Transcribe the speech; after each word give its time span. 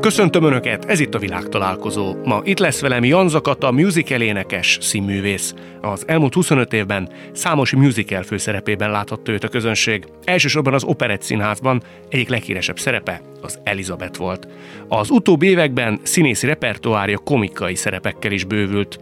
Köszöntöm 0.00 0.44
Önöket, 0.44 0.84
ez 0.84 1.00
itt 1.00 1.14
a 1.14 1.18
világtalálkozó. 1.18 2.14
Ma 2.24 2.40
itt 2.44 2.58
lesz 2.58 2.80
velem 2.80 3.04
Jan 3.04 3.28
Zakata, 3.28 3.70
musical 3.70 4.20
énekes, 4.20 4.78
színművész. 4.80 5.54
Az 5.80 6.04
elmúlt 6.06 6.34
25 6.34 6.72
évben 6.72 7.08
számos 7.32 7.74
musical 7.74 8.22
főszerepében 8.22 8.90
láthatta 8.90 9.32
őt 9.32 9.44
a 9.44 9.48
közönség. 9.48 10.04
Elsősorban 10.24 10.74
az 10.74 10.84
Operett 10.84 11.22
Színházban 11.22 11.82
egyik 12.08 12.28
leghíresebb 12.28 12.78
szerepe 12.78 13.20
az 13.42 13.58
Elizabeth 13.64 14.18
volt. 14.18 14.48
Az 14.88 15.10
utóbbi 15.10 15.46
években 15.46 16.00
színészi 16.02 16.46
repertoárja 16.46 17.18
komikai 17.18 17.74
szerepekkel 17.74 18.32
is 18.32 18.44
bővült. 18.44 19.00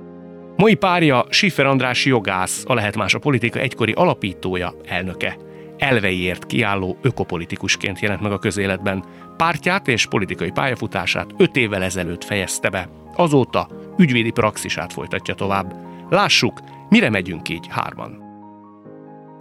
Mai 0.57 0.75
párja 0.75 1.27
Schiffer 1.31 1.67
András 1.67 2.05
jogász, 2.05 2.63
a 2.67 2.75
Lehet 2.75 2.97
Más 2.97 3.15
a 3.15 3.19
Politika 3.19 3.59
egykori 3.59 3.93
alapítója, 3.93 4.75
elnöke 4.85 5.37
elveiért 5.79 6.47
kiálló 6.47 6.99
ökopolitikusként 7.03 8.01
jelent 8.01 8.21
meg 8.21 8.33
a 8.33 8.39
közéletben. 8.39 9.05
Pártját 9.39 9.89
és 9.89 10.07
politikai 10.07 10.51
pályafutását 10.51 11.35
öt 11.37 11.57
évvel 11.57 11.83
ezelőtt 11.83 12.25
fejezte 12.25 12.69
be. 12.69 12.89
Azóta 13.15 13.69
ügyvédi 13.99 14.31
praxisát 14.31 14.93
folytatja 14.93 15.35
tovább. 15.35 15.75
Lássuk, 16.11 16.61
mire 16.89 17.11
megyünk 17.11 17.49
így 17.49 17.67
hárman. 17.69 18.23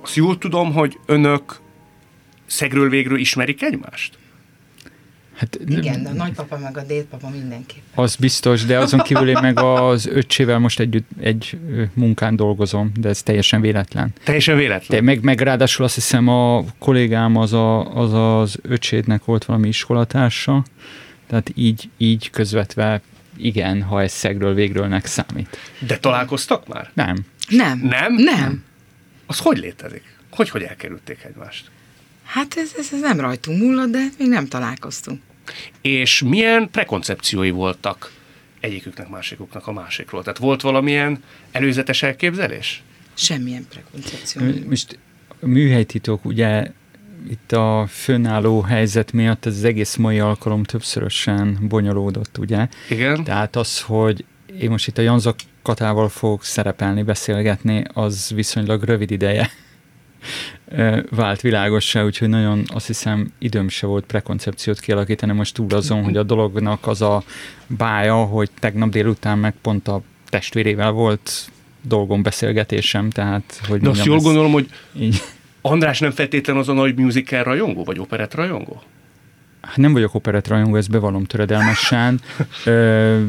Azt 0.01 0.15
jól 0.15 0.37
tudom, 0.37 0.73
hogy 0.73 0.99
önök 1.05 1.59
szegről 2.45 2.89
végről 2.89 3.19
ismerik 3.19 3.61
egymást? 3.61 4.17
Hát, 5.37 5.59
Igen, 5.67 6.03
de 6.03 6.09
a 6.09 6.13
nagypapa 6.13 6.57
meg 6.57 6.77
a 6.77 6.83
dédpapa 6.83 7.29
mindenképpen. 7.29 7.83
Az 7.95 8.15
biztos, 8.15 8.65
de 8.65 8.77
azon 8.77 8.99
kívül 8.99 9.29
én 9.29 9.37
meg 9.41 9.59
az 9.59 10.05
öccsével 10.05 10.59
most 10.59 10.79
együtt 10.79 11.09
egy 11.19 11.57
munkán 11.93 12.35
dolgozom, 12.35 12.91
de 12.99 13.09
ez 13.09 13.23
teljesen 13.23 13.61
véletlen. 13.61 14.13
Teljesen 14.23 14.57
véletlen? 14.57 14.99
De 14.99 15.05
meg, 15.05 15.23
meg 15.23 15.41
ráadásul 15.41 15.85
azt 15.85 15.95
hiszem 15.95 16.27
a 16.27 16.63
kollégám 16.79 17.35
az 17.35 17.53
a, 17.53 17.95
az, 17.95 18.13
az 18.13 18.57
öccsédnek 18.61 19.25
volt 19.25 19.45
valami 19.45 19.67
iskolatársa, 19.67 20.65
tehát 21.27 21.51
így, 21.55 21.89
így 21.97 22.29
közvetve 22.29 23.01
igen, 23.37 23.81
ha 23.81 24.01
ez 24.01 24.11
szegről 24.11 24.53
végrőlnek 24.53 25.05
számít. 25.05 25.57
De 25.87 25.97
találkoztak 25.97 26.67
már? 26.67 26.91
Nem. 26.93 27.15
Nem. 27.49 27.79
Nem? 27.79 28.13
Nem. 28.13 28.63
Az 29.25 29.39
hogy 29.39 29.57
létezik? 29.57 30.03
Hogy, 30.31 30.49
hogy 30.49 30.61
elkerülték 30.61 31.23
egymást? 31.23 31.69
Hát 32.27 32.57
ez, 32.57 32.71
ez, 32.77 32.89
ez 32.93 32.99
nem 32.99 33.19
rajtunk 33.19 33.61
múlott, 33.61 33.89
de 33.89 34.07
még 34.17 34.27
nem 34.27 34.47
találkoztunk. 34.47 35.21
És 35.81 36.21
milyen 36.21 36.69
prekoncepciói 36.71 37.49
voltak 37.49 38.11
egyiküknek, 38.59 39.09
másikuknak 39.09 39.67
a 39.67 39.71
másikról? 39.71 40.23
Tehát 40.23 40.37
volt 40.37 40.61
valamilyen 40.61 41.23
előzetes 41.51 42.03
elképzelés? 42.03 42.83
Semmilyen 43.13 43.67
prekoncepció. 43.69 44.41
Most 44.69 44.99
a 45.41 45.45
műhelytitok 45.45 46.25
ugye 46.25 46.71
itt 47.29 47.51
a 47.51 47.85
fönnálló 47.89 48.61
helyzet 48.61 49.11
miatt 49.11 49.45
ez 49.45 49.55
az 49.55 49.63
egész 49.63 49.95
mai 49.95 50.19
alkalom 50.19 50.63
többszörösen 50.63 51.57
bonyolódott, 51.61 52.37
ugye? 52.37 52.67
Igen. 52.89 53.23
Tehát 53.23 53.55
az, 53.55 53.81
hogy 53.81 54.25
én 54.59 54.69
most 54.69 54.87
itt 54.87 54.97
a 54.97 55.01
Janzak 55.01 55.39
Katával 55.61 56.09
fogok 56.09 56.43
szerepelni, 56.43 57.03
beszélgetni, 57.03 57.83
az 57.93 58.31
viszonylag 58.35 58.83
rövid 58.83 59.11
ideje 59.11 59.51
vált 61.09 61.41
világossá, 61.41 62.03
úgyhogy 62.03 62.29
nagyon 62.29 62.63
azt 62.67 62.87
hiszem 62.87 63.31
időm 63.37 63.69
se 63.69 63.87
volt 63.87 64.05
prekoncepciót 64.05 64.79
kialakítani, 64.79 65.33
most 65.33 65.53
túl 65.53 65.73
azon, 65.73 66.03
hogy 66.03 66.17
a 66.17 66.23
dolognak 66.23 66.87
az 66.87 67.01
a 67.01 67.23
bája, 67.67 68.15
hogy 68.15 68.49
tegnap 68.59 68.89
délután 68.89 69.37
meg 69.37 69.53
pont 69.61 69.87
a 69.87 70.01
testvérével 70.29 70.91
volt 70.91 71.51
dolgom, 71.81 72.21
beszélgetésem, 72.21 73.09
tehát 73.09 73.61
hogy 73.67 73.81
De 73.81 73.89
azt 73.89 74.05
jól 74.05 74.19
gondolom, 74.19 74.51
hogy 74.51 74.69
így. 74.99 75.21
András 75.61 75.99
nem 75.99 76.11
feltétlenül 76.11 76.61
az 76.61 76.69
a 76.69 76.73
nagy 76.73 76.95
musical 76.95 77.43
rajongó, 77.43 77.83
vagy 77.83 77.99
operett 77.99 78.33
rajongó? 78.33 78.81
Hát 79.61 79.77
nem 79.77 79.93
vagyok 79.93 80.13
operett 80.13 80.47
rajongó, 80.47 80.75
ezt 80.75 80.89
bevallom 80.89 81.23
töredelmesen. 81.23 82.21
Ö, 82.65 83.21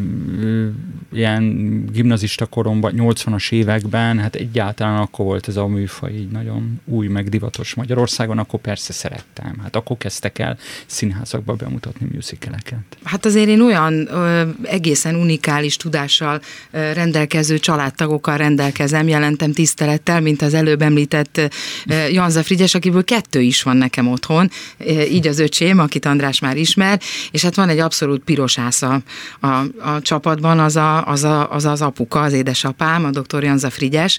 ilyen 1.12 1.84
gimnazista 1.92 2.46
koromban, 2.46 2.92
80-as 2.96 3.52
években, 3.52 4.18
hát 4.18 4.34
egyáltalán 4.34 5.00
akkor 5.00 5.24
volt 5.24 5.48
ez 5.48 5.56
a 5.56 5.66
műfaj 5.66 6.12
így 6.12 6.28
nagyon 6.28 6.80
új, 6.84 7.06
meg 7.06 7.28
divatos 7.28 7.74
Magyarországon, 7.74 8.38
akkor 8.38 8.60
persze 8.60 8.92
szerettem. 8.92 9.54
Hát 9.62 9.76
akkor 9.76 9.96
kezdtek 9.96 10.38
el 10.38 10.58
színházakba 10.86 11.54
bemutatni 11.54 12.08
musicaleket. 12.12 12.98
Hát 13.04 13.24
azért 13.24 13.48
én 13.48 13.60
olyan 13.60 14.08
ö, 14.10 14.48
egészen 14.62 15.14
unikális 15.14 15.76
tudással 15.76 16.40
ö, 16.70 16.92
rendelkező 16.92 17.58
családtagokkal 17.58 18.36
rendelkezem, 18.36 19.08
jelentem 19.08 19.52
tisztelettel, 19.52 20.20
mint 20.20 20.42
az 20.42 20.54
előbb 20.54 20.82
említett 20.82 21.40
ö, 21.86 22.06
Janza 22.08 22.42
Frigyes, 22.42 22.74
akiből 22.74 23.04
kettő 23.04 23.40
is 23.40 23.62
van 23.62 23.76
nekem 23.76 24.08
otthon, 24.08 24.50
ö, 24.78 25.02
így 25.02 25.26
az 25.26 25.38
öcsém, 25.38 25.78
akit 25.78 26.06
András 26.18 26.40
már 26.40 26.56
ismer, 26.56 27.00
és 27.30 27.42
hát 27.42 27.54
van 27.54 27.68
egy 27.68 27.78
abszolút 27.78 28.22
piros 28.24 28.58
ásza 28.58 29.00
a, 29.40 29.46
a 29.46 30.00
csapatban, 30.00 30.58
az, 30.58 30.76
a, 30.76 31.06
az, 31.06 31.24
a, 31.24 31.52
az 31.52 31.64
az 31.64 31.82
apuka, 31.82 32.20
az 32.20 32.32
édesapám, 32.32 33.04
a 33.04 33.10
dr. 33.10 33.42
Janza 33.42 33.70
Frigyes, 33.70 34.18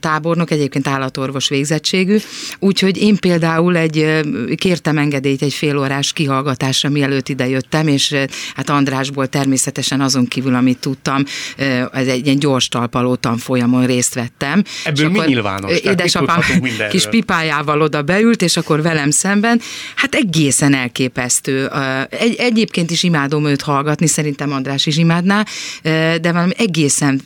tábornok, 0.00 0.50
egyébként 0.50 0.88
állatorvos 0.88 1.48
végzettségű, 1.48 2.16
úgyhogy 2.58 2.96
én 2.96 3.16
például 3.16 3.76
egy, 3.76 4.20
kértem 4.54 4.98
engedélyt 4.98 5.42
egy 5.42 5.52
félórás 5.52 6.12
kihallgatásra, 6.12 6.88
mielőtt 6.88 7.28
ide 7.28 7.48
jöttem, 7.48 7.88
és 7.88 8.14
hát 8.54 8.70
Andrásból 8.70 9.26
természetesen 9.26 10.00
azon 10.00 10.26
kívül, 10.26 10.54
amit 10.54 10.78
tudtam, 10.78 11.24
ez 11.92 12.06
egy 12.06 12.26
ilyen 12.26 12.38
gyors 12.38 12.68
talpaló 12.68 13.14
tanfolyamon 13.14 13.86
részt 13.86 14.14
vettem. 14.14 14.62
Ebből 14.84 15.08
mi 15.08 15.20
nyilvános? 15.26 15.80
Édesapám 15.80 16.40
kis 16.90 17.06
pipájával 17.06 17.80
oda 17.80 18.02
beült, 18.02 18.42
és 18.42 18.56
akkor 18.56 18.82
velem 18.82 19.10
szemben, 19.10 19.60
hát 19.94 20.14
egészen 20.14 20.74
elképesztő. 20.74 21.11
Egy, 22.10 22.34
egyébként 22.38 22.90
is 22.90 23.02
imádom 23.02 23.46
őt 23.46 23.62
hallgatni, 23.62 24.06
szerintem 24.06 24.52
András 24.52 24.86
is 24.86 24.96
imádná, 24.96 25.44
de 26.20 26.32
valami 26.32 26.52
egészen 26.56 27.22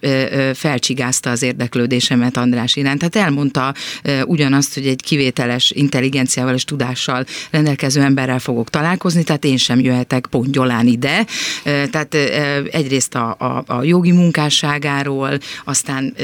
felcsigázta 0.54 1.30
az 1.30 1.42
érdeklődésemet 1.42 2.36
András 2.36 2.76
iránt. 2.76 2.98
Tehát 2.98 3.26
elmondta 3.26 3.74
ugyanazt, 4.24 4.74
hogy 4.74 4.86
egy 4.86 5.02
kivételes 5.02 5.70
intelligenciával 5.70 6.54
és 6.54 6.64
tudással 6.64 7.24
rendelkező 7.50 8.00
emberrel 8.00 8.38
fogok 8.38 8.70
találkozni, 8.70 9.22
tehát 9.22 9.44
én 9.44 9.56
sem 9.56 9.80
jöhetek 9.80 10.26
pontyolán 10.30 10.86
ide. 10.86 11.26
Tehát 11.64 12.14
egyrészt 12.70 13.14
a, 13.14 13.36
a, 13.38 13.64
a 13.66 13.82
jogi 13.82 14.12
munkásságáról, 14.12 15.38
aztán 15.64 16.14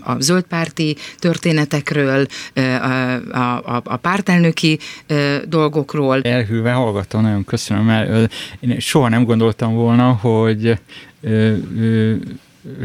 a 0.00 0.20
zöldpárti 0.20 0.96
történetekről, 1.18 2.26
a, 2.54 3.38
a, 3.38 3.82
a 3.84 3.96
pártelnöki 3.96 4.78
dolgokról. 5.44 6.20
Elhűlve 6.22 6.74
hallgattam, 6.80 7.22
nagyon 7.22 7.44
köszönöm, 7.44 7.84
mert 7.84 8.32
én 8.60 8.78
soha 8.78 9.08
nem 9.08 9.24
gondoltam 9.24 9.74
volna, 9.74 10.12
hogy 10.12 10.78
ö, 11.20 11.54
ö, 11.78 12.14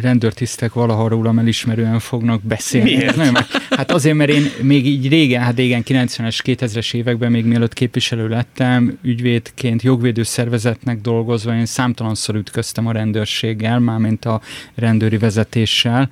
rendőrtisztek 0.01 0.73
valaha 0.73 1.07
rólam 1.07 1.39
elismerően 1.39 2.00
fognak 2.00 2.41
beszélni. 2.41 2.95
Miért? 2.95 3.16
Nagyon, 3.16 3.35
hát 3.69 3.91
azért, 3.91 4.16
mert 4.16 4.29
én 4.29 4.45
még 4.61 4.85
így 4.85 5.09
régen, 5.09 5.41
hát 5.41 5.55
régen 5.55 5.84
90-es, 5.85 6.39
2000-es 6.44 6.94
években, 6.94 7.31
még 7.31 7.45
mielőtt 7.45 7.73
képviselő 7.73 8.28
lettem, 8.28 8.97
ügyvédként, 9.01 9.81
jogvédő 9.81 10.23
szervezetnek 10.23 11.01
dolgozva, 11.01 11.55
én 11.55 11.66
számtalanszor 11.66 12.35
ütköztem 12.35 12.88
a 12.88 12.91
rendőrséggel, 12.91 13.79
mármint 13.79 14.25
a 14.25 14.41
rendőri 14.75 15.17
vezetéssel, 15.17 16.09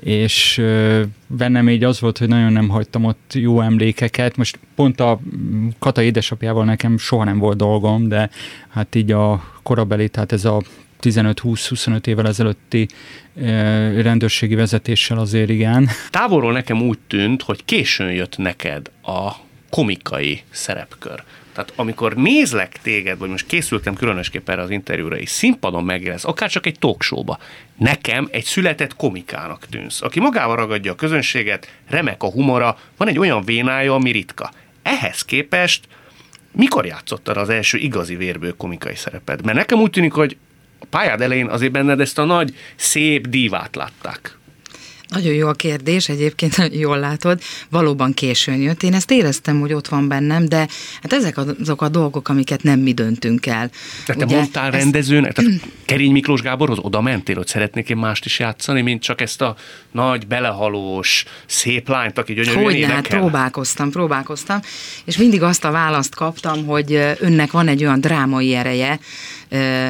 és 0.00 0.62
bennem 1.26 1.68
így 1.68 1.84
az 1.84 2.00
volt, 2.00 2.18
hogy 2.18 2.28
nagyon 2.28 2.52
nem 2.52 2.68
hagytam 2.68 3.04
ott 3.04 3.32
jó 3.34 3.60
emlékeket. 3.60 4.36
Most 4.36 4.58
pont 4.74 5.00
a 5.00 5.20
Kata 5.78 6.02
édesapjával 6.02 6.64
nekem 6.64 6.98
soha 6.98 7.24
nem 7.24 7.38
volt 7.38 7.56
dolgom, 7.56 8.08
de 8.08 8.30
hát 8.68 8.94
így 8.94 9.12
a 9.12 9.52
korabeli, 9.62 10.08
tehát 10.08 10.32
ez 10.32 10.44
a 10.44 10.62
15-20-25 11.02 12.06
évvel 12.06 12.26
ezelőtti 12.26 12.88
rendőrségi 14.02 14.54
vezetéssel 14.54 15.18
azért 15.18 15.50
igen. 15.50 15.88
Távolról 16.10 16.52
nekem 16.52 16.82
úgy 16.82 16.98
tűnt, 17.06 17.42
hogy 17.42 17.64
későn 17.64 18.12
jött 18.12 18.36
neked 18.36 18.90
a 19.02 19.32
komikai 19.70 20.42
szerepkör. 20.50 21.22
Tehát 21.56 21.72
amikor 21.76 22.14
nézlek 22.14 22.78
téged, 22.82 23.18
vagy 23.18 23.28
most 23.28 23.46
készültem 23.46 23.94
különösképpen 23.94 24.54
erre 24.54 24.64
az 24.64 24.70
interjúra, 24.70 25.16
és 25.16 25.30
színpadon 25.30 25.84
megjelensz, 25.84 26.24
akár 26.24 26.50
csak 26.50 26.66
egy 26.66 26.78
talkshowba, 26.78 27.38
nekem 27.76 28.28
egy 28.30 28.44
született 28.44 28.96
komikának 28.96 29.66
tűnsz, 29.70 30.02
aki 30.02 30.20
magával 30.20 30.56
ragadja 30.56 30.92
a 30.92 30.94
közönséget, 30.94 31.72
remek 31.88 32.22
a 32.22 32.30
humora, 32.30 32.78
van 32.96 33.08
egy 33.08 33.18
olyan 33.18 33.44
vénája, 33.44 33.94
ami 33.94 34.10
ritka. 34.10 34.52
Ehhez 34.82 35.22
képest 35.22 35.84
mikor 36.52 36.86
játszottad 36.86 37.36
az 37.36 37.48
első 37.48 37.78
igazi 37.78 38.16
vérből 38.16 38.56
komikai 38.56 38.94
szerepet? 38.94 39.42
Mert 39.42 39.58
nekem 39.58 39.80
úgy 39.80 39.90
tűnik, 39.90 40.12
hogy 40.12 40.36
a 40.78 40.86
pályád 40.90 41.20
elején 41.20 41.46
azért 41.46 41.72
benned 41.72 42.00
ezt 42.00 42.18
a 42.18 42.24
nagy, 42.24 42.56
szép 42.74 43.28
divát 43.28 43.74
látták. 43.74 44.38
Nagyon 45.08 45.34
jó 45.34 45.48
a 45.48 45.52
kérdés, 45.52 46.08
egyébként 46.08 46.68
jól 46.72 46.98
látod, 46.98 47.40
valóban 47.70 48.14
későn 48.14 48.56
jött. 48.56 48.82
Én 48.82 48.94
ezt 48.94 49.10
éreztem, 49.10 49.60
hogy 49.60 49.72
ott 49.72 49.88
van 49.88 50.08
bennem, 50.08 50.48
de 50.48 50.68
hát 51.02 51.12
ezek 51.12 51.38
azok 51.60 51.82
a 51.82 51.88
dolgok, 51.88 52.28
amiket 52.28 52.62
nem 52.62 52.80
mi 52.80 52.92
döntünk 52.92 53.46
el. 53.46 53.70
Tehát 54.04 54.20
te 54.20 54.24
Ugye, 54.24 54.36
mondtál 54.36 54.66
ezt... 54.66 54.82
rendezőnek, 54.82 55.32
tehát 55.32 55.50
Kerény 55.84 56.12
Miklós 56.12 56.40
Gáborhoz 56.40 56.78
oda 56.80 57.00
mentél, 57.00 57.36
hogy 57.36 57.46
szeretnék 57.46 57.88
én 57.88 57.96
mást 57.96 58.24
is 58.24 58.38
játszani, 58.38 58.82
mint 58.82 59.02
csak 59.02 59.20
ezt 59.20 59.40
a 59.40 59.56
nagy, 59.92 60.26
belehalós, 60.26 61.24
szép 61.46 61.88
lányt, 61.88 62.18
aki 62.18 62.34
gyönyörűen 62.34 62.64
Hogy 62.64 62.82
hát 62.82 63.08
próbálkoztam, 63.08 63.90
próbálkoztam, 63.90 64.60
és 65.04 65.16
mindig 65.16 65.42
azt 65.42 65.64
a 65.64 65.70
választ 65.70 66.14
kaptam, 66.14 66.66
hogy 66.66 66.92
önnek 67.18 67.50
van 67.50 67.68
egy 67.68 67.84
olyan 67.84 68.00
drámai 68.00 68.54
ereje, 68.54 68.98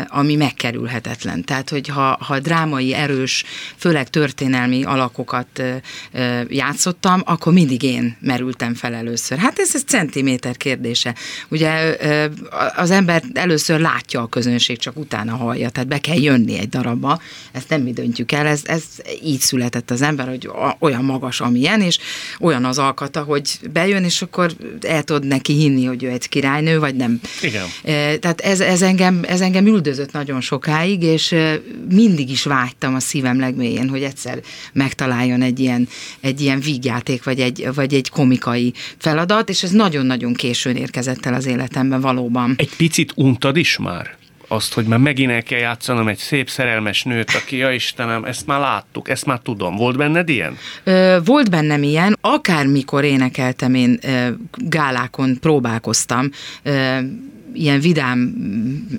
ami 0.09 0.35
megkerülhetetlen. 0.35 1.45
Tehát, 1.45 1.71
hogy 1.71 1.89
ha, 1.89 2.19
ha 2.21 2.41
drámai, 2.41 2.95
erős, 2.95 3.45
főleg 3.77 4.11
történelmi 4.11 4.85
alakokat 4.85 5.63
játszottam, 6.49 7.23
akkor 7.25 7.53
mindig 7.53 7.83
én 7.83 8.17
merültem 8.21 8.75
fel 8.75 8.95
először. 8.95 9.39
Hát 9.39 9.59
ez, 9.59 9.75
ez 9.75 9.83
centiméter 9.83 10.57
kérdése. 10.57 11.15
Ugye 11.49 11.97
az 12.77 12.91
ember 12.91 13.23
először 13.33 13.81
látja 13.81 14.21
a 14.21 14.27
közönség, 14.27 14.79
csak 14.79 14.97
utána 14.97 15.37
hallja, 15.37 15.71
tehát 15.71 15.89
be 15.89 15.99
kell 15.99 16.21
jönni 16.21 16.59
egy 16.59 16.69
darabba, 16.69 17.21
ezt 17.53 17.69
nem 17.69 17.81
mi 17.83 17.93
döntjük 17.93 18.33
el, 18.33 18.47
ez, 18.47 18.61
ez 18.65 18.83
így 19.23 19.41
született 19.41 19.91
az 19.91 20.03
ember, 20.03 20.29
hogy 20.29 20.51
olyan 20.79 21.05
magas, 21.05 21.41
amilyen, 21.41 21.81
és 21.81 21.99
olyan 22.41 22.65
az 22.65 22.79
alkata, 22.79 23.23
hogy 23.23 23.59
bejön, 23.73 24.05
és 24.05 24.23
akkor 24.23 24.53
el 24.81 25.03
tud 25.03 25.27
neki 25.27 25.53
hinni, 25.53 25.85
hogy 25.85 26.05
ő 26.05 26.09
egy 26.09 26.29
királynő, 26.29 26.79
vagy 26.79 26.95
nem. 26.95 27.21
Igen. 27.43 27.67
Tehát 28.21 28.41
ez, 28.41 28.61
ez, 28.61 28.83
engem, 28.83 29.25
ez 29.29 29.41
engem 29.47 29.67
üldözött 29.67 30.13
nagyon 30.13 30.41
sokáig, 30.41 31.03
és 31.03 31.35
mindig 31.91 32.31
is 32.31 32.45
vágytam 32.45 32.95
a 32.95 33.01
szívem 33.01 33.39
legmélyén, 33.39 33.89
hogy 33.89 34.03
egyszer 34.03 34.41
megtaláljon 34.73 35.43
egy 35.43 35.61
ilyen, 35.61 35.89
egy 36.21 36.41
ilyen 36.41 36.61
vígjáték, 36.61 37.25
vagy 37.25 37.41
egy, 37.41 37.69
vagy 37.75 37.95
egy 37.95 38.11
komikai 38.11 38.73
feladat, 38.99 39.49
és 39.49 39.63
ez 39.63 39.71
nagyon-nagyon 39.71 40.35
későn 40.35 40.77
érkezett 40.77 41.27
el 41.27 41.35
az 41.35 41.47
életemben 41.47 42.01
valóban. 42.01 42.55
Egy 42.57 42.77
picit 42.77 43.13
untad 43.17 43.57
is 43.57 43.79
már? 43.79 44.17
azt, 44.49 44.75
hogy 44.75 44.85
már 44.85 44.99
megint 44.99 45.31
el 45.31 45.43
kell 45.43 45.59
játszanom 45.59 46.09
egy 46.09 46.19
szép 46.19 46.51
szerelmes 46.51 47.03
nőt, 47.03 47.31
aki, 47.31 47.57
ja 47.57 47.71
Istenem, 47.71 48.25
ezt 48.25 48.47
már 48.47 48.61
láttuk, 48.61 49.09
ezt 49.09 49.27
már 49.27 49.39
tudom. 49.39 49.77
Volt 49.77 49.97
benned 49.97 50.29
ilyen? 50.29 50.57
Ö, 50.85 51.19
volt 51.25 51.51
bennem 51.51 51.83
ilyen. 51.83 52.17
Akármikor 52.21 53.05
énekeltem, 53.05 53.75
én 53.75 53.99
ö, 54.03 54.29
gálákon 54.57 55.39
próbálkoztam, 55.41 56.31
ö, 56.63 56.99
ilyen 57.57 57.81
vidám 57.81 58.35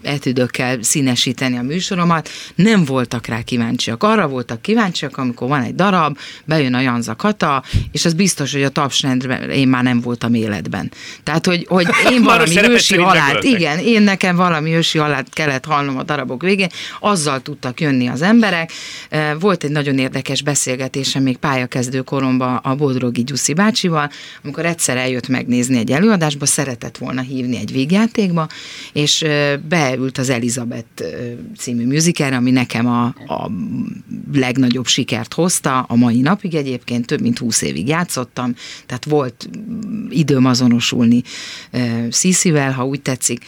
etüdökkel 0.02 0.82
színesíteni 0.82 1.58
a 1.58 1.62
műsoromat, 1.62 2.30
nem 2.56 2.86
voltak 2.86 3.28
rá 3.28 3.42
kíváncsiak. 3.42 4.04
Arra 4.04 4.28
voltak 4.28 4.62
kíváncsiak, 4.62 5.18
amikor 5.18 5.48
van 5.48 5.62
egy 5.62 5.76
darab, 5.76 6.18
bejön 6.46 6.74
a 6.74 6.80
Janza 6.80 7.16
Kata, 7.16 7.64
és 7.92 8.06
az 8.06 8.14
biztos, 8.14 8.52
hogy 8.52 8.64
a 8.64 8.70
tapsrendben 8.70 9.50
én 9.50 9.68
már 9.68 9.84
nem 9.84 10.02
voltam 10.02 10.34
életben. 10.34 10.92
Tehát, 11.24 11.46
hogy, 11.46 11.66
hogy 11.70 11.88
én 12.14 12.24
valami 12.24 12.58
ősi 12.70 12.98
halált, 12.98 13.44
igen, 13.44 13.80
én 13.80 14.02
nekem 14.02 14.36
valami 14.36 14.74
ősi 14.74 14.98
halált 14.98 15.34
kellett 15.34 15.66
hallnom 15.66 15.98
a 15.98 16.04
darabok 16.04 16.42
végén, 16.42 16.70
azzal 17.00 17.42
tudtak 17.42 17.82
jönni 17.82 18.08
az 18.08 18.22
emberek. 18.22 18.72
Volt 19.40 19.64
egy 19.64 19.72
nagyon 19.72 19.98
érdekes 19.98 20.42
beszélgetésem 20.42 21.24
még 21.24 21.38
pályakezdő 21.38 22.02
koromban 22.02 22.56
a 22.56 22.76
Bodrogi 22.76 23.24
Gyuszi 23.24 23.54
bácsival, 23.54 24.10
amikor 24.44 24.66
egyszer 24.66 24.98
eljött 24.98 25.28
megnézni 25.28 25.78
egy 25.78 25.92
előadásba, 25.92 26.46
szeretett 26.46 26.98
volna 26.98 27.22
hívni 27.22 27.58
egy 27.58 27.72
végjátékba, 27.72 28.47
és 28.94 29.26
beült 29.70 30.18
az 30.18 30.30
Elizabeth 30.30 31.04
című 31.58 31.86
musicalre, 31.86 32.36
ami 32.36 32.52
nekem 32.52 32.88
a, 32.88 33.06
a 33.06 33.52
legnagyobb 34.34 34.88
sikert 34.88 35.34
hozta, 35.34 35.80
a 35.80 35.96
mai 35.96 36.22
napig 36.22 36.56
egyébként, 36.56 37.06
több 37.06 37.22
mint 37.22 37.38
húsz 37.38 37.62
évig 37.62 37.88
játszottam, 37.88 38.56
tehát 38.86 39.06
volt 39.06 39.50
időm 40.10 40.46
azonosulni 40.46 41.24
Sziszivel, 42.10 42.72
ha 42.72 42.86
úgy 42.86 43.02
tetszik, 43.02 43.46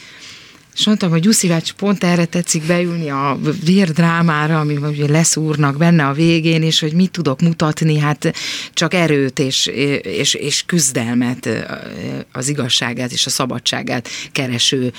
és 0.79 0.85
mondtam, 0.85 1.09
hogy 1.09 1.21
Gyuszi 1.21 1.47
bácsi 1.47 1.73
pont 1.77 2.03
erre 2.03 2.25
tetszik 2.25 2.63
beülni 2.63 3.09
a 3.09 3.39
vérdrámára, 3.63 4.59
ami 4.59 4.77
ugye 4.77 5.07
leszúrnak 5.07 5.77
benne 5.77 6.07
a 6.07 6.13
végén, 6.13 6.63
és 6.63 6.79
hogy 6.79 6.93
mit 6.93 7.11
tudok 7.11 7.41
mutatni, 7.41 7.97
hát 7.97 8.33
csak 8.73 8.93
erőt 8.93 9.39
és, 9.39 9.65
és, 10.01 10.33
és 10.33 10.63
küzdelmet, 10.65 11.49
az 12.31 12.47
igazságát 12.47 13.11
és 13.11 13.25
a 13.25 13.29
szabadságát 13.29 14.09
kereső 14.31 14.93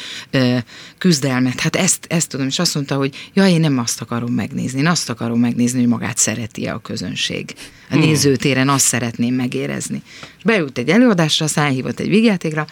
küzdelmet. 0.99 1.61
Hát 1.61 1.77
ezt, 1.77 2.06
ezt 2.09 2.29
tudom, 2.29 2.47
és 2.47 2.59
azt 2.59 2.75
mondta, 2.75 2.94
hogy 2.94 3.31
ja, 3.35 3.47
én 3.47 3.61
nem 3.61 3.79
azt 3.79 4.00
akarom 4.00 4.33
megnézni, 4.33 4.79
én 4.79 4.87
azt 4.87 5.11
akarom 5.11 5.41
megnézni, 5.41 5.79
hogy 5.79 5.88
magát 5.88 6.19
szereti 6.19 6.67
a 6.67 6.79
közönség. 6.79 7.55
A 7.91 7.94
hmm. 7.94 8.03
nézőtéren 8.03 8.69
azt 8.69 8.85
szeretném 8.85 9.35
megérezni. 9.35 10.03
És 10.37 10.43
beült 10.43 10.79
egy 10.79 10.88
előadásra, 10.88 11.47
szállhívott 11.47 12.00
egy 12.00 12.09
vigyátékra, 12.09 12.67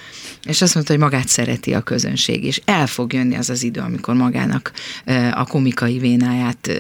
és 0.45 0.63
azt 0.63 0.75
mondta, 0.75 0.93
hogy 0.93 1.03
magát 1.03 1.29
szereti 1.29 1.75
a 1.75 1.81
közönség, 1.81 2.45
és 2.45 2.61
el 2.65 2.87
fog 2.99 3.13
jönni 3.13 3.37
az 3.37 3.51
az 3.51 3.63
idő, 3.63 3.81
amikor 3.81 4.15
magának 4.15 4.73
a 5.33 5.45
komikai 5.45 5.99
vénáját 5.99 6.71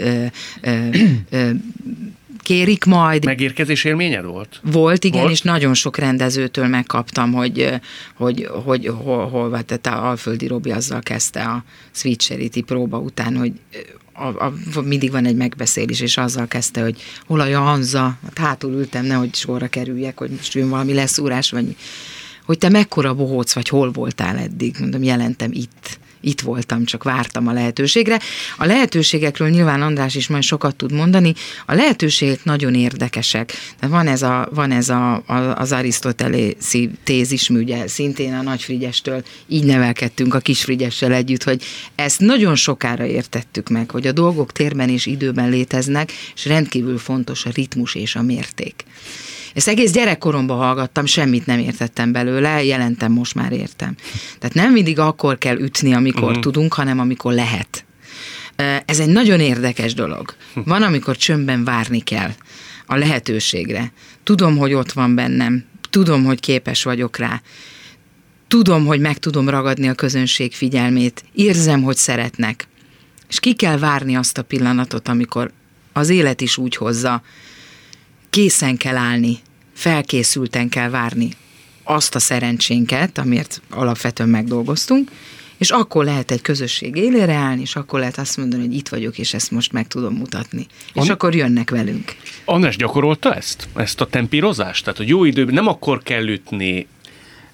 kérik 2.43 2.85
majd. 2.85 3.25
Megérkezés 3.25 3.85
élményed 3.85 4.25
volt? 4.25 4.61
Volt, 4.63 5.05
igen, 5.05 5.21
volt? 5.21 5.33
és 5.33 5.43
nagyon 5.43 5.75
sok 5.75 5.97
rendezőtől 5.97 6.67
megkaptam, 6.67 7.33
hogy, 7.33 7.81
hogy, 8.15 8.49
hogy 8.65 8.87
hol, 8.87 9.29
hol 9.29 9.51
vetett 9.51 9.87
a 9.87 10.09
Alföldi 10.09 10.47
Robi 10.47 10.71
azzal 10.71 11.01
kezdte 11.01 11.43
a 11.43 11.65
Sweet 11.91 12.21
Charity 12.21 12.61
próba 12.61 12.99
után, 12.99 13.37
hogy 13.37 13.53
a, 14.13 14.27
a, 14.27 14.53
mindig 14.85 15.11
van 15.11 15.25
egy 15.25 15.37
megbeszélés, 15.37 16.01
és 16.01 16.17
azzal 16.17 16.47
kezdte, 16.47 16.83
hogy 16.83 17.03
hol 17.27 17.41
a 17.41 17.47
Janza, 17.47 18.19
hát 18.23 18.39
hátul 18.39 18.73
ültem, 18.73 19.05
nehogy 19.05 19.35
sorra 19.35 19.69
kerüljek, 19.69 20.19
hogy 20.19 20.31
most 20.31 20.55
jön 20.55 20.69
valami 20.69 20.95
leszúrás, 20.95 21.51
vagy 21.51 21.77
hogy 22.49 22.59
te 22.59 22.69
mekkora 22.69 23.15
bohóc 23.15 23.53
vagy, 23.53 23.69
hol 23.69 23.91
voltál 23.91 24.39
eddig, 24.39 24.77
mondom, 24.81 25.03
jelentem 25.03 25.51
itt 25.53 25.99
itt 26.29 26.41
voltam, 26.41 26.85
csak 26.85 27.03
vártam 27.03 27.47
a 27.47 27.53
lehetőségre. 27.53 28.21
A 28.57 28.65
lehetőségekről 28.65 29.49
nyilván 29.49 29.83
András 29.83 30.15
is 30.15 30.29
majd 30.29 30.43
sokat 30.43 30.77
tud 30.77 30.93
mondani. 30.93 31.35
A 31.67 31.75
lehetőségek 31.75 32.45
nagyon 32.45 32.75
érdekesek. 32.75 33.53
De 33.81 33.87
van 33.87 34.07
ez, 34.07 34.23
a, 34.23 34.49
van 34.55 34.71
ez 34.71 34.89
a, 34.89 35.23
a, 35.27 35.35
az 35.35 35.73
arisztotelészi 35.73 36.91
tézis, 37.05 37.49
ugye 37.49 37.89
szintén 37.89 38.35
a 38.35 38.43
Nagyfrigyestől 38.43 39.23
így 39.47 39.65
nevelkedtünk 39.65 40.35
a 40.35 40.39
Kisfrigyessel 40.39 41.13
együtt, 41.13 41.43
hogy 41.43 41.63
ezt 41.95 42.21
nagyon 42.21 42.55
sokára 42.55 43.05
értettük 43.07 43.69
meg, 43.69 43.91
hogy 43.91 44.07
a 44.07 44.13
dolgok 44.13 44.53
térben 44.53 44.89
és 44.89 45.07
időben 45.07 45.51
léteznek, 45.51 46.13
és 46.35 46.47
rendkívül 46.47 46.99
fontos 46.99 47.45
a 47.45 47.51
ritmus 47.55 47.95
és 47.95 48.17
a 48.17 48.23
mérték. 48.23 48.85
Ezt 49.55 49.69
egész 49.69 49.93
gyerekkoromban 49.93 50.57
hallgattam, 50.57 51.07
semmit 51.07 51.47
nem 51.47 51.59
értettem 51.59 52.13
belőle, 52.13 52.65
jelentem, 52.65 53.13
most 53.13 53.35
már 53.35 53.53
értem. 53.53 53.95
Tehát 54.39 54.55
nem 54.55 54.73
mindig 54.73 54.99
akkor 54.99 55.39
kell 55.39 55.59
ütni, 55.59 55.93
amikor 55.93 56.29
uh-huh. 56.29 56.43
tudunk, 56.43 56.75
hanem 56.75 56.99
amikor 56.99 57.33
lehet. 57.33 57.85
Ez 58.85 58.99
egy 58.99 59.09
nagyon 59.09 59.41
érdekes 59.41 59.95
dolog. 59.95 60.35
Van, 60.55 60.83
amikor 60.83 61.17
csömbben 61.17 61.65
várni 61.65 62.01
kell 62.01 62.31
a 62.87 62.97
lehetőségre. 62.97 63.93
Tudom, 64.23 64.57
hogy 64.57 64.73
ott 64.73 64.93
van 64.93 65.15
bennem, 65.15 65.65
tudom, 65.91 66.25
hogy 66.25 66.41
képes 66.41 66.83
vagyok 66.83 67.17
rá, 67.17 67.43
tudom, 68.49 68.87
hogy 68.87 69.01
meg 69.01 69.19
tudom 69.19 69.49
ragadni 69.49 69.89
a 69.89 69.95
közönség 69.95 70.53
figyelmét, 70.53 71.25
érzem, 71.35 71.83
hogy 71.83 71.97
szeretnek. 71.97 72.69
És 73.29 73.41
ki 73.41 73.55
kell 73.55 73.79
várni 73.79 74.17
azt 74.17 74.39
a 74.39 74.43
pillanatot, 74.43 75.09
amikor 75.09 75.53
az 75.93 76.09
élet 76.09 76.41
is 76.41 76.57
úgy 76.57 76.77
hozza, 76.77 77.23
készen 78.31 78.77
kell 78.77 78.97
állni, 78.97 79.39
felkészülten 79.75 80.69
kell 80.69 80.89
várni 80.89 81.29
azt 81.85 82.15
a 82.15 82.19
szerencsénket, 82.19 83.19
amiért 83.19 83.61
alapvetően 83.71 84.29
megdolgoztunk, 84.29 85.11
és 85.59 85.71
akkor 85.71 86.05
lehet 86.05 86.31
egy 86.31 86.43
közösség 86.43 86.97
élére 86.97 87.35
állni, 87.35 87.61
és 87.61 87.77
akkor 87.77 87.99
lehet 87.99 88.19
azt 88.19 88.37
mondani, 88.37 88.63
hogy 88.63 88.75
itt 88.75 88.89
vagyok, 88.89 89.19
és 89.19 89.35
ezt 89.35 89.51
most 89.51 89.73
meg 89.73 89.87
tudom 89.87 90.15
mutatni. 90.15 90.67
An- 90.95 91.05
és 91.05 91.11
akkor 91.11 91.35
jönnek 91.35 91.71
velünk. 91.71 92.17
András 92.45 92.77
gyakorolta 92.77 93.35
ezt? 93.35 93.69
Ezt 93.75 94.01
a 94.01 94.07
tempírozást? 94.07 94.85
Tehát, 94.85 94.99
hogy 94.99 95.09
jó 95.09 95.25
időben 95.25 95.55
nem 95.55 95.67
akkor 95.67 96.03
kell 96.03 96.29
ütni? 96.29 96.87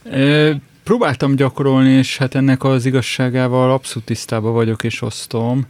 Ö, 0.03 0.53
próbáltam 0.85 1.37
gyakorolni, 1.37 1.91
és 1.91 2.17
hát 2.17 2.35
ennek 2.35 2.65
az 2.65 2.87
igazságával 2.87 3.73
abszolút 3.73 4.07
tisztában 4.07 4.53
vagyok, 4.53 4.85
és 4.85 5.03
osztom. 5.03 5.67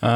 Ö, 0.00 0.06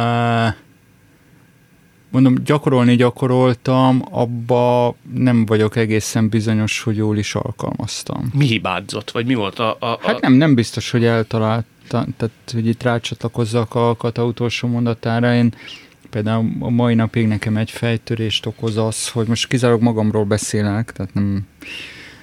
mondom, 2.11 2.35
gyakorolni 2.45 2.97
gyakoroltam, 2.97 4.03
abba 4.11 4.95
nem 5.15 5.47
vagyok 5.47 5.77
egészen 5.77 6.29
bizonyos, 6.29 6.83
hogy 6.83 6.97
jól 6.97 7.19
is 7.19 7.35
alkalmaztam. 7.35 8.31
Mi 8.35 8.47
hibázott, 8.47 9.11
vagy 9.11 9.27
mi 9.27 9.35
volt 9.35 9.59
a... 9.59 9.77
a, 9.81 9.87
a... 9.87 9.99
Hát 10.03 10.21
nem, 10.21 10.33
nem 10.33 10.55
biztos, 10.55 10.91
hogy 10.91 11.05
eltaláltam, 11.05 12.15
tehát 12.17 12.35
hogy 12.53 12.67
itt 12.67 12.83
rácsatlakozzak 12.83 13.75
a 13.75 13.97
Kata 13.97 14.25
utolsó 14.25 14.69
mondatára, 14.69 15.35
én 15.35 15.55
például 16.11 16.51
a 16.61 16.71
mai 16.71 16.95
napig 16.95 17.27
nekem 17.27 17.57
egy 17.57 17.71
fejtörést 17.71 18.47
okoz 18.47 18.77
az, 18.77 19.09
hogy 19.09 19.27
most 19.27 19.49
kizárólag 19.49 19.83
magamról 19.83 20.25
beszélek, 20.25 20.93
tehát 20.93 21.15
nem, 21.15 21.47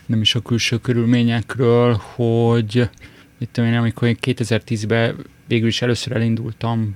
nem 0.06 0.22
is 0.22 0.36
a 0.36 0.40
külső 0.40 0.78
körülményekről, 0.78 2.02
hogy 2.16 2.90
itt 3.38 3.58
én, 3.58 3.74
amikor 3.74 4.08
én 4.08 4.18
2010-ben 4.22 5.16
végül 5.48 5.68
is 5.68 5.82
először 5.82 6.16
elindultam 6.16 6.96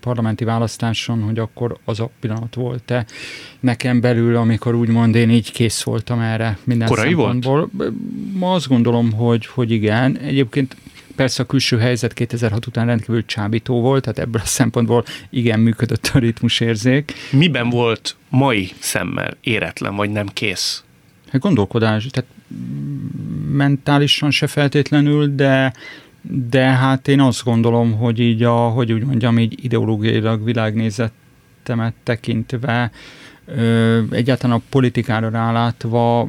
parlamenti 0.00 0.44
választáson, 0.44 1.22
hogy 1.22 1.38
akkor 1.38 1.76
az 1.84 2.00
a 2.00 2.10
pillanat 2.20 2.54
volt-e 2.54 3.06
nekem 3.60 4.00
belül, 4.00 4.36
amikor 4.36 4.74
úgymond 4.74 5.14
én 5.14 5.30
így 5.30 5.52
kész 5.52 5.82
voltam 5.82 6.20
erre 6.20 6.58
minden 6.64 6.88
Korai 6.88 7.08
szempontból. 7.08 7.70
Volt? 7.72 7.92
Ma 8.32 8.52
azt 8.52 8.68
gondolom, 8.68 9.12
hogy, 9.12 9.46
hogy 9.46 9.70
igen. 9.70 10.18
Egyébként 10.18 10.76
Persze 11.16 11.42
a 11.42 11.46
külső 11.46 11.78
helyzet 11.78 12.12
2006 12.12 12.66
után 12.66 12.86
rendkívül 12.86 13.24
csábító 13.24 13.80
volt, 13.80 14.02
tehát 14.02 14.18
ebből 14.18 14.40
a 14.44 14.46
szempontból 14.46 15.04
igen 15.30 15.60
működött 15.60 16.10
a 16.14 16.18
ritmusérzék. 16.18 17.12
Miben 17.30 17.70
volt 17.70 18.16
mai 18.28 18.70
szemmel 18.78 19.36
éretlen, 19.40 19.96
vagy 19.96 20.10
nem 20.10 20.26
kész? 20.26 20.84
Hát 21.28 21.40
gondolkodás, 21.40 22.06
tehát 22.06 22.30
mentálisan 23.50 24.30
se 24.30 24.46
feltétlenül, 24.46 25.34
de 25.34 25.72
de 26.30 26.62
hát 26.64 27.08
én 27.08 27.20
azt 27.20 27.44
gondolom, 27.44 27.92
hogy 27.92 28.18
így 28.18 28.42
a, 28.42 28.68
hogy 28.68 28.92
úgy 28.92 29.04
mondjam, 29.04 29.38
így 29.38 29.64
ideológiailag 29.64 30.44
világnézetemet 30.44 31.94
tekintve 32.02 32.90
egyáltalán 34.10 34.56
a 34.56 34.62
politikára 34.68 35.28
rálátva 35.28 36.28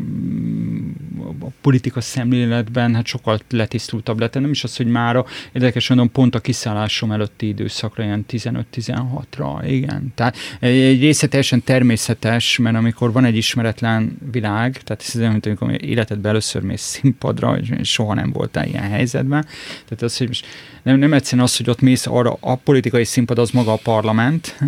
a 1.25 1.47
politika 1.61 2.01
szemléletben 2.01 2.95
hát 2.95 3.05
sokkal 3.05 3.39
letisztultabb 3.49 4.19
lett. 4.19 4.33
Nem 4.33 4.51
is 4.51 4.63
az, 4.63 4.77
hogy 4.77 4.87
mára, 4.87 5.25
érdekes 5.51 5.89
mondom, 5.89 6.11
pont 6.11 6.35
a 6.35 6.39
kiszállásom 6.39 7.11
előtti 7.11 7.47
időszakra, 7.47 8.03
ilyen 8.03 8.25
15-16-ra, 8.29 9.63
igen. 9.67 10.11
Tehát 10.15 10.37
egy 10.59 10.99
része 10.99 11.27
teljesen 11.27 11.63
természetes, 11.63 12.57
mert 12.57 12.75
amikor 12.75 13.11
van 13.11 13.25
egy 13.25 13.35
ismeretlen 13.35 14.17
világ, 14.31 14.81
tehát 14.83 15.03
ez 15.07 15.13
mint 15.13 15.45
amikor 15.45 15.83
életedben 15.83 16.31
először 16.31 16.61
mész 16.61 16.81
színpadra, 16.81 17.57
és 17.57 17.89
soha 17.89 18.13
nem 18.13 18.31
voltál 18.31 18.67
ilyen 18.67 18.89
helyzetben. 18.89 19.45
Tehát 19.85 20.01
az, 20.01 20.17
hogy 20.17 20.27
most 20.27 20.45
nem, 20.83 20.97
nem 20.97 21.13
egyszerűen 21.13 21.43
az, 21.43 21.57
hogy 21.57 21.69
ott 21.69 21.81
mész 21.81 22.07
arra, 22.07 22.37
a 22.39 22.55
politikai 22.55 23.03
színpad 23.03 23.39
az 23.39 23.49
maga 23.49 23.71
a 23.71 23.79
parlament, 23.83 24.57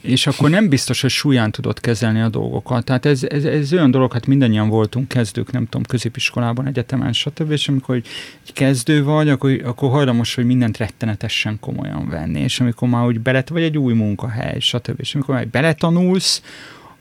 és 0.00 0.26
akkor 0.26 0.50
nem 0.50 0.68
biztos, 0.68 1.00
hogy 1.00 1.10
súlyán 1.10 1.50
tudod 1.50 1.80
kezelni 1.80 2.20
a 2.20 2.28
dolgokat. 2.28 2.84
Tehát 2.84 3.06
ez, 3.06 3.22
ez, 3.22 3.44
ez 3.44 3.72
olyan 3.72 3.90
dolog, 3.90 4.12
hát 4.12 4.26
mindannyian 4.26 4.68
voltunk 4.68 5.08
kezdők, 5.08 5.52
nem 5.52 5.64
tudom, 5.64 5.82
középiskolában, 5.82 6.66
egyetemen, 6.66 7.12
stb. 7.12 7.50
És 7.50 7.68
amikor 7.68 7.94
egy 7.94 8.52
kezdő 8.52 9.04
vagy, 9.04 9.28
akkor, 9.28 9.60
akkor 9.64 9.90
hajlamos, 9.90 10.34
hogy 10.34 10.44
mindent 10.44 10.76
rettenetesen 10.76 11.58
komolyan 11.60 12.08
venni. 12.08 12.40
És 12.40 12.60
amikor 12.60 12.88
már 12.88 13.06
úgy 13.06 13.20
belet, 13.20 13.48
vagy 13.48 13.62
egy 13.62 13.78
új 13.78 13.94
munkahely, 13.94 14.60
stb. 14.60 15.00
És 15.00 15.14
amikor 15.14 15.34
már 15.34 15.48
beletanulsz, 15.48 16.42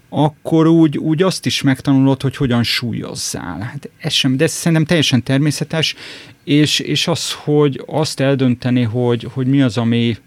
akkor 0.10 0.68
úgy, 0.68 0.98
úgy 0.98 1.24
azt 1.24 1.46
is 1.46 1.62
megtanulod, 1.62 2.22
hogy 2.22 2.36
hogyan 2.36 2.64
súlyozzál. 2.64 3.60
Hát 3.60 3.90
ez 3.98 4.14
sem, 4.14 4.38
de 4.38 4.44
ez 4.44 4.52
szerintem 4.52 4.86
teljesen 4.86 5.24
természetes, 5.24 5.96
és, 6.44 6.80
és 6.80 7.08
az, 7.08 7.32
hogy 7.32 7.84
azt 7.86 8.20
eldönteni, 8.20 8.82
hogy, 8.82 9.28
hogy 9.34 9.48
mi 9.48 9.62
az, 9.62 9.78
ami, 9.78 10.18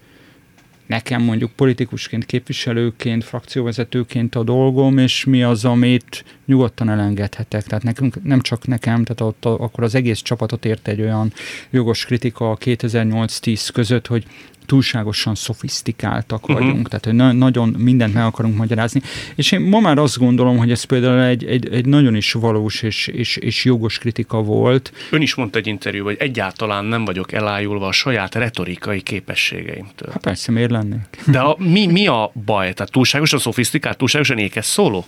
nekem 0.93 1.21
mondjuk 1.21 1.51
politikusként, 1.51 2.25
képviselőként, 2.25 3.23
frakcióvezetőként 3.23 4.35
a 4.35 4.43
dolgom, 4.43 4.97
és 4.97 5.23
mi 5.23 5.43
az, 5.43 5.65
amit 5.65 6.25
nyugodtan 6.45 6.89
elengedhetek. 6.89 7.63
Tehát 7.63 7.83
nekünk, 7.83 8.23
nem 8.23 8.41
csak 8.41 8.67
nekem, 8.67 9.03
tehát 9.03 9.21
ott 9.21 9.45
akkor 9.61 9.83
az 9.83 9.95
egész 9.95 10.21
csapatot 10.21 10.65
ért 10.65 10.87
egy 10.87 11.01
olyan 11.01 11.33
jogos 11.69 12.05
kritika 12.05 12.51
a 12.51 12.57
2008-10 12.57 13.69
között, 13.73 14.07
hogy 14.07 14.25
túlságosan 14.73 15.35
szofisztikáltak 15.35 16.49
uh-huh. 16.49 16.65
vagyunk, 16.65 16.89
tehát 16.89 17.05
hogy 17.05 17.13
na- 17.13 17.31
nagyon 17.31 17.69
mindent 17.69 18.13
meg 18.13 18.25
akarunk 18.25 18.57
magyarázni. 18.57 19.01
És 19.35 19.51
én 19.51 19.61
ma 19.61 19.79
már 19.79 19.97
azt 19.97 20.17
gondolom, 20.17 20.57
hogy 20.57 20.71
ez 20.71 20.83
például 20.83 21.21
egy, 21.21 21.45
egy, 21.45 21.73
egy 21.73 21.85
nagyon 21.85 22.15
is 22.15 22.31
valós 22.31 22.81
és, 22.81 23.07
és, 23.07 23.37
és 23.37 23.65
jogos 23.65 23.97
kritika 23.97 24.41
volt. 24.41 24.93
Ön 25.11 25.21
is 25.21 25.35
mondta 25.35 25.57
egy 25.57 25.67
interjú, 25.67 26.03
hogy 26.03 26.15
egyáltalán 26.19 26.85
nem 26.85 27.05
vagyok 27.05 27.31
elájulva 27.31 27.87
a 27.87 27.91
saját 27.91 28.35
retorikai 28.35 29.01
képességeimtől. 29.01 30.09
Hát 30.11 30.21
persze, 30.21 30.51
miért 30.51 30.71
lennék? 30.71 31.19
De 31.27 31.39
a, 31.39 31.55
mi, 31.59 31.85
mi 31.85 32.07
a 32.07 32.31
baj? 32.45 32.73
Tehát 32.73 32.91
túlságosan 32.91 33.39
szofisztikált, 33.39 33.97
túlságosan 33.97 34.37
ékes 34.37 34.65
szóló? 34.65 35.05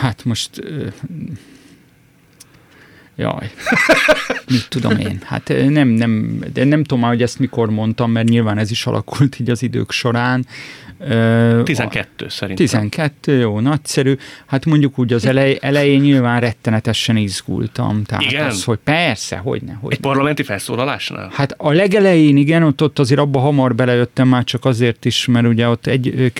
Hát 0.00 0.24
most 0.24 0.50
Jaj. 3.16 3.50
Mit 4.48 4.68
tudom 4.68 4.98
én? 4.98 5.18
Hát 5.24 5.52
nem, 5.68 5.88
nem, 5.88 6.38
de 6.52 6.64
nem 6.64 6.82
tudom 6.82 7.00
már, 7.00 7.10
hogy 7.10 7.22
ezt 7.22 7.38
mikor 7.38 7.70
mondtam, 7.70 8.10
mert 8.10 8.28
nyilván 8.28 8.58
ez 8.58 8.70
is 8.70 8.86
alakult 8.86 9.40
így 9.40 9.50
az 9.50 9.62
idők 9.62 9.90
során. 9.90 10.46
12 11.64 12.28
szerintem. 12.28 12.66
12, 12.66 13.38
jó, 13.38 13.60
nagyszerű. 13.60 14.16
Hát 14.46 14.64
mondjuk 14.64 14.98
úgy 14.98 15.12
az 15.12 15.26
elej, 15.26 15.58
elején 15.60 16.00
nyilván 16.00 16.40
rettenetesen 16.40 17.16
izgultam. 17.16 18.02
Tehát 18.04 18.24
igen? 18.24 18.46
az, 18.46 18.64
hogy 18.64 18.78
persze, 18.84 19.36
hogy 19.36 19.62
ne. 19.62 19.72
Hogy 19.72 19.92
Egy 19.92 20.00
ne. 20.00 20.08
parlamenti 20.08 20.42
felszólalásnál? 20.42 21.30
Hát 21.32 21.54
a 21.58 21.72
legelején 21.72 22.36
igen, 22.36 22.62
ott, 22.62 22.82
ott 22.82 22.98
azért 22.98 23.20
abba 23.20 23.38
hamar 23.38 23.74
belejöttem 23.74 24.28
már 24.28 24.44
csak 24.44 24.64
azért 24.64 25.04
is, 25.04 25.26
mert 25.26 25.46
ugye 25.46 25.68
ott 25.68 25.86
egy 25.86 26.32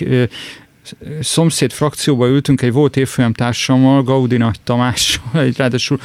szomszéd 1.21 1.71
frakcióba 1.71 2.27
ültünk 2.27 2.61
egy 2.61 2.71
volt 2.71 2.97
évfolyam 2.97 3.33
társammal, 3.33 4.03
Gaudi 4.03 4.37
Nagy 4.37 4.59
Tamással, 4.63 5.41
egy 5.41 5.57
ráadásul 5.57 5.99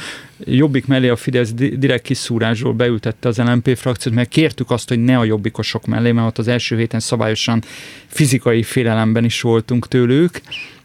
Jobbik 0.45 0.85
mellé 0.85 1.09
a 1.09 1.15
Fidesz 1.15 1.53
direkt 1.53 2.03
kiszúrásról 2.03 2.73
beültette 2.73 3.27
az 3.27 3.37
LNP 3.37 3.77
frakciót, 3.77 4.15
mert 4.15 4.29
kértük 4.29 4.71
azt, 4.71 4.89
hogy 4.89 4.99
ne 4.99 5.17
a 5.17 5.23
jobbikosok 5.23 5.85
mellé, 5.85 6.11
mert 6.11 6.27
ott 6.27 6.37
az 6.37 6.47
első 6.47 6.77
héten 6.77 6.99
szabályosan 6.99 7.63
fizikai 8.07 8.63
félelemben 8.63 9.23
is 9.23 9.41
voltunk 9.41 9.87
tőlük. 9.87 10.41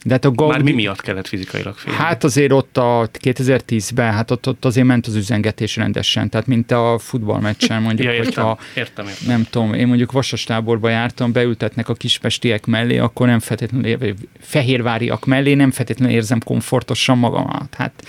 De 0.09 0.15
hát 0.15 0.25
a 0.25 0.31
Gaudi... 0.31 0.53
Már 0.53 0.63
mi 0.63 0.73
miatt 0.73 1.01
kellett 1.01 1.27
fizikailag 1.27 1.75
félni? 1.75 1.99
Hát 1.99 2.25
azért 2.25 2.53
ott 2.53 2.77
a 2.77 3.11
2010-ben, 3.23 4.13
hát 4.13 4.31
ott, 4.31 4.49
ott 4.49 4.65
azért 4.65 4.87
ment 4.87 5.07
az 5.07 5.15
üzengetés 5.15 5.77
rendesen, 5.77 6.31
tehát 6.31 6.47
mint 6.47 6.71
a 6.71 6.99
futballmeccsen 6.99 7.83
mondjuk, 7.83 8.07
ja, 8.09 8.13
értem, 8.13 8.45
hogyha 8.45 8.59
értem, 8.75 9.07
értem. 9.07 9.27
nem 9.27 9.47
tudom, 9.51 9.75
én 9.75 9.87
mondjuk 9.87 10.13
vasastáborba 10.13 10.89
jártam, 10.89 11.33
beültetnek 11.33 11.89
a 11.89 11.95
kispestiek 11.95 12.67
mellé, 12.67 12.99
akkor 12.99 13.27
nem 13.27 13.39
feltétlenül, 13.39 14.15
fehérváriak 14.41 15.27
mellé 15.27 15.55
nem 15.55 15.71
feltétlenül 15.71 16.15
érzem 16.15 16.41
komfortosan 16.45 17.19
magamat. 17.19 17.75
Hát 17.75 18.05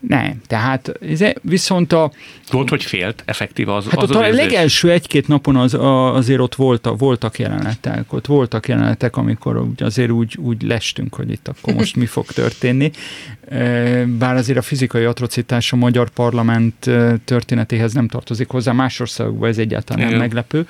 nem, 0.00 0.40
tehát 0.46 0.92
viszont 1.42 1.92
a... 1.92 2.12
Volt, 2.50 2.68
hogy 2.68 2.84
félt 2.84 3.22
effektív 3.24 3.68
az 3.68 3.84
Hát 3.84 3.96
az, 4.02 4.10
ott 4.10 4.16
az 4.16 4.16
a 4.16 4.28
legelső 4.34 4.90
egy-két 4.90 5.28
napon 5.28 5.56
az, 5.56 5.74
a, 5.74 6.14
azért 6.14 6.40
ott 6.40 6.54
voltak, 6.54 6.98
voltak 6.98 7.38
jelenetek, 7.38 8.12
ott 8.12 8.26
voltak 8.26 8.68
jelenetek, 8.68 9.16
amikor 9.16 9.68
azért 9.78 10.10
úgy, 10.10 10.36
úgy 10.36 10.62
lestünk, 10.62 11.14
hogy 11.14 11.30
itt 11.30 11.48
akkor 11.48 11.74
most 11.74 11.96
mi 11.96 12.06
fog 12.06 12.26
történni. 12.26 12.90
Bár 14.18 14.36
azért 14.36 14.58
a 14.58 14.62
fizikai 14.62 15.04
atrocitás 15.04 15.72
a 15.72 15.76
magyar 15.76 16.08
parlament 16.08 16.90
történetéhez 17.24 17.92
nem 17.92 18.08
tartozik 18.08 18.48
hozzá, 18.48 18.72
más 18.72 19.00
országokban 19.00 19.48
ez 19.48 19.58
egyáltalán 19.58 20.00
Igen. 20.00 20.10
nem 20.10 20.20
meglepő. 20.20 20.66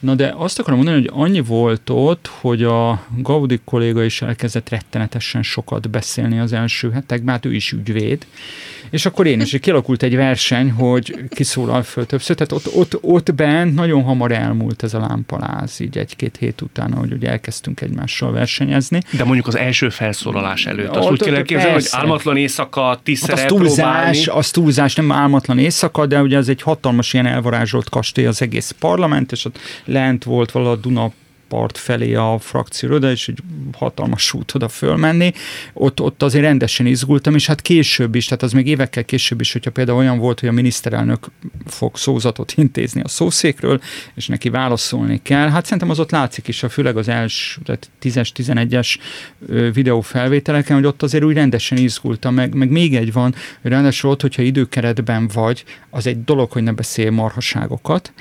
Na 0.00 0.14
de 0.14 0.34
azt 0.36 0.58
akarom 0.58 0.78
mondani, 0.78 1.00
hogy 1.00 1.10
annyi 1.12 1.40
volt 1.40 1.90
ott, 1.90 2.30
hogy 2.40 2.62
a 2.62 3.06
Gaudi 3.16 3.60
kolléga 3.64 4.04
is 4.04 4.22
elkezdett 4.22 4.68
rettenetesen 4.68 5.42
sokat 5.42 5.90
beszélni 5.90 6.38
az 6.38 6.52
első 6.52 6.90
hetekben, 6.90 7.34
hát 7.34 7.44
ő 7.44 7.54
is 7.54 7.72
ügyvéd, 7.72 8.26
és 8.90 9.06
akkor 9.06 9.26
én 9.26 9.40
is, 9.40 9.56
kialakult 9.60 10.02
egy 10.02 10.16
verseny, 10.16 10.70
hogy 10.70 11.24
kiszólal 11.28 11.82
föl 11.82 12.06
többször, 12.06 12.36
tehát 12.36 12.52
ott, 12.52 12.74
ott, 12.74 12.98
ott 13.00 13.34
bent 13.34 13.74
nagyon 13.74 14.02
hamar 14.02 14.32
elmúlt 14.32 14.82
ez 14.82 14.94
a 14.94 14.98
lámpaláz, 14.98 15.80
így 15.80 15.98
egy-két 15.98 16.36
hét 16.36 16.60
után, 16.60 16.92
ahogy 16.92 17.12
ugye 17.12 17.28
elkezdtünk 17.28 17.80
egymással 17.80 18.32
versenyezni. 18.32 19.00
De 19.16 19.24
mondjuk 19.24 19.46
az 19.46 19.56
első 19.56 19.88
felszólalás 19.88 20.66
előtt, 20.66 20.96
azt 20.96 21.06
ott, 21.06 21.12
úgy 21.12 21.22
kell 21.22 21.34
elképzelni, 21.34 21.72
hogy 21.72 21.88
álmatlan 22.22 22.36
éjszaka, 22.36 23.00
tízszer 23.02 23.38
hát 23.38 23.50
az 23.50 23.56
túlzás, 23.56 24.28
az 24.28 24.50
túlzás, 24.50 24.94
nem 24.94 25.12
álmatlan 25.12 25.58
éjszaka, 25.58 26.06
de 26.06 26.22
ugye 26.22 26.36
ez 26.36 26.48
egy 26.48 26.62
hatalmas 26.62 27.12
ilyen 27.12 27.26
elvarázsolt 27.26 27.88
kastély 27.88 28.26
az 28.26 28.42
egész 28.42 28.74
parlament, 28.78 29.32
és 29.32 29.44
ott 29.44 29.58
lent 29.84 30.24
volt 30.24 30.50
valahol 30.50 30.76
a 30.76 30.80
Duna 30.80 31.10
part 31.52 31.78
felé 31.78 32.14
a 32.14 32.38
frakció, 32.38 32.98
de 32.98 33.10
és 33.10 33.28
egy 33.28 33.38
hatalmas 33.72 34.32
út 34.32 34.54
oda 34.54 34.68
fölmenni. 34.68 35.32
Ott, 35.72 36.00
ott 36.00 36.22
azért 36.22 36.44
rendesen 36.44 36.86
izgultam, 36.86 37.34
és 37.34 37.46
hát 37.46 37.60
később 37.60 38.14
is, 38.14 38.24
tehát 38.24 38.42
az 38.42 38.52
még 38.52 38.66
évekkel 38.66 39.04
később 39.04 39.40
is, 39.40 39.52
hogyha 39.52 39.70
például 39.70 39.98
olyan 39.98 40.18
volt, 40.18 40.40
hogy 40.40 40.48
a 40.48 40.52
miniszterelnök 40.52 41.26
fog 41.66 41.96
szózatot 41.96 42.52
intézni 42.56 43.00
a 43.00 43.08
szószékről, 43.08 43.80
és 44.14 44.26
neki 44.26 44.48
válaszolni 44.48 45.20
kell. 45.22 45.48
Hát 45.48 45.64
szerintem 45.64 45.90
az 45.90 45.98
ott 45.98 46.10
látszik 46.10 46.48
is, 46.48 46.62
a 46.62 46.68
főleg 46.68 46.96
az 46.96 47.08
első, 47.08 47.60
tehát 47.64 47.90
10-11-es 48.02 48.96
videófelvételeken, 49.72 50.76
hogy 50.76 50.86
ott 50.86 51.02
azért 51.02 51.24
úgy 51.24 51.34
rendesen 51.34 51.78
izgultam, 51.78 52.34
meg, 52.34 52.54
meg 52.54 52.70
még 52.70 52.96
egy 52.96 53.12
van, 53.12 53.34
hogy 53.62 53.70
ráadásul 53.70 54.10
ott, 54.10 54.20
hogyha 54.20 54.42
időkeretben 54.42 55.28
vagy, 55.34 55.64
az 55.90 56.06
egy 56.06 56.24
dolog, 56.24 56.52
hogy 56.52 56.62
ne 56.62 56.72
beszélj 56.72 57.08
marhaságokat, 57.08 58.12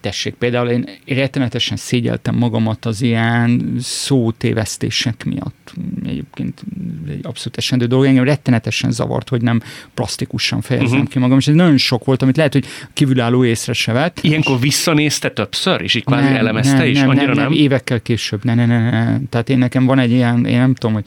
tessék, 0.00 0.34
például 0.34 0.68
én 0.68 0.88
rettenetesen 1.06 1.76
szégyeltem 1.76 2.34
magamat 2.34 2.84
az 2.84 3.02
ilyen 3.02 3.76
szótévesztések 3.80 5.24
miatt. 5.24 5.74
Egyébként 6.06 6.62
egy 7.08 7.20
abszolút 7.22 7.56
esendő 7.56 7.86
dolog. 7.86 8.04
Engem 8.04 8.24
rettenetesen 8.24 8.90
zavart, 8.90 9.28
hogy 9.28 9.42
nem 9.42 9.62
plastikusan 9.94 10.60
fejezem 10.60 10.98
uh-huh. 10.98 11.08
ki 11.08 11.18
magam, 11.18 11.38
és 11.38 11.48
ez 11.48 11.54
nagyon 11.54 11.76
sok 11.76 12.04
volt, 12.04 12.22
amit 12.22 12.36
lehet, 12.36 12.52
hogy 12.52 12.64
kívülálló 12.92 13.44
észre 13.44 13.72
se 13.72 13.92
vett. 13.92 14.18
Ilyenkor 14.22 14.60
visszanézte 14.60 15.30
többször, 15.30 15.80
és 15.80 15.94
így 15.94 16.04
kvázi 16.04 16.34
elemezte 16.34 16.76
nem, 16.76 16.86
is? 16.86 16.98
Nem, 16.98 17.08
Annyira 17.08 17.26
nem, 17.26 17.34
nem, 17.34 17.44
nem, 17.44 17.52
évekkel 17.52 18.00
később. 18.00 18.44
Ne, 18.44 18.54
ne, 18.54 18.66
ne, 18.66 18.90
ne. 18.90 19.18
Tehát 19.30 19.48
én 19.48 19.58
nekem 19.58 19.86
van 19.86 19.98
egy 19.98 20.10
ilyen, 20.10 20.46
én 20.46 20.58
nem 20.58 20.74
tudom, 20.74 20.94
hogy 20.94 21.04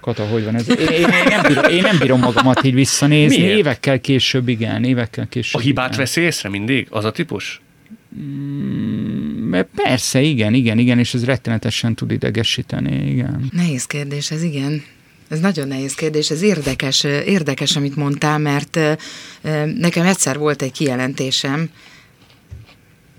Kata, 0.00 0.26
hogy 0.26 0.44
van 0.44 0.54
ez? 0.54 0.68
Én, 0.68 0.88
én, 0.88 1.06
nem, 1.28 1.42
bírom, 1.42 1.64
én 1.64 1.82
nem 1.82 1.98
bírom 1.98 2.20
magamat 2.20 2.64
így 2.64 2.74
visszanézni. 2.74 3.38
Miért? 3.38 3.58
Évekkel 3.58 4.00
később, 4.00 4.48
igen, 4.48 4.84
évekkel 4.84 5.28
később. 5.28 5.60
A 5.60 5.64
hibát 5.64 5.86
igen. 5.86 5.98
veszi 5.98 6.20
észre 6.20 6.48
mindig? 6.48 6.86
Az 6.90 7.04
a 7.04 7.10
típus? 7.10 7.60
Mm, 8.18 9.60
persze, 9.74 10.20
igen, 10.20 10.54
igen, 10.54 10.78
igen, 10.78 10.98
és 10.98 11.14
ez 11.14 11.24
rettenetesen 11.24 11.94
tud 11.94 12.10
idegesíteni, 12.10 13.10
igen. 13.10 13.48
Nehéz 13.52 13.84
kérdés, 13.84 14.30
ez 14.30 14.42
igen. 14.42 14.82
Ez 15.28 15.40
nagyon 15.40 15.68
nehéz 15.68 15.94
kérdés, 15.94 16.30
ez 16.30 16.42
érdekes, 16.42 17.04
érdekes, 17.04 17.76
amit 17.76 17.96
mondtál, 17.96 18.38
mert 18.38 18.78
nekem 19.76 20.06
egyszer 20.06 20.38
volt 20.38 20.62
egy 20.62 20.72
kijelentésem, 20.72 21.70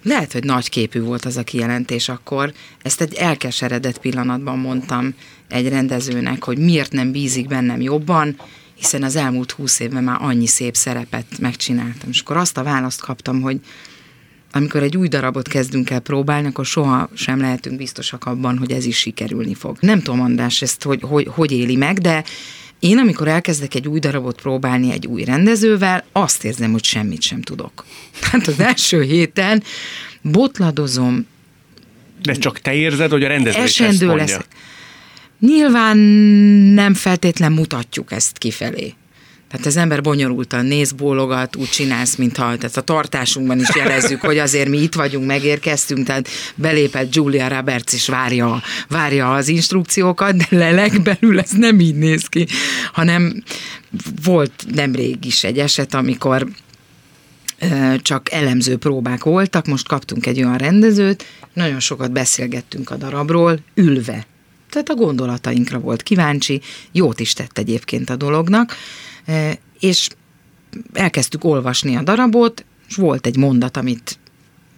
lehet, 0.05 0.33
hogy 0.33 0.43
nagy 0.43 0.69
képű 0.69 1.01
volt 1.01 1.25
az 1.25 1.37
a 1.37 1.43
kijelentés 1.43 2.09
akkor. 2.09 2.53
Ezt 2.81 3.01
egy 3.01 3.13
elkeseredett 3.13 3.97
pillanatban 3.97 4.59
mondtam 4.59 5.13
egy 5.49 5.69
rendezőnek, 5.69 6.43
hogy 6.43 6.57
miért 6.57 6.91
nem 6.91 7.11
bízik 7.11 7.47
bennem 7.47 7.81
jobban, 7.81 8.35
hiszen 8.75 9.03
az 9.03 9.15
elmúlt 9.15 9.51
húsz 9.51 9.79
évben 9.79 10.03
már 10.03 10.17
annyi 10.21 10.47
szép 10.47 10.75
szerepet 10.75 11.25
megcsináltam. 11.39 12.09
És 12.09 12.19
akkor 12.19 12.37
azt 12.37 12.57
a 12.57 12.63
választ 12.63 13.01
kaptam, 13.01 13.41
hogy 13.41 13.59
amikor 14.51 14.83
egy 14.83 14.97
új 14.97 15.07
darabot 15.07 15.47
kezdünk 15.47 15.89
el 15.89 15.99
próbálni, 15.99 16.47
akkor 16.47 16.65
soha 16.65 17.09
sem 17.13 17.39
lehetünk 17.39 17.77
biztosak 17.77 18.25
abban, 18.25 18.57
hogy 18.57 18.71
ez 18.71 18.85
is 18.85 18.97
sikerülni 18.97 19.53
fog. 19.53 19.77
Nem 19.79 20.01
tudom, 20.01 20.21
András, 20.21 20.61
ezt 20.61 20.83
hogy, 20.83 21.01
hogy, 21.01 21.27
hogy 21.31 21.51
éli 21.51 21.75
meg, 21.75 21.97
de 21.99 22.23
én, 22.85 22.97
amikor 22.97 23.27
elkezdek 23.27 23.75
egy 23.75 23.87
új 23.87 23.99
darabot 23.99 24.41
próbálni 24.41 24.91
egy 24.91 25.07
új 25.07 25.23
rendezővel, 25.23 26.03
azt 26.11 26.43
érzem, 26.43 26.71
hogy 26.71 26.83
semmit 26.83 27.21
sem 27.21 27.41
tudok. 27.41 27.85
Hát 28.31 28.47
az 28.47 28.59
első 28.59 29.01
héten 29.01 29.63
botladozom. 30.21 31.27
De 32.21 32.33
csak 32.33 32.59
te 32.59 32.73
érzed, 32.73 33.11
hogy 33.11 33.23
a 33.23 33.27
rendező 33.27 33.63
is 33.63 33.79
ezt 33.79 33.99
mondja. 33.99 34.15
leszek. 34.15 34.45
Nyilván 35.39 35.97
nem 36.73 36.93
feltétlen 36.93 37.51
mutatjuk 37.51 38.11
ezt 38.11 38.37
kifelé. 38.37 38.93
Tehát 39.55 39.69
az 39.69 39.77
ember 39.77 40.01
bonyolultan 40.01 40.65
néz, 40.65 40.91
bólogat, 40.91 41.55
úgy 41.55 41.69
csinálsz, 41.69 42.15
mintha 42.15 42.57
tehát 42.57 42.77
a 42.77 42.81
tartásunkban 42.81 43.59
is 43.59 43.75
jelezzük, 43.75 44.21
hogy 44.21 44.37
azért 44.37 44.69
mi 44.69 44.77
itt 44.77 44.93
vagyunk, 44.93 45.25
megérkeztünk, 45.25 46.05
tehát 46.05 46.27
belépett 46.55 47.15
Julia 47.15 47.47
Roberts 47.47 47.93
és 47.93 48.07
várja, 48.07 48.61
várja 48.87 49.33
az 49.33 49.47
instrukciókat, 49.47 50.35
de 50.35 50.45
lelek 50.49 51.01
belül 51.01 51.39
ez 51.39 51.51
nem 51.51 51.79
így 51.79 51.95
néz 51.95 52.25
ki, 52.25 52.47
hanem 52.91 53.43
volt 54.23 54.65
nemrég 54.73 55.25
is 55.25 55.43
egy 55.43 55.59
eset, 55.59 55.93
amikor 55.93 56.47
csak 58.01 58.31
elemző 58.31 58.77
próbák 58.77 59.23
voltak, 59.23 59.65
most 59.65 59.87
kaptunk 59.87 60.25
egy 60.25 60.37
olyan 60.37 60.57
rendezőt, 60.57 61.25
nagyon 61.53 61.79
sokat 61.79 62.11
beszélgettünk 62.11 62.89
a 62.89 62.95
darabról, 62.95 63.59
ülve. 63.73 64.25
Tehát 64.69 64.89
a 64.89 64.95
gondolatainkra 64.95 65.79
volt 65.79 66.03
kíváncsi, 66.03 66.61
jót 66.91 67.19
is 67.19 67.33
tett 67.33 67.57
egyébként 67.57 68.09
a 68.09 68.15
dolognak, 68.15 68.75
és 69.79 70.07
elkezdtük 70.93 71.43
olvasni 71.43 71.95
a 71.95 72.01
darabot, 72.01 72.65
és 72.87 72.95
volt 72.95 73.25
egy 73.25 73.37
mondat, 73.37 73.77
amit 73.77 74.19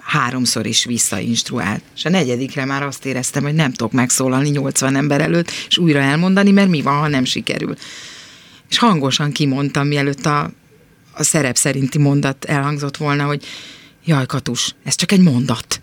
háromszor 0.07 0.65
is 0.65 0.85
visszainstruált. 0.85 1.81
És 1.95 2.05
a 2.05 2.09
negyedikre 2.09 2.65
már 2.65 2.83
azt 2.83 3.05
éreztem, 3.05 3.43
hogy 3.43 3.53
nem 3.53 3.71
tudok 3.71 3.91
megszólalni 3.91 4.49
80 4.49 4.95
ember 4.95 5.21
előtt, 5.21 5.51
és 5.67 5.77
újra 5.77 5.99
elmondani, 5.99 6.51
mert 6.51 6.69
mi 6.69 6.81
van, 6.81 6.99
ha 6.99 7.07
nem 7.07 7.23
sikerül. 7.25 7.75
És 8.69 8.77
hangosan 8.77 9.31
kimondtam, 9.31 9.87
mielőtt 9.87 10.25
a, 10.25 10.51
a 11.11 11.23
szerep 11.23 11.55
szerinti 11.55 11.97
mondat 11.97 12.45
elhangzott 12.45 12.97
volna, 12.97 13.25
hogy 13.25 13.45
jaj, 14.05 14.25
Katus, 14.25 14.75
ez 14.83 14.95
csak 14.95 15.11
egy 15.11 15.21
mondat. 15.21 15.79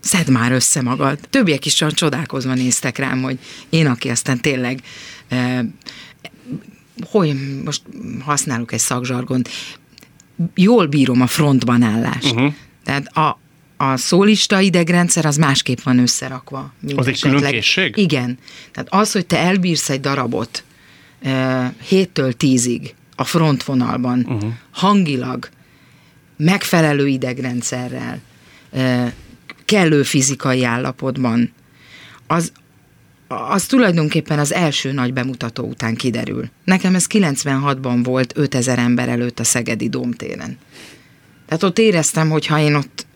Szedd 0.00 0.30
már 0.30 0.52
össze 0.52 0.82
magad. 0.82 1.18
Többiek 1.30 1.66
is 1.66 1.74
csak 1.74 1.92
csodálkozva 1.92 2.54
néztek 2.54 2.98
rám, 2.98 3.22
hogy 3.22 3.38
én, 3.68 3.86
aki 3.86 4.08
aztán 4.08 4.40
tényleg 4.40 4.82
hogy 7.04 7.60
most 7.64 7.82
használok 8.20 8.72
egy 8.72 8.78
szakzsargont, 8.78 9.48
jól 10.54 10.86
bírom 10.86 11.20
a 11.20 11.26
frontban 11.26 11.82
állást. 11.82 12.32
Uh-huh. 12.32 12.54
Tehát 12.84 13.16
a, 13.16 13.38
a 13.76 13.96
szólista 13.96 14.60
idegrendszer 14.60 15.26
az 15.26 15.36
másképp 15.36 15.80
van 15.80 15.98
összerakva. 15.98 16.72
Az 16.96 17.06
egy 17.06 17.20
külön 17.20 17.42
készség? 17.42 17.96
Igen. 17.96 18.38
Tehát 18.72 18.88
az, 18.92 19.12
hogy 19.12 19.26
te 19.26 19.38
elbírsz 19.38 19.90
egy 19.90 20.00
darabot 20.00 20.64
uh, 21.22 21.64
héttől 21.82 22.32
tízig 22.32 22.94
a 23.16 23.24
frontvonalban, 23.24 24.24
uh-huh. 24.28 24.52
hangilag, 24.70 25.48
megfelelő 26.36 27.06
idegrendszerrel, 27.06 28.20
uh, 28.72 29.12
kellő 29.64 30.02
fizikai 30.02 30.64
állapotban, 30.64 31.52
az, 32.26 32.52
az 33.28 33.66
tulajdonképpen 33.66 34.38
az 34.38 34.52
első 34.52 34.92
nagy 34.92 35.12
bemutató 35.12 35.64
után 35.64 35.94
kiderül. 35.94 36.48
Nekem 36.64 36.94
ez 36.94 37.06
96-ban 37.10 38.00
volt 38.02 38.32
5000 38.36 38.78
ember 38.78 39.08
előtt 39.08 39.38
a 39.38 39.44
Szegedi 39.44 39.88
Dómtéren. 39.88 40.58
Tehát 41.46 41.62
ott 41.62 41.78
éreztem, 41.78 42.30
hogy 42.30 42.46
ha 42.46 42.58
én 42.58 42.74
ott 42.74 43.06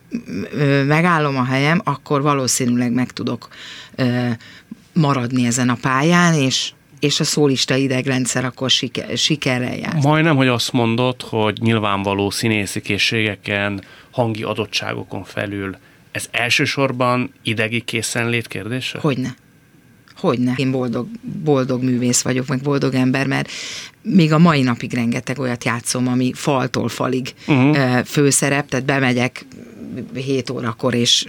megállom 0.87 1.37
a 1.37 1.43
helyem, 1.43 1.81
akkor 1.83 2.21
valószínűleg 2.21 2.91
meg 2.91 3.11
tudok 3.11 3.47
maradni 4.93 5.45
ezen 5.45 5.69
a 5.69 5.77
pályán, 5.81 6.33
és, 6.33 6.71
és 6.99 7.19
a 7.19 7.23
szólista 7.23 7.75
idegrendszer 7.75 8.45
akkor 8.45 8.69
siker, 8.69 9.17
sikerrel 9.17 9.75
jár. 9.75 9.95
Majdnem, 10.01 10.35
hogy 10.35 10.47
azt 10.47 10.71
mondod, 10.71 11.21
hogy 11.21 11.57
nyilvánvaló 11.61 12.29
színészi 12.29 12.81
készségeken, 12.81 13.83
hangi 14.11 14.43
adottságokon 14.43 15.23
felül 15.23 15.77
ez 16.11 16.27
elsősorban 16.31 17.33
idegi 17.43 17.81
készenlét 17.81 18.47
kérdése? 18.47 18.99
Hogyne. 18.99 19.35
Hogyne. 20.23 20.53
Én 20.55 20.71
boldog, 20.71 21.07
boldog 21.43 21.83
művész 21.83 22.21
vagyok, 22.21 22.47
meg 22.47 22.61
boldog 22.61 22.93
ember, 22.93 23.27
mert 23.27 23.51
még 24.01 24.33
a 24.33 24.37
mai 24.37 24.61
napig 24.61 24.93
rengeteg 24.93 25.39
olyat 25.39 25.63
játszom, 25.63 26.07
ami 26.07 26.31
faltól 26.35 26.89
falig 26.89 27.33
uh-huh. 27.47 28.03
főszerep, 28.05 28.69
tehát 28.69 28.85
bemegyek 28.85 29.45
7 30.13 30.49
órakor, 30.49 30.93
és 30.93 31.25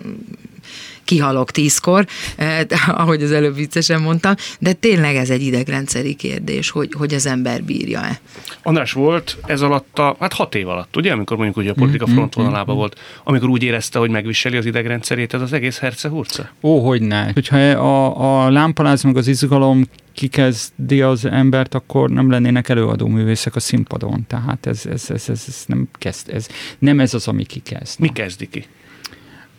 kihalok 1.04 1.50
tízkor, 1.50 2.06
eh, 2.36 2.60
ahogy 3.02 3.22
az 3.22 3.32
előbb 3.32 3.54
viccesen 3.54 4.00
mondtam, 4.00 4.34
de 4.58 4.72
tényleg 4.72 5.16
ez 5.16 5.30
egy 5.30 5.42
idegrendszeri 5.42 6.14
kérdés, 6.14 6.70
hogy, 6.70 6.92
hogy 6.98 7.14
az 7.14 7.26
ember 7.26 7.62
bírja-e. 7.62 8.20
András 8.62 8.92
volt 8.92 9.36
ez 9.46 9.60
alatt 9.60 9.98
a, 9.98 10.16
hát 10.20 10.32
hat 10.32 10.54
év 10.54 10.68
alatt, 10.68 10.96
ugye, 10.96 11.12
amikor 11.12 11.36
mondjuk 11.36 11.56
ugye 11.56 11.70
a 11.70 11.74
politika 11.74 12.06
mm-hmm. 12.06 12.14
frontvonalában 12.14 12.64
mm-hmm. 12.64 12.76
volt, 12.76 13.00
amikor 13.24 13.48
úgy 13.48 13.62
érezte, 13.62 13.98
hogy 13.98 14.10
megviseli 14.10 14.56
az 14.56 14.66
idegrendszerét, 14.66 15.34
ez 15.34 15.40
az 15.40 15.52
egész 15.52 15.78
herce 15.78 16.08
hurca? 16.08 16.48
Ó, 16.62 16.86
hogy 16.86 17.02
ne. 17.02 17.32
Hogyha 17.32 17.56
a, 17.56 18.44
a 18.44 18.50
lámpaláz 18.50 19.02
meg 19.02 19.16
az 19.16 19.26
izgalom 19.26 19.84
kikezdi 20.12 21.02
az 21.02 21.24
embert, 21.24 21.74
akkor 21.74 22.10
nem 22.10 22.30
lennének 22.30 22.68
előadó 22.68 23.06
művészek 23.06 23.56
a 23.56 23.60
színpadon. 23.60 24.24
Tehát 24.26 24.66
ez, 24.66 24.86
ez, 24.86 25.10
ez, 25.10 25.28
ez, 25.28 25.44
ez 25.48 25.64
nem 25.66 25.88
kezd, 25.98 26.30
ez 26.30 26.48
nem 26.78 27.00
ez 27.00 27.14
az, 27.14 27.28
ami 27.28 27.44
kikezd. 27.44 28.00
Mi 28.00 28.08
kezdi 28.08 28.48
ki? 28.48 28.66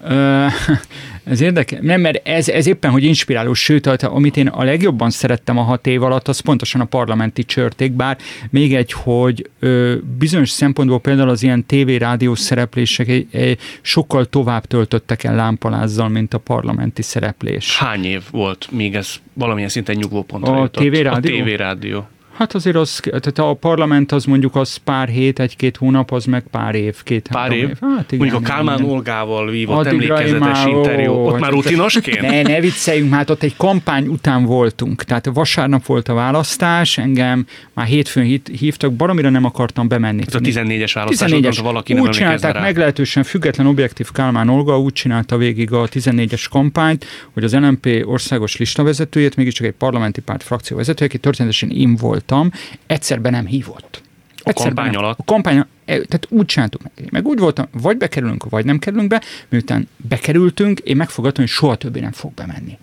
ez 1.24 1.42
érdekes, 1.42 1.80
nem, 1.82 2.02
mert 2.02 2.28
ez, 2.28 2.50
ez 2.50 2.68
éppen, 2.68 2.92
hogy 2.92 3.04
inspiráló, 3.04 3.54
sőt, 3.54 3.88
amit 3.88 4.38
én 4.38 4.48
a 4.48 4.64
legjobban 4.64 5.10
szerettem 5.10 5.58
a 5.58 5.62
hat 5.62 5.88
év 5.88 6.04
alatt, 6.04 6.28
az 6.28 6.40
pontosan 6.40 6.82
a 6.82 6.86
parlamenti 6.86 7.44
csörték, 7.44 7.92
bár 7.92 8.18
még 8.50 8.76
egy, 8.76 8.92
hogy 8.92 9.50
ö, 9.60 9.96
bizonyos 10.18 10.50
szempontból 10.50 11.00
például 11.00 11.30
az 11.30 11.44
ilyen 11.44 11.66
tévé-rádiós 11.66 12.40
szereplések 12.40 13.08
egy, 13.08 13.28
egy, 13.32 13.60
sokkal 13.82 14.26
tovább 14.26 14.66
töltöttek 14.66 15.24
el 15.24 15.36
lámpalázzal, 15.36 16.10
mint 16.10 16.34
a 16.34 16.38
parlamenti 16.38 17.02
szereplés. 17.02 17.78
Hány 17.78 18.06
év 18.06 18.24
volt, 18.32 18.68
még 18.72 18.96
ez 18.96 19.16
valamilyen 19.34 19.70
szinten 19.70 19.96
nyugvópontra 19.96 20.54
a 20.54 20.62
jutott? 20.62 20.84
TV-rádió? 20.84 21.12
A 21.12 21.20
tévérádió. 21.20 22.08
Hát 22.38 22.54
azért 22.54 22.76
az, 22.76 23.00
tehát 23.00 23.38
a 23.38 23.54
parlament 23.54 24.12
az 24.12 24.26
mondjuk 24.26 24.56
az 24.56 24.76
pár 24.76 25.08
hét, 25.08 25.40
egy-két 25.40 25.78
hónap, 25.78 26.12
az 26.12 26.26
meg 26.26 26.44
pár 26.52 26.76
év, 26.76 27.04
két 27.04 27.28
Pár 27.32 27.52
év? 27.52 27.70
év. 27.70 27.78
Hát 27.82 28.12
igen, 28.12 28.28
mondjuk 28.28 28.50
a 28.50 28.54
Kálmán 28.54 28.80
igen. 28.80 28.90
Olgával 28.90 29.50
vívott 29.50 29.86
Addigra 29.86 30.20
emlékezetes 30.20 30.64
már, 30.64 30.68
interjú, 30.68 31.12
ó, 31.12 31.28
ott 31.28 31.40
már 31.40 31.52
rutinosként? 31.52 32.22
Ne, 32.22 32.42
ne 32.42 32.60
vicceljünk, 32.60 33.14
hát 33.14 33.30
ott 33.30 33.44
egy 33.44 33.56
kampány 33.56 34.08
után 34.08 34.44
voltunk, 34.44 35.04
tehát 35.04 35.30
vasárnap 35.34 35.86
volt 35.86 36.08
a 36.08 36.14
választás, 36.14 36.98
engem 36.98 37.46
már 37.74 37.86
hétfőn 37.86 38.42
hívtak, 38.60 38.94
baromira 38.94 39.30
nem 39.30 39.46
akartam 39.46 39.88
bemenni. 39.88 40.24
Ez 40.28 40.36
a 40.36 40.40
14-es 40.40 40.92
választás, 40.94 41.32
14-es. 41.32 41.60
valaki 41.62 41.94
úgy 41.94 42.10
csinálták 42.10 42.60
meglehetősen 42.60 43.24
független, 43.24 43.68
objektív 43.68 44.12
Kálmán 44.12 44.50
Olga 44.50 44.80
úgy 44.80 44.94
csinálta 44.94 45.38
végig 45.38 45.72
a 45.72 45.88
14-es 45.88 46.46
kampányt, 46.50 47.06
hogy 47.34 47.44
az 47.44 47.54
LNP 47.54 48.04
országos 48.06 48.58
listavezetőjét, 48.58 49.36
mégiscsak 49.36 49.66
egy 49.66 49.74
parlamenti 49.74 50.22
párt 50.22 50.44
frakcióvezetője, 50.44 51.10
aki 51.10 51.20
történetesen 51.20 51.70
én 51.70 51.96
volt 51.96 52.25
voltam, 52.28 52.52
egyszer 52.88 53.22
be 53.22 53.30
nem 53.30 53.46
hívott. 53.46 54.02
A 54.38 54.50
egyszer 54.50 54.66
kampány 54.66 54.92
nem, 54.92 55.04
alatt? 55.04 55.20
A 55.20 55.24
kampány, 55.24 55.58
e, 55.58 55.66
tehát 55.86 56.28
úgy 56.30 56.46
csináltuk 56.46 56.82
meg. 56.84 57.12
Meg 57.12 57.26
úgy 57.26 57.40
voltam, 57.40 57.66
vagy 57.72 57.98
bekerülünk, 57.98 58.50
vagy 58.50 58.66
nem 58.66 58.80
kerülünk 58.80 59.08
be, 59.10 59.22
miután 59.50 59.88
bekerültünk, 59.98 60.80
én 60.80 60.96
megfogadtam, 60.96 61.44
hogy 61.44 61.54
soha 61.54 61.76
többé 61.76 62.00
nem 62.00 62.12
fog 62.12 62.34
bemenni. 62.34 62.78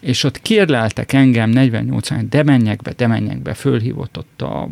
És 0.00 0.24
ott 0.24 0.42
kérleltek 0.42 1.12
engem 1.12 1.50
48 1.50 2.08
de 2.28 2.42
menjek 2.42 2.82
be, 2.82 2.92
de 2.96 3.06
menjek 3.06 3.42
be, 3.42 3.54
fölhívott 3.54 4.18
ott 4.18 4.42
a 4.42 4.68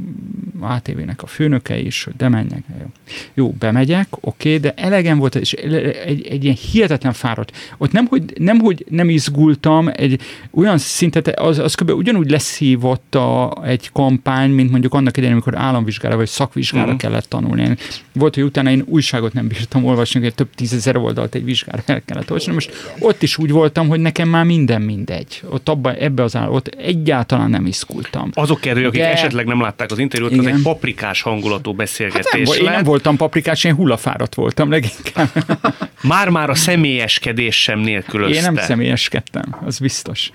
ATV-nek 0.60 1.22
a 1.22 1.26
főnöke 1.26 1.78
is, 1.78 2.04
hogy 2.04 2.16
de 2.16 2.28
menjek. 2.28 2.62
Jó, 2.80 2.86
jó 3.34 3.50
bemegyek, 3.58 4.06
oké, 4.20 4.56
de 4.56 4.72
elegem 4.76 5.18
volt, 5.18 5.34
és 5.34 5.52
egy, 5.52 6.26
egy 6.26 6.44
ilyen 6.44 6.56
hihetetlen 6.70 7.12
fáradt. 7.12 7.56
Ott 7.78 7.92
nem, 7.92 8.06
hogy 8.06 8.22
nem, 8.38 8.58
hogy 8.58 8.84
nem 8.88 9.08
izgultam, 9.08 9.90
egy 9.92 10.20
olyan 10.50 10.78
szintet, 10.78 11.28
az, 11.28 11.58
az 11.58 11.74
kb. 11.74 11.90
ugyanúgy 11.90 12.30
leszívott 12.30 13.14
a, 13.14 13.62
egy 13.64 13.90
kampány, 13.92 14.50
mint 14.50 14.70
mondjuk 14.70 14.94
annak 14.94 15.16
idején, 15.16 15.34
amikor 15.34 15.58
államvizsgára 15.58 16.16
vagy 16.16 16.28
szakvizsgára 16.28 16.84
uh-huh. 16.84 17.00
kellett 17.00 17.28
tanulni. 17.28 17.76
Volt, 18.12 18.34
hogy 18.34 18.44
utána 18.44 18.70
én 18.70 18.84
újságot 18.86 19.32
nem 19.32 19.48
bírtam 19.48 19.84
olvasni, 19.84 20.20
hogy 20.20 20.34
több 20.34 20.54
tízezer 20.54 20.96
oldalt 20.96 21.34
egy 21.34 21.44
vizsgára 21.44 21.82
el 21.86 22.02
kellett 22.04 22.30
olvasni. 22.30 22.52
Most 22.52 22.94
ott 22.98 23.22
is 23.22 23.38
úgy 23.38 23.50
voltam, 23.50 23.88
hogy 23.88 24.00
nekem 24.00 24.28
már 24.28 24.44
minden 24.44 24.81
mindegy. 24.82 25.42
Ott 25.48 25.68
abba, 25.68 25.94
ebbe 25.94 26.22
az 26.22 26.36
áll, 26.36 26.48
ott 26.48 26.66
egyáltalán 26.66 27.50
nem 27.50 27.66
izgultam. 27.66 28.30
Azok 28.34 28.60
kerül, 28.60 28.86
akik 28.86 29.00
De... 29.00 29.12
esetleg 29.12 29.46
nem 29.46 29.60
látták 29.60 29.90
az 29.90 29.98
interjút, 29.98 30.38
az 30.38 30.46
egy 30.46 30.62
paprikás 30.62 31.22
hangulatú 31.22 31.72
beszélgetés 31.72 32.48
hát 32.48 32.58
nem, 32.58 32.66
Én 32.66 32.72
nem 32.72 32.82
voltam 32.82 33.16
paprikás, 33.16 33.64
én 33.64 33.74
hullafáradt 33.74 34.34
voltam 34.34 34.70
leginkább. 34.70 35.28
Már-már 36.02 36.50
a 36.50 36.54
személyeskedés 36.54 37.62
sem 37.62 37.78
nélkülözte. 37.78 38.36
Én 38.36 38.42
nem 38.42 38.56
személyeskedtem, 38.56 39.56
az 39.64 39.78
biztos. 39.78 40.30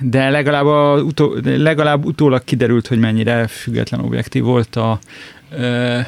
De 0.00 0.30
legalább, 0.30 0.66
a, 0.66 1.02
utó, 1.02 1.36
legalább 1.44 2.04
utólag 2.04 2.44
kiderült, 2.44 2.86
hogy 2.86 2.98
mennyire 2.98 3.46
független 3.46 4.00
objektív 4.00 4.42
volt 4.42 4.76
a 4.76 4.98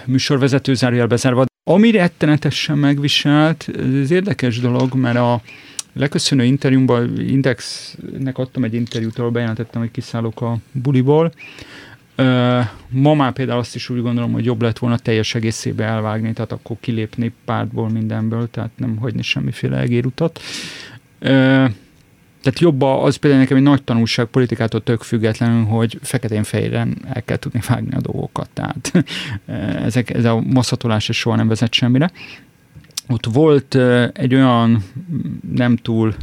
műsorvezető 0.04 0.74
zárójel 0.74 1.07
bezárva. 1.07 1.44
Ami 1.64 1.90
rettenetesen 1.90 2.78
megviselt, 2.78 3.70
ez 4.02 4.11
érdekes 4.11 4.61
dolog, 4.61 4.94
mert 4.94 5.16
a 5.16 5.40
leköszönő 5.92 6.44
interjúmban 6.44 7.20
Indexnek 7.20 8.38
adtam 8.38 8.64
egy 8.64 8.74
interjút, 8.74 9.18
ahol 9.18 9.31
bejelentettem, 9.31 9.81
hogy 9.81 9.90
kiszállok 9.90 10.40
a 10.40 10.57
buliból. 10.72 11.33
Ma 12.88 13.14
már 13.14 13.33
például 13.33 13.59
azt 13.59 13.74
is 13.74 13.88
úgy 13.88 14.03
gondolom, 14.03 14.33
hogy 14.33 14.44
jobb 14.44 14.62
lett 14.62 14.79
volna 14.79 14.98
teljes 14.98 15.35
egészébe 15.35 15.85
elvágni, 15.85 16.33
tehát 16.33 16.53
akkor 16.53 16.77
kilépni 16.81 17.33
pártból 17.44 17.88
mindenből, 17.88 18.51
tehát 18.51 18.70
nem 18.77 18.96
hagyni 18.96 19.22
semmiféle 19.22 19.79
egérutat. 19.79 20.40
Tehát 22.42 22.61
jobb 22.61 22.83
az 22.83 23.16
például 23.16 23.42
nekem 23.42 23.57
egy 23.57 23.62
nagy 23.62 23.83
tanulság 23.83 24.27
politikától 24.27 24.83
tök 24.83 25.03
függetlenül, 25.03 25.64
hogy 25.64 25.98
feketén-fehéren 26.03 26.96
el 27.12 27.22
kell 27.22 27.37
tudni 27.37 27.61
vágni 27.68 27.94
a 27.94 28.01
dolgokat. 28.01 28.48
Tehát 28.53 28.92
ezek, 29.85 30.11
ez 30.11 30.24
a 30.24 30.40
maszatolás 30.40 31.11
soha 31.12 31.37
nem 31.37 31.48
vezet 31.48 31.72
semmire. 31.72 32.11
Ott 33.09 33.27
volt 33.27 33.75
egy 34.12 34.35
olyan 34.35 34.85
nem 35.53 35.77
túl 35.77 36.14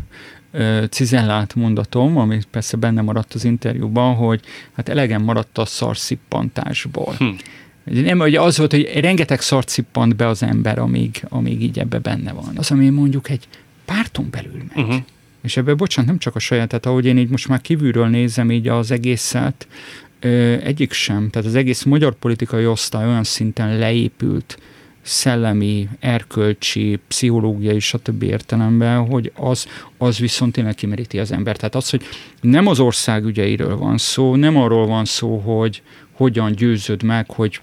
cizellált 0.90 1.56
mondatom, 1.56 2.18
ami 2.18 2.40
persze 2.52 2.78
benne 2.78 3.02
maradt 3.02 3.34
az 3.34 3.46
interjúban, 3.46 4.16
hogy 4.16 4.42
hát 4.74 4.90
elegem 4.90 5.24
maradt 5.24 5.58
a 5.58 5.66
szarszippantásból. 5.66 7.14
Hm. 7.18 7.30
Nem, 7.84 8.20
hogy 8.20 8.36
az 8.36 8.58
volt, 8.58 8.72
hogy 8.72 9.00
rengeteg 9.00 9.42
szart 9.42 9.70
szippant 9.70 10.16
be 10.16 10.28
az 10.28 10.44
ember, 10.44 10.80
amíg, 10.80 11.26
amíg 11.30 11.62
így 11.62 11.80
ebbe 11.80 12.00
benne 12.00 12.32
van. 12.32 12.52
Az, 12.56 12.72
ami 12.72 12.90
mondjuk 12.90 13.30
egy 13.30 13.48
párton 13.86 14.28
belül 14.32 14.64
megy. 14.74 14.84
Uh-huh. 14.84 15.02
És 15.42 15.58
ebben, 15.58 15.78
bocsánat, 15.78 16.10
nem 16.10 16.20
csak 16.20 16.36
a 16.36 16.40
saját, 16.40 16.68
tehát 16.68 16.86
ahogy 16.86 17.06
én 17.06 17.18
így 17.18 17.30
most 17.30 17.48
már 17.48 17.62
kívülről 17.62 18.08
nézem 18.08 18.52
így 18.52 18.68
az 18.68 18.92
egészet, 18.92 19.68
egyik 20.64 20.92
sem, 20.92 21.30
tehát 21.30 21.48
az 21.48 21.56
egész 21.56 21.84
magyar 21.84 22.14
politikai 22.14 22.66
osztály 22.66 23.08
olyan 23.08 23.24
szinten 23.24 23.78
leépült, 23.78 24.60
szellemi, 25.06 25.90
erkölcsi, 26.00 27.00
pszichológiai, 27.08 27.80
stb. 27.80 28.24
értelemben, 28.24 29.06
hogy 29.06 29.32
az, 29.36 29.68
az 29.98 30.18
viszont 30.18 30.54
tényleg 30.54 30.76
kimeríti 30.76 31.20
az 31.20 31.32
ember. 31.32 31.56
Tehát 31.56 31.76
az, 31.76 31.90
hogy 31.90 32.04
nem 32.42 32.68
az 32.68 32.80
ország 32.80 33.26
ügyeiről 33.26 33.78
van 33.78 33.98
szó, 33.98 34.36
nem 34.36 34.58
arról 34.58 34.88
van 34.88 35.06
szó, 35.06 35.38
hogy 35.38 35.82
hogyan 36.12 36.52
győzöd 36.52 37.04
meg, 37.04 37.32
hogy 37.32 37.60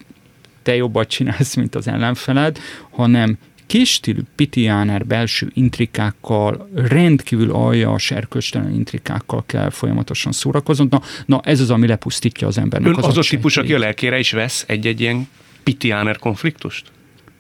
te 0.63 0.75
jobbat 0.77 1.09
csinálsz, 1.09 1.55
mint 1.55 1.75
az 1.75 1.89
ellenfeled, 1.89 2.59
hanem 2.91 3.39
kis 3.67 3.93
stílű 3.93 4.21
pitiáner 4.37 5.07
belső 5.07 5.51
intrikákkal, 5.55 6.69
rendkívül 6.75 7.51
aljas, 7.51 8.11
erkölcstelen 8.11 8.75
intrikákkal 8.75 9.45
kell 9.47 9.71
folyamatosan 9.71 10.33
szórakozni. 10.33 10.87
Na, 10.91 11.03
na 11.27 11.41
ez 11.45 11.61
az, 11.61 11.71
ami 11.71 11.87
lepusztítja 11.87 12.47
az 12.47 12.59
embernek 12.59 12.91
Ön 12.91 12.97
az, 12.97 13.07
az 13.07 13.17
a 13.17 13.29
típus, 13.29 13.57
aki 13.57 13.75
a 13.75 13.79
lelkére 13.79 14.19
is 14.19 14.33
vesz 14.33 14.65
egy-egy 14.69 15.01
ilyen 15.01 15.29
pitiáner 15.63 16.19
konfliktust? 16.19 16.91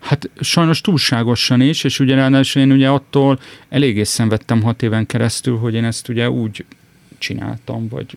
Hát 0.03 0.31
sajnos 0.41 0.81
túlságosan 0.81 1.61
is, 1.61 1.85
és 1.85 2.01
ugye 2.01 2.15
ráadásul 2.15 2.62
én 2.62 2.73
ugye 2.73 2.88
attól 2.88 3.41
eléggé 3.69 4.03
szenvedtem 4.03 4.62
hat 4.62 4.83
éven 4.83 5.07
keresztül, 5.07 5.59
hogy 5.59 5.75
én 5.75 5.85
ezt 5.85 6.09
ugye 6.09 6.31
úgy 6.31 6.65
csináltam, 7.19 7.88
vagy 7.88 8.17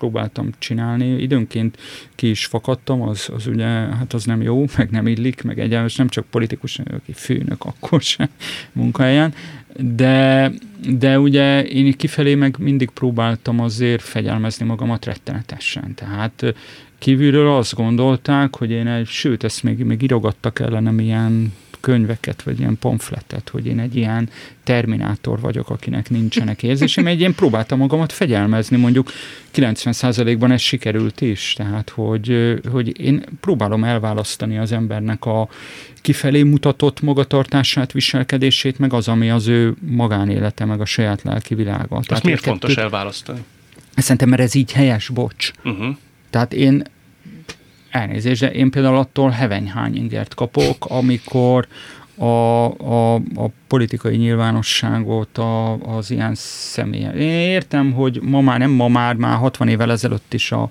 próbáltam 0.00 0.50
csinálni. 0.58 1.22
Időnként 1.22 1.78
ki 2.14 2.30
is 2.30 2.46
fakadtam, 2.46 3.02
az, 3.02 3.28
az 3.34 3.46
ugye, 3.46 3.66
hát 3.66 4.12
az 4.12 4.24
nem 4.24 4.42
jó, 4.42 4.64
meg 4.76 4.90
nem 4.90 5.06
illik, 5.06 5.42
meg 5.42 5.58
egyáltalán 5.58 5.90
nem 5.96 6.08
csak 6.08 6.26
politikus, 6.30 6.78
aki 6.78 7.12
főnök 7.12 7.64
akkor 7.64 8.02
se 8.02 8.28
munkahelyen, 8.72 9.34
de, 9.76 10.52
de 10.98 11.18
ugye 11.18 11.64
én 11.64 11.92
kifelé 11.92 12.34
meg 12.34 12.56
mindig 12.58 12.90
próbáltam 12.90 13.60
azért 13.60 14.02
fegyelmezni 14.02 14.66
magamat 14.66 15.04
rettenetesen. 15.04 15.94
Tehát 15.94 16.54
kívülről 16.98 17.52
azt 17.52 17.74
gondolták, 17.74 18.56
hogy 18.56 18.70
én 18.70 19.04
sőt, 19.04 19.44
ezt 19.44 19.62
még, 19.62 19.78
még 19.78 20.02
írogattak 20.02 20.58
ellenem 20.58 20.98
ilyen 20.98 21.52
könyveket, 21.80 22.42
vagy 22.42 22.58
ilyen 22.58 22.78
pamfletet, 22.78 23.48
hogy 23.48 23.66
én 23.66 23.78
egy 23.78 23.96
ilyen 23.96 24.28
terminátor 24.64 25.40
vagyok, 25.40 25.70
akinek 25.70 26.10
nincsenek 26.10 26.62
érzésem. 26.62 27.06
Egy 27.06 27.18
ilyen 27.18 27.34
próbáltam 27.34 27.78
magamat 27.78 28.12
fegyelmezni, 28.12 28.76
mondjuk 28.76 29.10
90%-ban 29.54 30.50
ez 30.50 30.60
sikerült 30.60 31.20
is, 31.20 31.52
tehát 31.56 31.90
hogy, 31.90 32.58
hogy 32.70 33.00
én 33.00 33.24
próbálom 33.40 33.84
elválasztani 33.84 34.58
az 34.58 34.72
embernek 34.72 35.24
a 35.24 35.48
kifelé 36.00 36.42
mutatott 36.42 37.00
magatartását, 37.00 37.92
viselkedését, 37.92 38.78
meg 38.78 38.92
az, 38.92 39.08
ami 39.08 39.30
az 39.30 39.46
ő 39.46 39.74
magánélete, 39.80 40.64
meg 40.64 40.80
a 40.80 40.84
saját 40.84 41.22
lelki 41.22 41.54
világa. 41.54 42.00
Tehát 42.06 42.24
miért 42.24 42.40
fontos 42.40 42.76
elválasztani? 42.76 43.44
Szerintem, 43.96 44.28
mert 44.28 44.42
ez 44.42 44.54
így 44.54 44.72
helyes, 44.72 45.08
bocs. 45.08 45.50
Uh-huh. 45.64 45.96
Tehát 46.30 46.52
én 46.52 46.84
elnézést, 47.90 48.40
de 48.40 48.52
én 48.52 48.70
például 48.70 48.96
attól 48.96 49.30
hevenyhány 49.30 49.96
ingert 49.96 50.34
kapok, 50.34 50.84
amikor 50.88 51.66
a, 52.16 52.24
a, 52.24 53.14
a 53.14 53.50
politikai 53.66 54.16
nyilvánosságot 54.16 55.38
a, 55.38 55.72
az 55.72 56.10
ilyen 56.10 56.34
személye. 56.34 57.12
Én 57.12 57.28
értem, 57.28 57.92
hogy 57.92 58.20
ma 58.22 58.40
már, 58.40 58.58
nem 58.58 58.70
ma 58.70 58.88
már, 58.88 59.14
már 59.14 59.36
60 59.36 59.68
évvel 59.68 59.90
ezelőtt 59.90 60.34
is 60.34 60.52
a, 60.52 60.70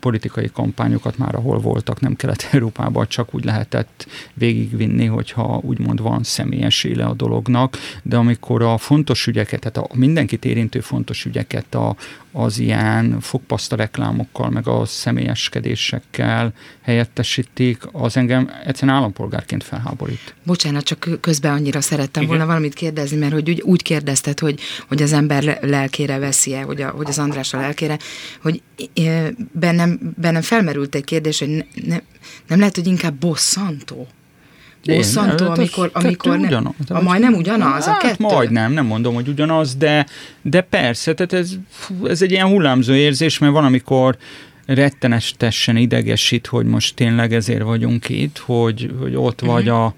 politikai 0.00 0.50
kampányokat 0.52 1.18
már 1.18 1.34
ahol 1.34 1.58
voltak, 1.58 2.00
nem 2.00 2.16
Kelet-Európában 2.16 3.06
csak 3.08 3.34
úgy 3.34 3.44
lehetett 3.44 4.06
végigvinni, 4.34 5.06
hogyha 5.06 5.60
úgymond 5.62 6.00
van 6.00 6.22
személyes 6.22 6.84
éle 6.84 7.04
a 7.04 7.14
dolognak, 7.14 7.76
de 8.02 8.16
amikor 8.16 8.62
a 8.62 8.78
fontos 8.78 9.26
ügyeket, 9.26 9.60
tehát 9.60 9.90
a 9.90 9.96
mindenkit 9.96 10.44
érintő 10.44 10.80
fontos 10.80 11.24
ügyeket 11.24 11.74
a, 11.74 11.96
az 12.38 12.58
ilyen 12.58 13.20
fogpaszta 13.20 13.76
reklámokkal, 13.76 14.50
meg 14.50 14.68
a 14.68 14.84
személyeskedésekkel 14.84 16.52
helyettesítik, 16.82 17.82
az 17.92 18.16
engem 18.16 18.50
egyszerűen 18.64 18.96
állampolgárként 18.96 19.64
felháborít. 19.64 20.34
Bocsánat, 20.42 20.84
csak 20.84 21.08
közben 21.20 21.52
annyira 21.52 21.80
szerettem 21.80 22.22
Igen. 22.22 22.34
volna 22.34 22.50
valamit 22.50 22.74
kérdezni, 22.74 23.16
mert 23.16 23.32
hogy 23.32 23.50
úgy, 23.50 23.60
úgy 23.60 23.82
kérdezted, 23.82 24.38
hogy, 24.38 24.60
hogy 24.88 25.02
az 25.02 25.12
ember 25.12 25.58
lelkére 25.62 26.18
veszi-e, 26.18 26.62
hogy, 26.62 26.82
a, 26.82 26.88
hogy 26.88 27.08
az 27.08 27.18
András 27.18 27.54
a 27.54 27.58
lelkére, 27.58 27.98
hogy 28.42 28.62
bennem, 29.52 30.14
bennem 30.16 30.42
felmerült 30.42 30.94
egy 30.94 31.04
kérdés, 31.04 31.38
hogy 31.38 31.48
ne, 31.48 31.62
ne, 31.86 32.00
nem 32.46 32.58
lehet, 32.58 32.74
hogy 32.74 32.86
inkább 32.86 33.14
bosszantó? 33.14 34.06
Bosszantó, 34.96 35.44
Én, 35.44 35.50
amikor, 35.50 35.90
amikor 35.92 36.38
nem, 36.38 36.46
ugyanaz, 36.46 36.74
a 36.88 37.02
majdnem 37.02 37.34
ugyanaz 37.34 37.84
hát, 37.84 38.02
a 38.02 38.06
kettő? 38.06 38.24
Majdnem, 38.24 38.72
nem 38.72 38.86
mondom, 38.86 39.14
hogy 39.14 39.28
ugyanaz, 39.28 39.74
de, 39.74 40.06
de 40.42 40.60
persze, 40.60 41.14
tehát 41.14 41.32
ez, 41.32 41.54
ez 42.04 42.22
egy 42.22 42.30
ilyen 42.30 42.46
hullámzó 42.46 42.92
érzés, 42.92 43.38
mert 43.38 43.52
van, 43.52 43.64
amikor 43.64 44.16
rettenetesen 44.66 45.76
idegesít, 45.76 46.46
hogy 46.46 46.66
most 46.66 46.94
tényleg 46.94 47.34
ezért 47.34 47.62
vagyunk 47.62 48.08
itt, 48.08 48.38
hogy, 48.38 48.90
hogy 49.00 49.16
ott 49.16 49.42
uh-huh. 49.42 49.56
vagy 49.56 49.68
a 49.68 49.94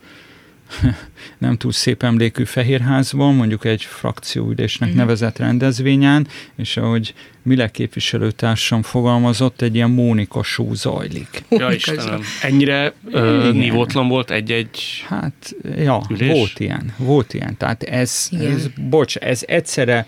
nem 1.39 1.57
túl 1.57 1.73
szép 1.73 2.03
emlékű 2.03 2.45
Fehérházban, 2.45 3.35
mondjuk 3.35 3.65
egy 3.65 3.83
frakcióülésnek 3.83 4.89
uh-huh. 4.89 5.05
nevezett 5.05 5.39
rendezvényen, 5.39 6.27
és 6.57 6.77
ahogy 6.77 7.15
Mile 7.43 7.71
képviselőtársam 7.71 8.83
fogalmazott, 8.83 9.61
egy 9.61 9.75
ilyen 9.75 9.91
Mónika 9.91 10.43
show 10.43 10.75
zajlik. 10.75 11.45
Ja 11.49 11.73
Istenem, 11.73 12.21
ennyire 12.43 12.93
uh, 13.05 13.53
nívótlan 13.53 14.09
volt 14.09 14.31
egy-egy 14.31 15.05
Hát, 15.09 15.57
ja, 15.77 16.03
ülés? 16.11 16.33
volt 16.33 16.61
ilyen, 16.61 16.95
volt 16.97 17.35
ilyen. 17.35 17.57
Tehát 17.57 17.83
ez, 17.83 18.29
ez 18.31 18.67
bocs, 18.89 19.17
ez 19.17 19.43
egyszerre 19.47 20.07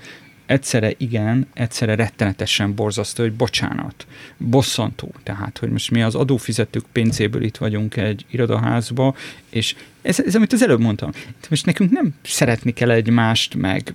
egyszerre 0.53 0.93
igen, 0.97 1.47
egyszerre 1.55 1.95
rettenetesen 1.95 2.75
borzasztó, 2.75 3.23
hogy 3.23 3.33
bocsánat, 3.33 4.07
bosszantó. 4.37 5.13
Tehát, 5.23 5.59
hogy 5.59 5.71
most 5.71 5.91
mi 5.91 6.03
az 6.03 6.15
adófizetők 6.15 6.85
pénzéből 6.93 7.43
itt 7.43 7.57
vagyunk 7.57 7.97
egy 7.97 8.25
irodaházba, 8.31 9.15
és 9.51 9.75
ez, 10.03 10.21
ez 10.21 10.35
amit 10.35 10.53
az 10.53 10.63
előbb 10.63 10.81
mondtam, 10.81 11.11
most 11.51 11.67
nekünk 11.67 11.91
nem 11.91 12.15
szeretni 12.23 12.73
kell 12.73 12.91
egymást, 12.91 13.55
meg 13.55 13.93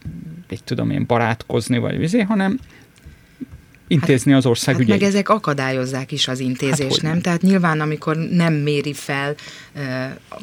mit 0.50 0.64
tudom 0.64 0.90
én, 0.90 1.06
barátkozni, 1.06 1.78
vagy 1.78 1.98
vizé, 1.98 2.22
hanem 2.22 2.60
intézni 3.88 4.34
az 4.34 4.46
ország 4.46 4.74
hát 4.74 4.84
ügyeit. 4.84 5.00
meg 5.00 5.10
ezek 5.10 5.30
akadályozzák 5.30 6.12
is 6.12 6.28
az 6.28 6.40
intézést, 6.40 6.94
Hát, 6.94 7.02
nem? 7.02 7.12
hogy 7.12 7.22
Tehát 7.22 7.42
nyilván, 7.42 7.82
amikor 7.82 8.18
nem 8.18 8.54
méri 8.54 8.94
fel 8.94 9.36
uh, 9.76 9.84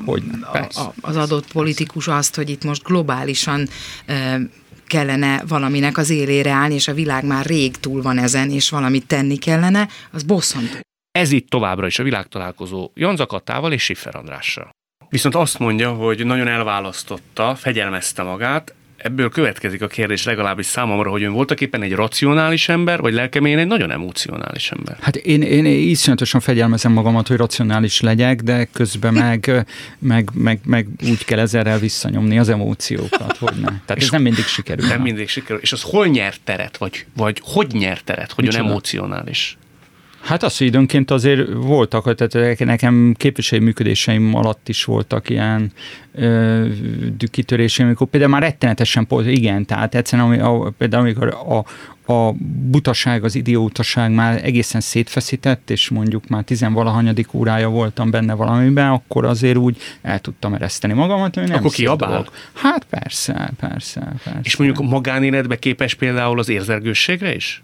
Hogy, 0.05 0.22
a, 0.40 0.50
persze. 0.50 0.81
a, 0.81 0.94
az 1.00 1.16
adott 1.16 1.53
politikus 1.53 2.09
azt, 2.09 2.35
hogy 2.35 2.50
itt 2.50 2.64
most 2.64 2.83
globálisan 2.83 3.68
uh, 4.09 4.40
kellene 4.87 5.42
valaminek 5.49 5.99
az 5.99 6.11
élére 6.11 6.51
állni, 6.51 6.75
és 6.75 6.88
a 6.88 6.94
világ 6.94 7.25
már 7.25 7.47
rég 7.47 7.77
túl 7.77 8.03
van 8.03 8.18
ezen, 8.18 8.51
és 8.51 8.70
valamit 8.70 9.07
tenni 9.07 9.37
kellene, 9.37 9.88
az 10.12 10.23
bosszantó. 10.23 10.77
Ez 11.18 11.33
itt 11.33 11.49
továbbra 11.49 11.87
is 11.87 11.99
a 11.99 12.03
világtalálkozó 12.03 12.90
Janza 12.94 13.27
Kattával 13.27 13.73
és 13.73 13.83
Siffer 13.83 14.16
Andrással. 14.16 14.70
Viszont 15.09 15.35
azt 15.35 15.59
mondja, 15.59 15.92
hogy 15.92 16.27
nagyon 16.27 16.49
elválasztotta, 16.49 17.55
fegyelmezte 17.55 18.23
magát, 18.23 18.75
ebből 19.05 19.29
következik 19.29 19.83
a 19.83 19.87
kérdés 19.87 20.25
legalábbis 20.25 20.67
számomra, 20.67 21.11
hogy 21.11 21.23
ön 21.23 21.33
voltak 21.33 21.61
éppen 21.61 21.83
egy 21.83 21.93
racionális 21.93 22.69
ember, 22.69 23.01
vagy 23.01 23.12
lelkeményen 23.12 23.59
egy 23.59 23.67
nagyon 23.67 23.90
emocionális 23.90 24.71
ember. 24.71 24.97
Hát 25.01 25.17
én, 25.17 25.43
én 25.43 25.64
iszonyatosan 25.64 26.40
fegyelmezem 26.40 26.93
magamat, 26.93 27.29
hogy 27.29 27.37
racionális 27.37 28.01
legyek, 28.01 28.40
de 28.40 28.64
közben 28.73 29.14
meg, 29.25 29.67
meg, 29.99 30.29
meg, 30.35 30.61
meg 30.64 30.87
úgy 31.03 31.25
kell 31.25 31.38
ezerrel 31.38 31.79
visszanyomni 31.79 32.38
az 32.38 32.49
emóciókat, 32.49 33.37
hogy 33.37 33.55
ne. 33.61 33.69
Tehát 33.69 34.03
ez 34.03 34.11
nem 34.11 34.23
mindig 34.23 34.45
sikerül. 34.45 34.87
Nem 34.87 35.01
mindig 35.01 35.29
sikerül. 35.29 35.62
És 35.62 35.73
az 35.73 35.83
hol 35.83 36.07
nyert 36.07 36.40
teret, 36.45 36.77
vagy, 36.77 37.07
vagy 37.17 37.40
hogy 37.43 37.73
nyert 37.73 38.05
teret, 38.05 38.33
hogy 38.33 38.45
ön 38.45 38.51
Micsoda? 38.51 38.69
emocionális? 38.69 39.57
Hát 40.25 40.43
az, 40.43 40.59
hogy 40.59 40.67
időnként 40.67 41.11
azért 41.11 41.53
voltak, 41.53 42.15
tehát 42.15 42.59
nekem 42.59 43.15
képviselői 43.17 43.65
működéseim 43.65 44.35
alatt 44.35 44.69
is 44.69 44.85
voltak 44.85 45.31
ilyen 45.31 45.73
ö, 46.15 46.67
kitöréseim, 47.31 47.89
amikor 47.89 48.07
például 48.07 48.33
már 48.33 48.43
rettenetesen, 48.43 49.07
igen, 49.25 49.67
tehát 49.67 49.95
egyszerűen 49.95 50.29
ami, 50.29 50.39
a, 50.39 50.73
például 50.79 51.03
amikor 51.03 51.29
a, 51.29 51.65
a 52.13 52.33
butaság, 52.71 53.25
az 53.25 53.35
idiótaság 53.35 54.11
már 54.11 54.45
egészen 54.45 54.81
szétfeszített, 54.81 55.71
és 55.71 55.89
mondjuk 55.89 56.29
már 56.29 56.43
tizenvalahanyadik 56.43 57.35
órája 57.35 57.69
voltam 57.69 58.11
benne 58.11 58.35
valamiben, 58.35 58.91
akkor 58.91 59.25
azért 59.25 59.57
úgy 59.57 59.77
el 60.03 60.21
tudtam 60.21 60.55
ereszteni 60.55 60.93
magamat, 60.93 61.35
hogy 61.35 61.49
nem 61.49 61.59
Akkor 61.59 61.71
kiabál? 61.71 62.11
dolog. 62.11 62.31
Hát 62.53 62.85
persze, 62.85 63.53
persze, 63.61 64.01
persze. 64.25 64.41
És 64.43 64.57
mondjuk 64.57 64.89
magánéletbe 64.89 65.57
képes 65.57 65.95
például 65.95 66.39
az 66.39 66.49
érzergősségre 66.49 67.35
is? 67.35 67.63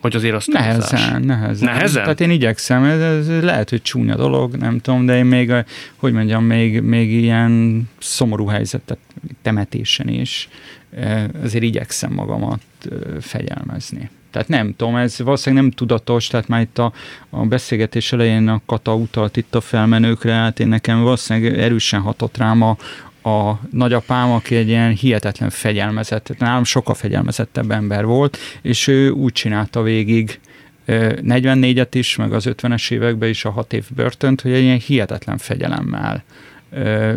Vagy 0.00 0.16
azért 0.16 0.34
azt 0.34 0.46
Nehezen, 0.48 1.22
nehezen. 1.22 1.72
Nehezen? 1.72 2.02
Tehát 2.02 2.20
én 2.20 2.30
igyekszem, 2.30 2.84
ez, 2.84 3.00
ez 3.00 3.42
lehet, 3.42 3.70
hogy 3.70 3.82
csúnya 3.82 4.16
dolog, 4.16 4.56
nem 4.56 4.78
tudom, 4.78 5.06
de 5.06 5.16
én 5.16 5.24
még, 5.24 5.50
a- 5.50 5.64
hogy 5.96 6.12
mondjam, 6.12 6.44
még, 6.44 6.80
még 6.80 7.12
ilyen 7.12 7.82
szomorú 7.98 8.46
helyzetet, 8.46 8.98
temetésen 9.42 10.08
is, 10.08 10.48
eh, 10.96 11.24
azért 11.42 11.64
igyekszem 11.64 12.12
magamat 12.12 12.60
eh, 12.90 12.96
fegyelmezni. 13.20 14.10
Tehát 14.30 14.48
nem 14.48 14.74
tudom, 14.76 14.96
ez 14.96 15.18
valószínűleg 15.18 15.64
nem 15.64 15.72
tudatos, 15.72 16.26
tehát 16.26 16.48
már 16.48 16.60
itt 16.60 16.78
a, 16.78 16.92
a 17.30 17.46
beszélgetés 17.46 18.12
elején 18.12 18.48
a 18.48 18.60
Kata 18.66 18.94
utalt 18.94 19.36
itt 19.36 19.54
a 19.54 19.60
felmenőkre, 19.60 20.32
hát 20.32 20.60
én 20.60 20.68
nekem 20.68 21.02
valószínűleg 21.02 21.58
erősen 21.58 22.00
hatott 22.00 22.36
rám 22.36 22.62
a, 22.62 22.76
a 23.22 23.52
nagyapám, 23.70 24.30
aki 24.30 24.54
egy 24.54 24.68
ilyen 24.68 24.92
hihetetlen 24.92 25.50
fegyelmezett, 25.50 26.38
nálam 26.38 26.64
sokkal 26.64 26.94
fegyelmezettebb 26.94 27.70
ember 27.70 28.04
volt, 28.04 28.38
és 28.62 28.86
ő 28.86 29.10
úgy 29.10 29.32
csinálta 29.32 29.82
végig 29.82 30.40
ö, 30.84 31.12
44-et 31.22 31.88
is, 31.92 32.16
meg 32.16 32.32
az 32.32 32.46
50-es 32.48 32.90
években 32.90 33.28
is 33.28 33.44
a 33.44 33.50
hat 33.50 33.72
év 33.72 33.86
börtönt, 33.94 34.40
hogy 34.40 34.52
egy 34.52 34.62
ilyen 34.62 34.78
hihetetlen 34.78 35.38
fegyelemmel 35.38 36.24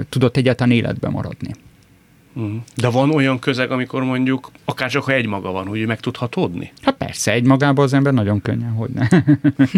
tudott 0.10 0.38
egyáltalán 0.38 0.74
életben 0.74 1.12
maradni. 1.12 1.52
Mhm. 2.34 2.56
De 2.76 2.90
van 2.90 3.12
olyan 3.12 3.40
közeg, 3.40 3.72
amikor 3.72 4.04
mondjuk, 4.04 4.52
akár 4.66 4.90
csak 4.90 5.04
ha 5.04 5.12
egy 5.12 5.26
maga 5.26 5.52
van, 5.52 5.68
hogy 5.68 5.86
meg 5.86 6.00
tud 6.00 6.16
hatódni. 6.16 6.72
Hát 6.82 6.96
persze, 6.96 7.32
egy 7.32 7.46
magában 7.46 7.86
az 7.86 7.94
ember 7.94 8.14
nagyon 8.14 8.42
könnyen, 8.42 8.72
hogy 8.72 8.90
ne. 8.90 9.08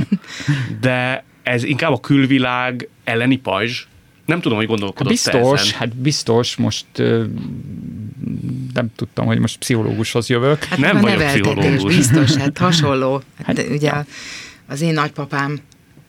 De 0.81 1.23
ez 1.43 1.63
inkább 1.63 1.91
a 1.91 1.99
külvilág 1.99 2.89
elleni 3.03 3.35
pajzs. 3.35 3.87
Nem 4.25 4.41
tudom, 4.41 4.57
hogy 4.57 4.67
gondolkodott 4.67 5.11
biztos, 5.11 5.61
ezen. 5.61 5.73
hát 5.79 5.95
biztos, 5.95 6.55
most 6.55 6.85
nem 8.73 8.89
tudtam, 8.95 9.25
hogy 9.25 9.39
most 9.39 9.57
pszichológushoz 9.57 10.29
jövök. 10.29 10.63
Hát 10.63 10.79
Nem 10.79 11.01
vagyok 11.01 11.23
pszichológus. 11.23 11.95
biztos, 11.95 12.35
hát 12.35 12.57
hasonló. 12.57 13.21
Hát, 13.45 13.57
Hát, 13.57 13.69
ugye 13.69 13.87
ja. 13.87 14.05
az 14.67 14.81
én 14.81 14.93
nagypapám 14.93 15.59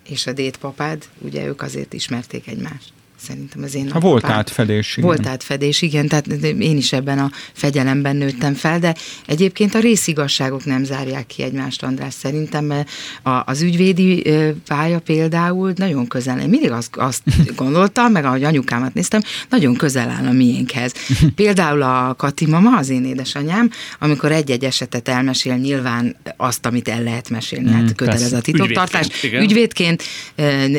és 0.08 0.26
a 0.26 0.32
dédpapád, 0.32 1.04
ugye 1.18 1.46
ők 1.46 1.62
azért 1.62 1.92
ismerték 1.92 2.46
egymást. 2.46 2.92
Szerintem 3.22 3.62
az 3.62 3.74
én 3.74 3.90
Ha 3.90 3.98
volt 4.00 4.12
nagypapám. 4.14 4.38
átfedés, 4.38 4.96
igen. 4.96 5.08
Volt 5.08 5.26
átfedés, 5.26 5.82
igen, 5.82 6.08
tehát 6.08 6.26
én 6.42 6.76
is 6.76 6.92
ebben 6.92 7.18
a 7.18 7.30
fegyelemben 7.52 8.16
nőttem 8.16 8.54
fel, 8.54 8.78
de 8.78 8.94
egyébként 9.26 9.74
a 9.74 9.78
részigazságok 9.78 10.64
nem 10.64 10.84
zárják 10.84 11.26
ki 11.26 11.42
egymást, 11.42 11.82
András, 11.82 12.14
szerintem 12.14 12.64
mert 12.64 12.90
a, 13.22 13.30
az 13.46 13.62
ügyvédi 13.62 14.22
pálya 14.68 14.98
például 14.98 15.72
nagyon 15.76 16.06
közel, 16.06 16.40
én 16.40 16.48
mindig 16.48 16.70
azt, 16.70 16.96
azt 16.96 17.22
gondoltam, 17.56 18.12
meg 18.12 18.24
ahogy 18.24 18.44
anyukámat 18.44 18.94
néztem, 18.94 19.20
nagyon 19.50 19.74
közel 19.76 20.08
áll 20.10 20.26
a 20.26 20.32
miénkhez. 20.32 20.92
Például 21.34 21.82
a 21.82 22.14
Kati 22.14 22.46
mama, 22.46 22.76
az 22.78 22.88
én 22.88 23.04
édesanyám, 23.04 23.70
amikor 23.98 24.32
egy-egy 24.32 24.64
esetet 24.64 25.08
elmesél, 25.08 25.54
nyilván 25.56 26.16
azt, 26.36 26.66
amit 26.66 26.88
el 26.88 27.02
lehet 27.02 27.30
mesélni, 27.30 27.70
hát 27.72 27.82
Mm, 27.82 27.86
kötelez 27.96 28.20
persze. 28.20 28.36
a 28.36 28.40
titoktartás. 28.40 29.06
Ügyvédként. 29.22 29.42
Ügyvédként, 29.50 30.02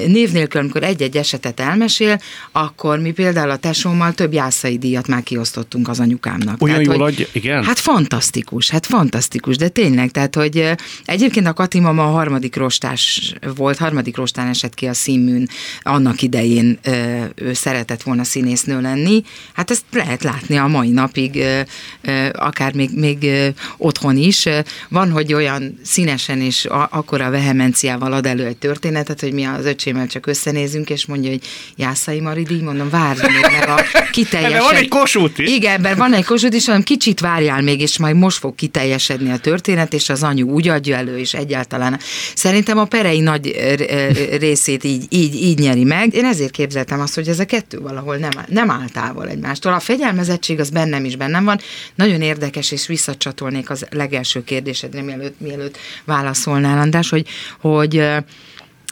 név 0.08 0.32
nélkül, 0.32 0.60
amikor 0.60 0.84
egy-egy 0.84 1.18
esetet 1.18 1.60
elmesél, 1.60 2.20
akkor 2.52 3.00
mi 3.00 3.12
például 3.12 3.50
a 3.50 3.58
tesómmal 3.58 4.14
több 4.14 4.34
jászai 4.34 4.78
díjat 4.78 5.08
már 5.08 5.24
kiosztottunk 5.24 5.88
az 5.88 6.00
anyukámnak. 6.00 6.62
Olyan 6.62 6.82
jól 6.82 6.98
hogy, 6.98 7.14
adja, 7.14 7.26
igen? 7.32 7.64
Hát 7.64 7.80
fantasztikus, 7.80 8.70
hát 8.70 8.86
fantasztikus, 8.86 9.58
de 9.58 9.68
tényleg, 9.68 10.12
tehát 10.12 10.36
hogy 10.36 10.70
egyébként 11.06 11.48
a 11.48 11.54
Kati 11.54 11.80
mama 11.80 12.04
a 12.04 12.12
harmadik 12.12 12.56
rostás 12.56 13.34
volt, 13.56 13.78
harmadik 13.78 14.16
rostán 14.16 14.48
esett 14.48 14.74
ki 14.74 14.86
a 14.86 14.94
színműn 14.94 15.48
annak 15.82 16.22
idején 16.22 16.80
ő 17.36 17.54
szeretett 17.54 18.04
volna 18.04 18.24
színésznő 18.24 18.82
lenni, 18.82 19.24
hát 19.54 19.72
ezt 19.72 19.84
lehet 19.92 20.24
látni 20.24 20.58
a 20.58 20.68
mai 20.68 20.90
napig, 20.90 21.44
akár 22.32 22.74
még, 22.74 22.90
még 22.94 23.30
otthon 23.78 24.18
is. 24.18 24.46
Van, 24.90 25.12
hogy 25.12 25.34
olyan 25.34 25.80
színesen 25.84 26.42
és 26.42 26.66
akkora 26.90 27.30
vehemenciával 27.30 28.14
ad 28.14 28.26
elő 28.26 28.46
egy 28.46 28.58
történetet, 28.58 29.22
hogy 29.22 29.34
mi 29.34 29.44
az 29.44 29.66
öcsémmel 29.66 30.08
csak 30.08 30.28
összenézünk, 30.28 30.90
és 30.90 31.06
mondja, 31.06 31.30
hogy 31.30 31.42
Jászai 31.76 32.17
Maridi, 32.20 32.62
mondom, 32.62 32.90
várj 32.90 33.20
még 33.22 33.60
meg 33.60 33.70
a 33.70 33.82
kiteljesed. 34.12 34.56
Ebben 34.56 34.66
van 34.66 34.76
egy 34.76 34.88
Kossuth 34.88 35.40
is. 35.40 35.50
Igen, 35.50 35.82
mert 35.82 35.98
van 35.98 36.14
egy 36.14 36.26
kosut 36.26 36.54
is, 36.54 36.66
hanem 36.66 36.84
kicsit 36.84 37.20
várjál 37.20 37.62
még, 37.62 37.82
és 37.82 37.98
majd 37.98 38.16
most 38.16 38.38
fog 38.38 38.56
kiteljesedni 38.56 39.32
a 39.32 39.38
történet, 39.38 39.94
és 39.94 40.10
az 40.10 40.24
anyu 40.24 40.48
úgy 40.48 40.68
adja 40.68 40.96
elő, 40.98 41.18
és 41.18 41.34
egyáltalán. 41.34 42.00
Szerintem 42.36 42.78
a 42.78 42.86
perei 42.86 43.20
nagy 43.20 43.56
részét 44.40 44.84
így, 44.84 45.06
így, 45.10 45.36
így 45.36 45.60
nyeri 45.60 45.84
meg. 45.84 46.14
Én 46.14 46.26
ezért 46.26 46.52
képzeltem 46.52 47.00
azt, 47.00 47.16
hogy 47.16 47.28
ez 47.28 47.40
a 47.40 47.46
kettő 47.46 47.80
valahol 47.80 48.16
nem, 48.16 48.32
nem 48.48 48.72
áll 48.72 48.90
távol 48.94 49.30
egymástól. 49.30 49.74
A 49.74 49.80
fegyelmezettség 49.80 50.60
az 50.60 50.70
bennem 50.70 51.06
is 51.06 51.16
bennem 51.16 51.46
van. 51.46 51.60
Nagyon 51.96 52.22
érdekes, 52.22 52.72
és 52.72 52.88
visszacsatolnék 52.88 53.70
az 53.70 53.86
legelső 53.90 54.44
kérdésedre, 54.44 55.02
mielőtt, 55.02 55.40
mielőtt 55.40 55.78
válaszolnál, 56.06 56.80
András, 56.80 57.10
hogy, 57.10 57.28
hogy 57.60 58.04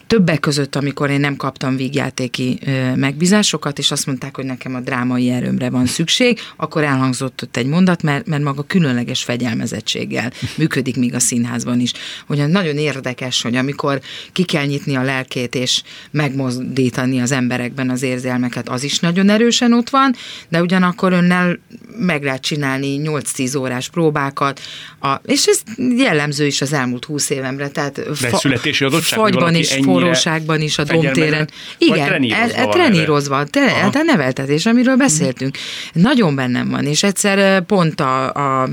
többek 0.08 0.40
között, 0.40 0.76
amikor 0.76 1.10
én 1.10 1.20
nem 1.20 1.36
kaptam 1.36 1.76
vígjátéki 1.76 2.60
megbízásokat, 2.96 3.78
és 3.78 3.92
azt 3.92 4.06
mondták, 4.06 4.36
hogy 4.36 4.46
nekem 4.46 4.76
a 4.76 4.80
drámai 4.80 5.30
erőmre 5.30 5.70
van 5.70 5.86
szükség, 5.86 6.40
akkor 6.56 6.84
elhangzott 6.84 7.42
ott 7.44 7.58
egy 7.58 7.66
mondat, 7.66 8.02
mert, 8.04 8.28
mert 8.28 8.44
maga 8.44 8.64
különleges 8.64 9.24
fegyelmezettséggel 9.24 10.32
működik 10.58 10.98
még 10.98 11.14
a 11.14 11.20
színházban 11.20 11.80
is. 11.80 11.92
Hogy 12.28 12.48
nagyon 12.48 12.78
érdekes, 12.78 13.42
hogy 13.42 13.56
amikor 13.56 14.02
ki 14.32 14.44
kell 14.44 14.66
nyitni 14.66 14.96
a 14.96 15.04
lelkét, 15.04 15.56
és 15.56 15.82
megmozdítani 16.12 17.22
az 17.22 17.32
emberekben 17.32 17.90
az 17.90 18.02
érzelmeket, 18.02 18.70
az 18.70 18.84
is 18.84 19.00
nagyon 19.00 19.30
erősen 19.30 19.74
ott 19.74 19.90
van, 19.90 20.16
de 20.50 20.62
ugyanakkor 20.62 21.14
önnel 21.14 21.60
meg 21.98 22.24
lehet 22.24 22.42
csinálni 22.42 23.02
8-10 23.04 23.58
órás 23.60 23.90
próbákat, 23.90 24.60
a, 25.00 25.16
és 25.26 25.46
ez 25.46 25.62
jellemző 25.98 26.46
is 26.46 26.62
az 26.62 26.74
elmúlt 26.74 27.06
20 27.06 27.30
évemre, 27.30 27.70
tehát 27.70 27.98
egy 27.98 28.34
születési 28.34 28.84
adottság, 28.84 29.20
fagyban 29.20 29.56
is, 29.56 29.72
ennyire 29.72 29.95
forróságban 30.00 30.62
is, 30.62 30.78
a 30.78 30.84
domtéren. 30.84 31.50
Igen, 31.78 32.08
trenírozva 32.08 32.58
e, 32.58 32.62
e, 32.62 32.68
trenírozva, 32.68 33.44
te, 33.44 33.90
a 33.94 34.04
neveltetés, 34.04 34.66
amiről 34.66 34.96
beszéltünk. 34.96 35.58
Nagyon 35.94 36.36
bennem 36.36 36.70
van, 36.70 36.86
és 36.86 37.04
egyszer 37.04 37.38
eh, 37.38 37.60
pont 37.60 38.00
a, 38.00 38.34
a 38.34 38.70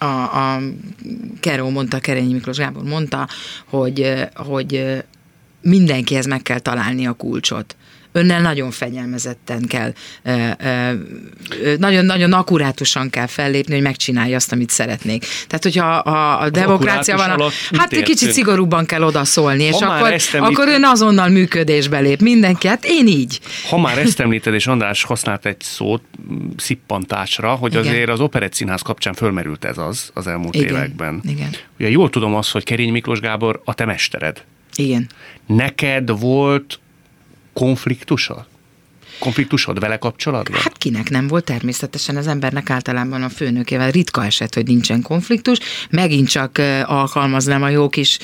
a, 0.00 0.04
a 0.04 0.60
Keró 1.40 1.68
mondta, 1.68 1.98
Kerényi 1.98 2.32
Miklós 2.32 2.56
Gábor 2.56 2.82
mondta, 2.82 3.28
hogy, 3.64 4.00
eh, 4.00 4.28
hogy 4.34 5.02
mindenkihez 5.60 6.26
meg 6.26 6.42
kell 6.42 6.58
találni 6.58 7.06
a 7.06 7.12
kulcsot 7.12 7.76
önnel 8.18 8.40
nagyon 8.40 8.70
fegyelmezetten 8.70 9.66
kell, 9.66 9.92
nagyon-nagyon 11.78 12.32
akkurátusan 12.32 13.10
kell 13.10 13.26
fellépni, 13.26 13.74
hogy 13.74 13.82
megcsinálja 13.82 14.36
azt, 14.36 14.52
amit 14.52 14.70
szeretnék. 14.70 15.24
Tehát, 15.46 15.62
hogyha 15.62 15.86
a, 15.86 16.42
a 16.42 16.50
demokrácia 16.50 17.16
van, 17.16 17.30
a, 17.30 17.48
hát 17.72 17.92
egy 17.92 18.02
kicsit 18.02 18.32
szigorúbban 18.32 18.86
kell 18.86 19.02
odaszólni, 19.02 19.62
és 19.62 19.80
akkor, 19.80 20.16
akkor 20.38 20.68
ön 20.68 20.84
azonnal 20.84 21.28
működésbe 21.28 21.98
lép. 21.98 22.20
Mindenki, 22.20 22.66
hát 22.66 22.84
én 22.84 23.06
így. 23.06 23.40
Ha 23.68 23.78
már 23.78 23.98
ezt 23.98 24.20
említed, 24.20 24.54
és 24.54 24.66
András 24.66 25.02
használt 25.02 25.46
egy 25.46 25.60
szót 25.60 26.02
szippantásra, 26.56 27.54
hogy 27.54 27.72
Igen. 27.72 27.86
azért 27.86 28.08
az 28.08 28.20
Operett 28.20 28.54
Színház 28.54 28.82
kapcsán 28.82 29.14
fölmerült 29.14 29.64
ez 29.64 29.78
az 29.78 30.10
az 30.14 30.26
elmúlt 30.26 30.54
Igen. 30.54 30.68
években. 30.68 31.22
Igen. 31.28 31.50
Ugye 31.78 31.90
jól 31.90 32.10
tudom 32.10 32.34
azt, 32.34 32.50
hogy 32.50 32.64
Kerény 32.64 32.92
Miklós 32.92 33.20
Gábor 33.20 33.60
a 33.64 33.74
te 33.74 33.84
mestered. 33.84 34.44
Igen. 34.76 35.08
Neked 35.46 36.18
volt 36.18 36.78
konfliktusa? 37.58 38.46
Konfliktusod 39.18 39.80
vele 39.80 39.96
kapcsolatban? 39.96 40.60
Hát 40.60 40.76
kinek 40.76 41.10
nem 41.10 41.26
volt, 41.26 41.44
természetesen 41.44 42.16
az 42.16 42.26
embernek 42.26 42.70
általában 42.70 43.22
a 43.22 43.28
főnökével 43.28 43.90
ritka 43.90 44.24
eset, 44.24 44.54
hogy 44.54 44.66
nincsen 44.66 45.02
konfliktus. 45.02 45.58
Megint 45.90 46.28
csak 46.28 46.58
alkalmaznám 46.84 47.62
a 47.62 47.68
jó 47.68 47.88
kis 47.88 48.18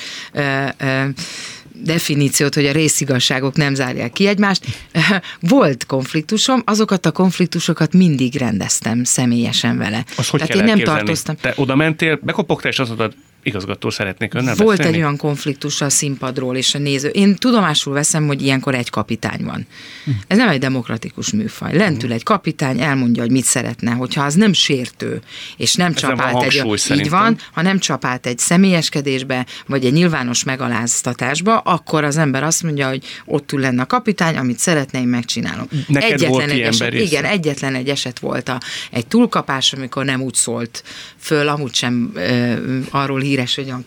definíciót, 1.71 2.53
hogy 2.53 2.65
a 2.65 2.71
részigasságok 2.71 3.55
nem 3.55 3.75
zárják 3.75 4.11
ki 4.11 4.27
egymást. 4.27 4.65
Volt 5.39 5.85
konfliktusom, 5.85 6.61
azokat 6.65 7.05
a 7.05 7.11
konfliktusokat 7.11 7.93
mindig 7.93 8.35
rendeztem 8.35 9.03
személyesen 9.03 9.77
vele. 9.77 10.05
Az 10.17 10.29
hogy 10.29 10.39
Tehát 10.39 10.55
én 10.55 10.63
nem 10.63 10.79
tartoztam. 10.79 11.35
Te 11.41 11.53
oda 11.55 11.75
mentél, 11.75 12.19
bekopogtál, 12.21 12.71
és 12.71 12.79
azt 12.79 12.89
mondod, 12.89 13.13
igazgató 13.45 13.89
szeretnék 13.89 14.33
önnel 14.33 14.55
Volt 14.55 14.77
beszélni? 14.77 14.97
egy 14.97 15.03
olyan 15.03 15.17
konfliktus 15.17 15.81
a 15.81 15.89
színpadról 15.89 16.55
és 16.55 16.75
a 16.75 16.77
néző. 16.77 17.07
Én 17.07 17.35
tudomásul 17.35 17.93
veszem, 17.93 18.27
hogy 18.27 18.41
ilyenkor 18.41 18.75
egy 18.75 18.89
kapitány 18.89 19.43
van. 19.43 19.67
Hm. 20.03 20.11
Ez 20.27 20.37
nem 20.37 20.49
egy 20.49 20.59
demokratikus 20.59 21.31
műfaj. 21.31 21.77
Lentül 21.77 22.11
egy 22.11 22.23
kapitány, 22.23 22.81
elmondja, 22.81 23.21
hogy 23.21 23.31
mit 23.31 23.43
szeretne, 23.43 23.91
hogyha 23.91 24.23
az 24.23 24.33
nem 24.33 24.53
sértő, 24.53 25.21
és 25.57 25.75
nem 25.75 25.93
csapált 25.93 26.43
egy, 26.43 26.63
így 26.91 27.09
van, 27.09 27.37
ha 27.51 27.61
nem 27.61 27.79
csapált 27.79 28.25
egy 28.25 28.37
személyeskedésbe, 28.37 29.45
vagy 29.65 29.85
egy 29.85 29.93
nyilvános 29.93 30.43
megaláztatásba, 30.43 31.57
akkor 31.57 32.03
az 32.03 32.17
ember 32.17 32.43
azt 32.43 32.63
mondja, 32.63 32.87
hogy 32.87 33.03
ott 33.25 33.51
ül 33.51 33.59
lenne 33.59 33.81
a 33.81 33.85
kapitány, 33.85 34.37
amit 34.37 34.59
szeretne, 34.59 34.99
én 34.99 35.07
megcsinálom. 35.07 35.67
Neked 35.87 36.11
egyetlen 36.11 36.29
volt 36.29 36.49
egy 36.49 36.59
eset, 36.59 36.93
igen, 36.93 37.25
egyetlen 37.25 37.75
egy 37.75 37.89
eset 37.89 38.19
volt 38.19 38.49
a, 38.49 38.59
egy 38.91 39.07
túlkapás, 39.07 39.73
amikor 39.73 40.05
nem 40.05 40.21
úgy 40.21 40.33
szólt 40.33 40.83
föl, 41.17 41.47
amúgy 41.47 41.73
sem 41.73 42.11
e, 42.15 42.57
arról 42.91 43.19
hír 43.19 43.34
híres, 43.35 43.55
hogy 43.55 43.65
olyan 43.65 43.83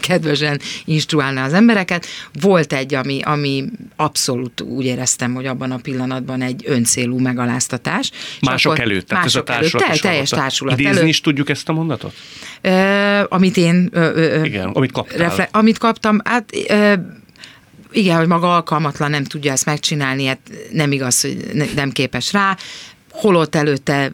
kedvesen 0.00 0.60
instruálna 0.84 1.42
az 1.42 1.52
embereket. 1.52 2.06
Volt 2.40 2.72
egy, 2.72 2.94
ami, 2.94 3.20
ami 3.24 3.64
abszolút 3.96 4.60
úgy 4.60 4.84
éreztem, 4.84 5.34
hogy 5.34 5.46
abban 5.46 5.70
a 5.70 5.76
pillanatban 5.76 6.42
egy 6.42 6.62
öncélú 6.66 7.18
megaláztatás. 7.18 8.10
Mások 8.40 8.78
előtt, 8.78 9.08
tehát 9.08 9.24
mások 9.24 9.48
ez 9.48 9.56
a 9.56 9.58
társulat 9.58 9.86
előtt, 9.88 10.00
teljes 10.00 10.28
társulat 10.28 10.78
Idézni 10.78 10.96
előtt. 10.96 11.08
is 11.08 11.20
tudjuk 11.20 11.48
ezt 11.48 11.68
a 11.68 11.72
mondatot? 11.72 12.14
Uh, 12.62 13.20
amit 13.28 13.56
én... 13.56 13.90
Uh, 13.94 14.40
Igen, 14.44 14.68
amit 14.68 14.92
kaptál. 14.92 15.18
Refle- 15.18 15.48
amit 15.52 15.78
kaptam, 15.78 16.20
hát... 16.24 16.56
Uh, 16.68 16.92
igen, 17.94 18.16
hogy 18.16 18.26
maga 18.26 18.54
alkalmatlan 18.54 19.10
nem 19.10 19.24
tudja 19.24 19.52
ezt 19.52 19.64
megcsinálni, 19.64 20.24
hát 20.24 20.38
nem 20.70 20.92
igaz, 20.92 21.20
hogy 21.20 21.36
nem 21.74 21.90
képes 21.90 22.32
rá 22.32 22.56
holott 23.12 23.54
előtte 23.54 24.12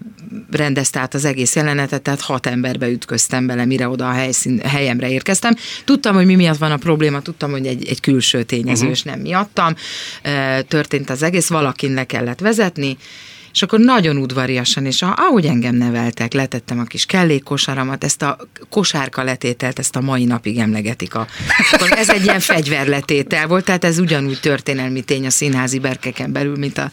rendezte 0.50 1.00
át 1.00 1.14
az 1.14 1.24
egész 1.24 1.54
jelenetet, 1.54 2.02
tehát 2.02 2.20
hat 2.20 2.46
emberbe 2.46 2.88
ütköztem 2.88 3.46
bele, 3.46 3.64
mire 3.64 3.88
oda 3.88 4.08
a 4.08 4.12
helyszín, 4.12 4.60
helyemre 4.60 5.10
érkeztem. 5.10 5.54
Tudtam, 5.84 6.14
hogy 6.14 6.26
mi 6.26 6.34
miatt 6.34 6.58
van 6.58 6.72
a 6.72 6.76
probléma, 6.76 7.22
tudtam, 7.22 7.50
hogy 7.50 7.66
egy, 7.66 7.88
egy 7.88 8.00
külső 8.00 8.42
tényező, 8.42 8.80
uh-huh. 8.80 8.90
és 8.90 9.02
nem 9.02 9.20
miattam. 9.20 9.74
Történt 10.68 11.10
az 11.10 11.22
egész, 11.22 11.48
valakin 11.48 11.94
le 11.94 12.04
kellett 12.04 12.40
vezetni, 12.40 12.96
és 13.52 13.62
akkor 13.62 13.78
nagyon 13.78 14.16
udvariasan, 14.16 14.86
és 14.86 15.02
ahogy 15.02 15.46
engem 15.46 15.74
neveltek, 15.74 16.32
letettem 16.32 16.78
a 16.78 16.84
kis 16.84 17.06
kellékkosaramat, 17.06 18.04
ezt 18.04 18.22
a 18.22 18.36
kosárka 18.70 19.22
letételt, 19.22 19.78
ezt 19.78 19.96
a 19.96 20.00
mai 20.00 20.24
napig 20.24 20.58
emlegetik. 20.58 21.14
A, 21.14 21.26
akkor 21.72 21.92
ez 21.92 22.10
egy 22.10 22.24
ilyen 22.24 22.40
fegyverletétel 22.40 23.46
volt, 23.46 23.64
tehát 23.64 23.84
ez 23.84 23.98
ugyanúgy 23.98 24.40
történelmi 24.40 25.00
tény 25.00 25.26
a 25.26 25.30
színházi 25.30 25.78
berkeken 25.78 26.32
belül, 26.32 26.56
mint 26.56 26.78
a 26.78 26.90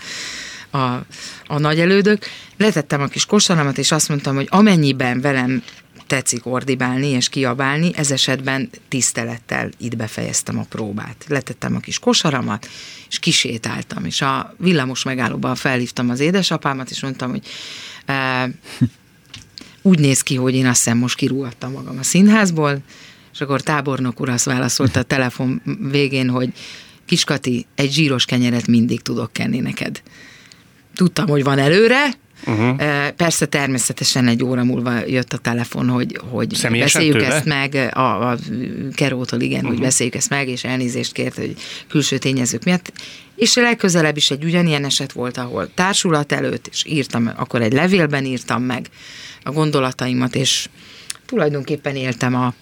a, 0.75 1.05
a 1.47 1.59
nagy 1.59 1.79
elődök, 1.79 2.25
letettem 2.57 3.01
a 3.01 3.07
kis 3.07 3.25
kosaramat, 3.25 3.77
és 3.77 3.91
azt 3.91 4.09
mondtam, 4.09 4.35
hogy 4.35 4.47
amennyiben 4.49 5.21
velem 5.21 5.63
tetszik 6.07 6.45
ordibálni 6.45 7.07
és 7.07 7.29
kiabálni, 7.29 7.91
ez 7.95 8.11
esetben 8.11 8.69
tisztelettel 8.87 9.69
itt 9.77 9.95
befejeztem 9.95 10.59
a 10.59 10.65
próbát. 10.69 11.25
Letettem 11.27 11.75
a 11.75 11.79
kis 11.79 11.99
kosaramat, 11.99 12.69
és 13.09 13.19
kisétáltam, 13.19 14.05
és 14.05 14.21
a 14.21 14.55
villamos 14.57 15.03
megállóban 15.03 15.55
felhívtam 15.55 16.09
az 16.09 16.19
édesapámat, 16.19 16.89
és 16.89 17.01
mondtam, 17.01 17.29
hogy 17.29 17.47
e, 18.05 18.49
úgy 19.81 19.99
néz 19.99 20.21
ki, 20.21 20.35
hogy 20.35 20.55
én 20.55 20.65
azt 20.65 20.83
hiszem 20.83 20.97
most 20.97 21.15
kirúgattam 21.15 21.71
magam 21.71 21.97
a 21.97 22.03
színházból, 22.03 22.77
és 23.33 23.41
akkor 23.41 23.61
tábornok 23.61 24.21
úr 24.21 24.29
azt 24.29 24.45
válaszolta 24.45 24.99
a 24.99 25.03
telefon 25.03 25.61
végén, 25.91 26.29
hogy 26.29 26.53
Kiskati, 27.05 27.65
egy 27.75 27.91
zsíros 27.91 28.25
kenyeret 28.25 28.67
mindig 28.67 29.01
tudok 29.01 29.33
kenni 29.33 29.59
neked 29.59 30.01
tudtam, 30.95 31.27
hogy 31.27 31.43
van 31.43 31.59
előre, 31.59 32.09
Uh-huh. 32.47 32.77
Persze 33.15 33.45
természetesen 33.45 34.27
egy 34.27 34.43
óra 34.43 34.63
múlva 34.63 35.05
jött 35.07 35.33
a 35.33 35.37
telefon, 35.37 35.89
hogy, 35.89 36.19
hogy 36.29 36.67
beszéljük 36.71 37.13
tőle? 37.13 37.33
ezt 37.33 37.45
meg, 37.45 37.89
a, 37.93 38.29
a 38.31 38.37
Kerótól 38.95 39.41
igen, 39.41 39.57
uh-huh. 39.57 39.71
hogy 39.71 39.81
beszéljük 39.81 40.15
ezt 40.15 40.29
meg, 40.29 40.47
és 40.47 40.63
elnézést 40.63 41.11
kért, 41.11 41.35
hogy 41.35 41.55
külső 41.87 42.17
tényezők 42.17 42.63
miatt. 42.63 42.91
És 43.35 43.55
legközelebb 43.55 44.17
is 44.17 44.31
egy 44.31 44.43
ugyanilyen 44.43 44.85
eset 44.85 45.11
volt, 45.11 45.37
ahol 45.37 45.69
társulat 45.73 46.31
előtt, 46.31 46.67
és 46.71 46.85
írtam, 46.87 47.31
akkor 47.35 47.61
egy 47.61 47.73
levélben 47.73 48.25
írtam 48.25 48.63
meg 48.63 48.87
a 49.43 49.51
gondolataimat, 49.51 50.35
és 50.35 50.69
tulajdonképpen 51.25 51.95
éltem 51.95 52.35
a, 52.35 52.53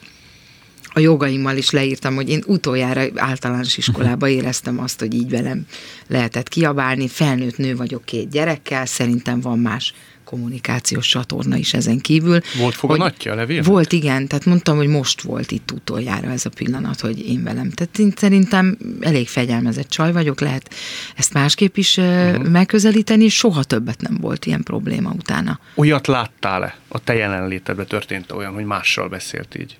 a 0.94 1.00
jogaimmal 1.00 1.58
is 1.58 1.70
leírtam, 1.70 2.16
hogy 2.16 2.30
én 2.30 2.44
utoljára 2.46 3.02
általános 3.16 3.78
iskolába 3.78 4.28
éreztem 4.28 4.80
azt, 4.80 5.00
hogy 5.00 5.14
így 5.14 5.30
velem 5.30 5.66
lehetett 6.08 6.50
kiabálni. 6.50 7.08
Felnőtt 7.08 7.58
nő 7.58 7.76
vagyok 7.76 8.06
két 8.06 8.30
gyerekkel, 8.30 8.86
szerintem 8.86 9.42
van 9.42 9.60
más 9.60 9.94
kommunikációs 10.24 11.08
csatorna 11.08 11.56
is 11.56 11.74
ezen 11.74 12.00
kívül. 12.00 12.40
Volt 12.58 12.76
foganatja 12.76 13.32
a 13.32 13.36
levél? 13.36 13.64
Volt, 13.64 13.92
igen. 13.92 14.28
Tehát 14.28 14.46
mondtam, 14.46 14.78
hogy 14.78 14.88
most 14.88 15.22
volt 15.22 15.52
itt 15.52 15.72
utoljára 15.72 16.32
ez 16.32 16.46
a 16.46 16.50
pillanat, 16.50 17.00
hogy 17.00 17.28
én 17.28 17.44
velem. 17.44 17.70
Tehát 17.70 18.00
én 18.00 18.14
szerintem 18.16 18.78
elég 19.00 19.28
fegyelmezett 19.28 19.90
csaj 19.90 20.12
vagyok, 20.12 20.40
lehet 20.40 20.74
ezt 21.16 21.34
másképp 21.34 21.78
is 21.78 21.98
uh-huh. 21.98 22.48
megközelíteni, 22.48 23.30
soha 23.30 23.64
többet 23.64 24.02
nem 24.02 24.18
volt 24.22 24.46
ilyen 24.46 24.64
probléma 24.64 25.10
utána. 25.10 25.60
Olyat 25.76 26.08
láttál-e? 26.08 26.78
A 26.88 27.00
te 27.00 27.14
jelenlétedben 27.14 27.88
történt 27.88 28.32
olyan, 28.32 28.54
hogy 28.54 28.66
mással 28.66 29.08
beszélt 29.08 29.56
így? 29.60 29.78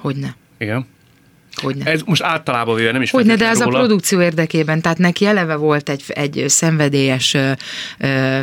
Hogyne. 0.00 0.36
Igen. 0.58 0.86
Hogyne. 1.54 1.90
Ez 1.90 2.02
most 2.02 2.22
általában 2.22 2.74
véve 2.74 2.92
nem 2.92 3.02
is 3.02 3.10
Hogyne, 3.10 3.36
de 3.36 3.48
ez 3.48 3.62
róla. 3.62 3.76
a 3.76 3.80
produkció 3.80 4.20
érdekében, 4.20 4.80
tehát 4.80 4.98
neki 4.98 5.26
eleve 5.26 5.54
volt 5.54 5.88
egy, 5.88 6.04
egy 6.06 6.44
szenvedélyes 6.46 7.34
ö, 7.34 7.52
ö, 7.98 8.40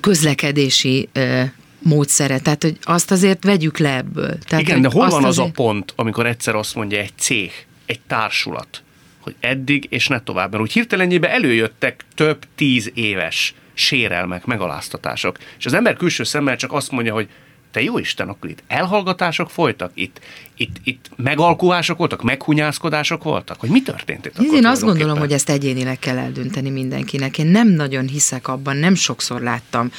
közlekedési 0.00 1.08
ö, 1.12 1.42
módszere, 1.82 2.38
tehát 2.38 2.62
hogy 2.62 2.78
azt 2.82 3.10
azért 3.10 3.44
vegyük 3.44 3.78
le 3.78 3.96
ebből. 3.96 4.38
Tehát, 4.38 4.64
Igen, 4.64 4.82
de 4.82 4.88
hol 4.88 5.08
van 5.08 5.24
az 5.24 5.38
azért... 5.38 5.48
a 5.48 5.62
pont, 5.62 5.92
amikor 5.96 6.26
egyszer 6.26 6.54
azt 6.54 6.74
mondja 6.74 6.98
egy 6.98 7.12
cég, 7.16 7.52
egy 7.86 8.00
társulat, 8.00 8.82
hogy 9.20 9.34
eddig 9.40 9.86
és 9.88 10.08
ne 10.08 10.20
tovább, 10.20 10.50
mert 10.50 10.62
úgy 10.62 10.72
hirtelenjében 10.72 11.30
előjöttek 11.30 12.04
több 12.14 12.44
tíz 12.54 12.90
éves 12.94 13.54
sérelmek, 13.74 14.44
megaláztatások, 14.44 15.38
és 15.58 15.66
az 15.66 15.72
ember 15.72 15.96
külső 15.96 16.24
szemmel 16.24 16.56
csak 16.56 16.72
azt 16.72 16.90
mondja, 16.90 17.12
hogy 17.12 17.28
te 17.70 17.82
jó 17.82 17.98
Isten, 17.98 18.28
akkor 18.28 18.50
itt 18.50 18.62
elhallgatások 18.66 19.50
folytak, 19.50 19.90
itt, 19.94 20.20
itt, 20.56 20.76
itt 20.84 21.10
megalkuvások 21.16 21.98
voltak, 21.98 22.22
meghunyászkodások 22.22 23.22
voltak, 23.22 23.60
hogy 23.60 23.68
mi 23.68 23.82
történt 23.82 24.26
itt? 24.26 24.52
Én 24.52 24.66
azt 24.66 24.82
gondolom, 24.82 25.18
hogy 25.18 25.32
ezt 25.32 25.50
egyénileg 25.50 25.98
kell 25.98 26.18
eldönteni 26.18 26.70
mindenkinek. 26.70 27.38
Én 27.38 27.46
nem 27.46 27.68
nagyon 27.68 28.08
hiszek 28.08 28.48
abban, 28.48 28.76
nem 28.76 28.94
sokszor 28.94 29.40
láttam 29.40 29.90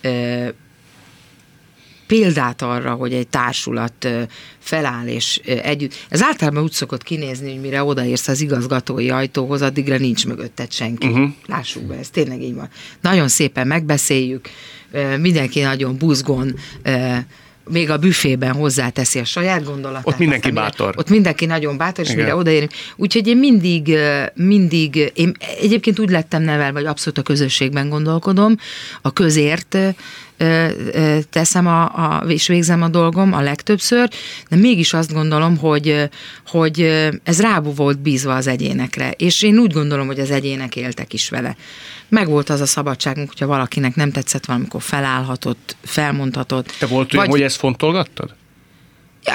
ö, 0.00 0.48
példát 2.06 2.62
arra, 2.62 2.94
hogy 2.94 3.12
egy 3.12 3.28
társulat 3.28 4.04
ö, 4.04 4.22
feláll 4.58 5.06
és 5.06 5.40
ö, 5.44 5.52
együtt. 5.62 6.06
Ez 6.08 6.22
általában 6.22 6.62
úgy 6.62 6.72
szokott 6.72 7.02
kinézni, 7.02 7.50
hogy 7.50 7.60
mire 7.60 7.82
odaérsz 7.82 8.28
az 8.28 8.40
igazgatói 8.40 9.10
ajtóhoz, 9.10 9.62
addigra 9.62 9.98
nincs 9.98 10.26
mögötted 10.26 10.72
senki. 10.72 11.06
Uh-huh. 11.06 11.28
Lássuk 11.46 11.82
be, 11.82 11.94
ez 11.94 12.10
tényleg 12.10 12.42
így 12.42 12.54
van. 12.54 12.68
Nagyon 13.00 13.28
szépen 13.28 13.66
megbeszéljük, 13.66 14.48
mindenki 15.18 15.60
nagyon 15.60 15.96
buzgón 15.96 16.54
még 17.70 17.90
a 17.90 17.96
büfében 17.96 18.52
hozzáteszi 18.52 19.18
a 19.18 19.24
saját 19.24 19.64
gondolatát. 19.64 20.06
Ott 20.06 20.18
mindenki 20.18 20.50
bátor. 20.50 20.94
Ott 20.96 21.08
mindenki 21.08 21.46
nagyon 21.46 21.76
bátor, 21.76 22.04
és 22.04 22.10
Igen. 22.10 22.22
mire 22.22 22.36
odaérünk. 22.36 22.70
Úgyhogy 22.96 23.26
én 23.26 23.36
mindig, 23.36 23.96
mindig, 24.34 25.12
én 25.14 25.32
egyébként 25.60 25.98
úgy 25.98 26.10
lettem 26.10 26.42
nevelve, 26.42 26.72
vagy 26.72 26.86
abszolút 26.86 27.18
a 27.18 27.22
közösségben 27.22 27.88
gondolkodom, 27.88 28.56
a 29.02 29.12
közért 29.12 29.76
teszem 31.30 31.66
a, 31.66 31.82
a, 31.82 32.24
és 32.28 32.46
végzem 32.46 32.82
a 32.82 32.88
dolgom 32.88 33.32
a 33.32 33.40
legtöbbször, 33.40 34.08
de 34.48 34.56
mégis 34.56 34.92
azt 34.92 35.12
gondolom, 35.12 35.56
hogy, 35.56 36.08
hogy 36.46 36.80
ez 37.22 37.40
rábú 37.40 37.74
volt 37.74 37.98
bízva 37.98 38.34
az 38.34 38.46
egyénekre, 38.46 39.10
és 39.10 39.42
én 39.42 39.58
úgy 39.58 39.72
gondolom, 39.72 40.06
hogy 40.06 40.20
az 40.20 40.30
egyének 40.30 40.76
éltek 40.76 41.12
is 41.12 41.28
vele. 41.28 41.56
Megvolt 42.08 42.50
az 42.50 42.60
a 42.60 42.66
szabadságunk, 42.66 43.28
hogyha 43.28 43.46
valakinek 43.46 43.94
nem 43.94 44.10
tetszett 44.10 44.44
valamikor 44.44 44.82
felállhatott, 44.82 45.76
felmondhatott. 45.82 46.74
Te 46.78 46.86
volt 46.86 47.14
olyan, 47.14 47.28
hogy 47.28 47.42
ezt 47.42 47.56
fontolgattad? 47.56 48.34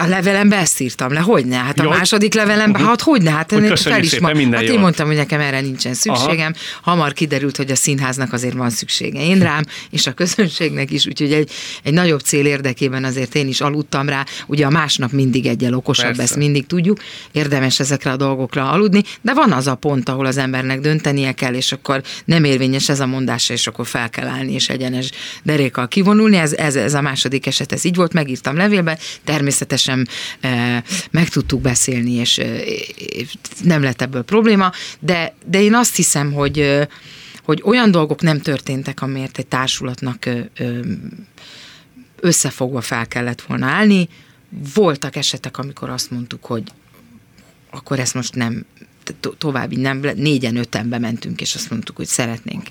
A 0.01 0.07
levelembe 0.07 0.57
ezt 0.57 0.79
írtam 0.79 1.13
le, 1.13 1.19
hogy 1.19 1.45
ne? 1.45 1.55
Hát 1.55 1.79
a 1.79 1.83
Jó. 1.83 1.89
második 1.89 2.33
levelembe, 2.33 2.77
uh-huh. 2.77 2.87
hát 2.87 3.01
hogy 3.01 3.21
ne? 3.21 3.31
Hát, 3.31 3.51
hogy 3.51 3.79
fel 3.79 4.01
is 4.01 4.09
szépen, 4.09 4.35
minden 4.35 4.59
hát 4.59 4.69
én 4.69 4.79
mondtam, 4.79 5.07
hogy 5.07 5.15
nekem 5.15 5.39
erre 5.39 5.61
nincsen 5.61 5.93
szükségem. 5.93 6.53
Aha. 6.55 6.91
Hamar 6.91 7.13
kiderült, 7.13 7.57
hogy 7.57 7.71
a 7.71 7.75
színháznak 7.75 8.33
azért 8.33 8.53
van 8.53 8.69
szüksége 8.69 9.25
én 9.25 9.39
rám, 9.39 9.63
és 9.89 10.07
a 10.07 10.11
közönségnek 10.11 10.91
is, 10.91 11.05
úgyhogy 11.05 11.33
egy, 11.33 11.51
egy 11.83 11.93
nagyobb 11.93 12.19
cél 12.19 12.45
érdekében 12.45 13.03
azért 13.03 13.35
én 13.35 13.47
is 13.47 13.61
aludtam 13.61 14.09
rá. 14.09 14.25
Ugye 14.47 14.65
a 14.65 14.69
másnap 14.69 15.11
mindig 15.11 15.45
egyel 15.45 15.73
okosabb, 15.73 16.05
Persze. 16.05 16.21
ezt 16.21 16.35
mindig 16.35 16.65
tudjuk. 16.65 16.97
Érdemes 17.31 17.79
ezekre 17.79 18.11
a 18.11 18.15
dolgokra 18.15 18.69
aludni, 18.69 19.03
de 19.21 19.33
van 19.33 19.51
az 19.51 19.67
a 19.67 19.75
pont, 19.75 20.09
ahol 20.09 20.25
az 20.25 20.37
embernek 20.37 20.79
döntenie 20.79 21.31
kell, 21.31 21.53
és 21.53 21.71
akkor 21.71 22.01
nem 22.25 22.43
érvényes 22.43 22.89
ez 22.89 22.99
a 22.99 23.05
mondás, 23.05 23.49
és 23.49 23.67
akkor 23.67 23.87
fel 23.87 24.09
kell 24.09 24.27
állni, 24.27 24.53
és 24.53 24.69
egyenes 24.69 25.09
derékkal 25.43 25.87
kivonulni. 25.87 26.37
Ez, 26.37 26.53
ez, 26.53 26.75
ez 26.75 26.93
a 26.93 27.01
második 27.01 27.45
eset, 27.45 27.71
ez 27.71 27.85
így 27.85 27.95
volt, 27.95 28.13
megírtam 28.13 28.55
levélbe, 28.55 28.97
természetesen 29.23 29.82
sem 29.83 30.05
meg 31.11 31.29
tudtuk 31.29 31.61
beszélni, 31.61 32.11
és 32.11 32.41
nem 33.63 33.81
lett 33.81 34.01
ebből 34.01 34.23
probléma, 34.23 34.71
de, 34.99 35.35
de 35.45 35.61
én 35.61 35.73
azt 35.73 35.95
hiszem, 35.95 36.33
hogy, 36.33 36.87
hogy 37.43 37.61
olyan 37.65 37.91
dolgok 37.91 38.21
nem 38.21 38.39
történtek, 38.39 39.01
amiért 39.01 39.37
egy 39.37 39.47
társulatnak 39.47 40.29
összefogva 42.19 42.81
fel 42.81 43.07
kellett 43.07 43.41
volna 43.41 43.65
állni. 43.65 44.09
Voltak 44.73 45.15
esetek, 45.15 45.57
amikor 45.57 45.89
azt 45.89 46.11
mondtuk, 46.11 46.45
hogy 46.45 46.63
akkor 47.71 47.99
ezt 47.99 48.13
most 48.13 48.35
nem, 48.35 48.65
to- 49.19 49.37
további 49.37 49.75
nem, 49.75 49.99
négyen, 50.15 50.55
öten 50.55 50.89
bementünk, 50.89 51.41
és 51.41 51.55
azt 51.55 51.69
mondtuk, 51.69 51.95
hogy 51.95 52.05
szeretnénk 52.05 52.67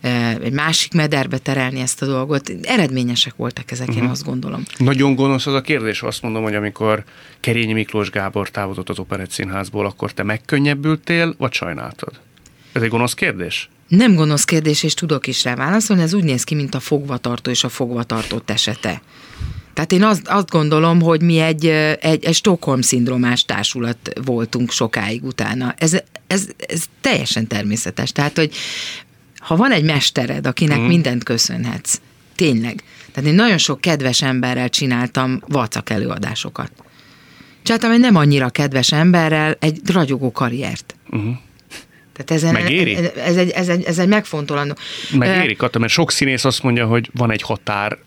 egy 0.00 0.52
másik 0.52 0.92
mederbe 0.92 1.38
terelni 1.38 1.80
ezt 1.80 2.02
a 2.02 2.06
dolgot. 2.06 2.52
Eredményesek 2.62 3.36
voltak 3.36 3.70
ezek, 3.70 3.88
uh-huh. 3.88 3.96
én 3.96 4.02
mhm. 4.02 4.12
azt 4.12 4.24
gondolom. 4.24 4.62
Nagyon 4.78 5.14
gonosz 5.14 5.46
az 5.46 5.54
a 5.54 5.60
kérdés, 5.60 6.02
azt 6.02 6.22
mondom, 6.22 6.42
hogy 6.42 6.54
amikor 6.54 7.04
Kerényi 7.40 7.72
Miklós 7.72 8.10
Gábor 8.10 8.50
távozott 8.50 8.88
az 8.88 8.98
Operett 8.98 9.30
Színházból, 9.30 9.86
akkor 9.86 10.12
te 10.12 10.22
megkönnyebbültél, 10.22 11.34
vagy 11.38 11.52
sajnáltad? 11.52 12.20
Ez 12.72 12.82
egy 12.82 12.88
gonosz 12.88 13.14
kérdés? 13.14 13.68
Nem 13.88 14.14
gonosz 14.14 14.44
kérdés, 14.44 14.82
és 14.82 14.94
tudok 14.94 15.26
is 15.26 15.44
rá 15.44 15.54
válaszolni, 15.54 16.02
ez 16.02 16.14
úgy 16.14 16.24
néz 16.24 16.44
ki, 16.44 16.54
mint 16.54 16.74
a 16.74 16.80
fogvatartó 16.80 17.50
és 17.50 17.64
a 17.64 17.68
fogvatartott 17.68 18.50
esete. 18.50 19.02
Tehát 19.78 19.92
én 19.92 20.02
azt, 20.02 20.28
azt 20.28 20.50
gondolom, 20.50 21.00
hogy 21.00 21.22
mi 21.22 21.38
egy, 21.38 21.66
egy, 22.00 22.24
egy 22.24 22.34
Stockholm-szindrómás 22.34 23.44
társulat 23.44 23.98
voltunk 24.24 24.70
sokáig 24.70 25.24
utána. 25.24 25.74
Ez, 25.78 25.96
ez, 26.26 26.48
ez 26.66 26.84
teljesen 27.00 27.46
természetes. 27.46 28.12
Tehát, 28.12 28.36
hogy 28.36 28.54
ha 29.48 29.56
van 29.56 29.72
egy 29.72 29.84
mestered, 29.84 30.46
akinek 30.46 30.78
mm. 30.78 30.86
mindent 30.86 31.24
köszönhetsz, 31.24 32.00
tényleg, 32.34 32.82
tehát 33.12 33.30
én 33.30 33.34
nagyon 33.34 33.58
sok 33.58 33.80
kedves 33.80 34.22
emberrel 34.22 34.68
csináltam 34.68 35.42
vacak 35.46 35.90
előadásokat. 35.90 36.70
Csináltam 37.62 37.90
egy 37.90 38.00
nem 38.00 38.16
annyira 38.16 38.48
kedves 38.48 38.92
emberrel 38.92 39.56
egy 39.60 39.80
ragyogó 39.92 40.32
karriert. 40.32 40.94
Uh-huh. 41.10 41.36
Tehát 42.12 42.30
ezen, 42.30 42.52
Megéri? 42.52 42.94
Ez, 42.94 43.36
egy, 43.36 43.50
ez, 43.50 43.68
egy, 43.68 43.84
ez 43.84 43.98
egy 43.98 44.08
megfontolandó. 44.08 44.74
Megéri, 45.12 45.56
Kata, 45.56 45.78
mert 45.78 45.92
sok 45.92 46.10
színész 46.10 46.44
azt 46.44 46.62
mondja, 46.62 46.86
hogy 46.86 47.10
van 47.14 47.30
egy 47.30 47.42
határ, 47.42 47.98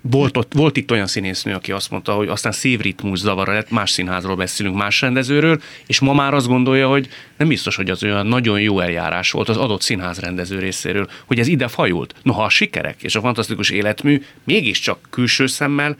volt, 0.00 0.36
ott, 0.36 0.52
volt 0.54 0.76
itt 0.76 0.90
olyan 0.90 1.06
színésznő, 1.06 1.54
aki 1.54 1.72
azt 1.72 1.90
mondta, 1.90 2.12
hogy 2.12 2.28
aztán 2.28 2.52
szívritmus 2.52 3.18
zavara 3.18 3.52
lett, 3.52 3.70
más 3.70 3.90
színházról 3.90 4.36
beszélünk, 4.36 4.76
más 4.76 5.00
rendezőről, 5.00 5.60
és 5.86 6.00
ma 6.00 6.12
már 6.12 6.34
azt 6.34 6.46
gondolja, 6.46 6.88
hogy 6.88 7.08
nem 7.36 7.48
biztos, 7.48 7.76
hogy 7.76 7.90
az 7.90 8.02
olyan 8.02 8.26
nagyon 8.26 8.60
jó 8.60 8.80
eljárás 8.80 9.30
volt 9.30 9.48
az 9.48 9.56
adott 9.56 9.82
színház 9.82 10.18
rendező 10.18 10.58
részéről, 10.58 11.08
hogy 11.26 11.38
ez 11.38 11.46
ide 11.46 11.68
fajult. 11.68 12.14
Noha 12.22 12.42
a 12.42 12.48
sikerek 12.48 13.02
és 13.02 13.14
a 13.14 13.20
fantasztikus 13.20 13.70
életmű 13.70 14.22
mégiscsak 14.44 14.98
külső 15.10 15.46
szemmel 15.46 15.96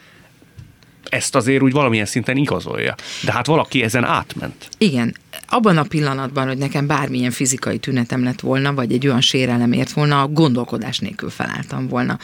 ezt 1.08 1.34
azért 1.34 1.62
úgy 1.62 1.72
valamilyen 1.72 2.06
szinten 2.06 2.36
igazolja. 2.36 2.94
De 3.24 3.32
hát 3.32 3.46
valaki 3.46 3.82
ezen 3.82 4.04
átment. 4.04 4.68
Igen. 4.78 5.16
Abban 5.46 5.78
a 5.78 5.82
pillanatban, 5.82 6.46
hogy 6.46 6.58
nekem 6.58 6.86
bármilyen 6.86 7.30
fizikai 7.30 7.78
tünetem 7.78 8.24
lett 8.24 8.40
volna, 8.40 8.74
vagy 8.74 8.92
egy 8.92 9.06
olyan 9.06 9.20
sérelem 9.20 9.72
ért 9.72 9.92
volna, 9.92 10.22
a 10.22 10.28
gondolkodás 10.28 10.98
nélkül 10.98 11.30
felálltam 11.30 11.88
volna. 11.88 12.18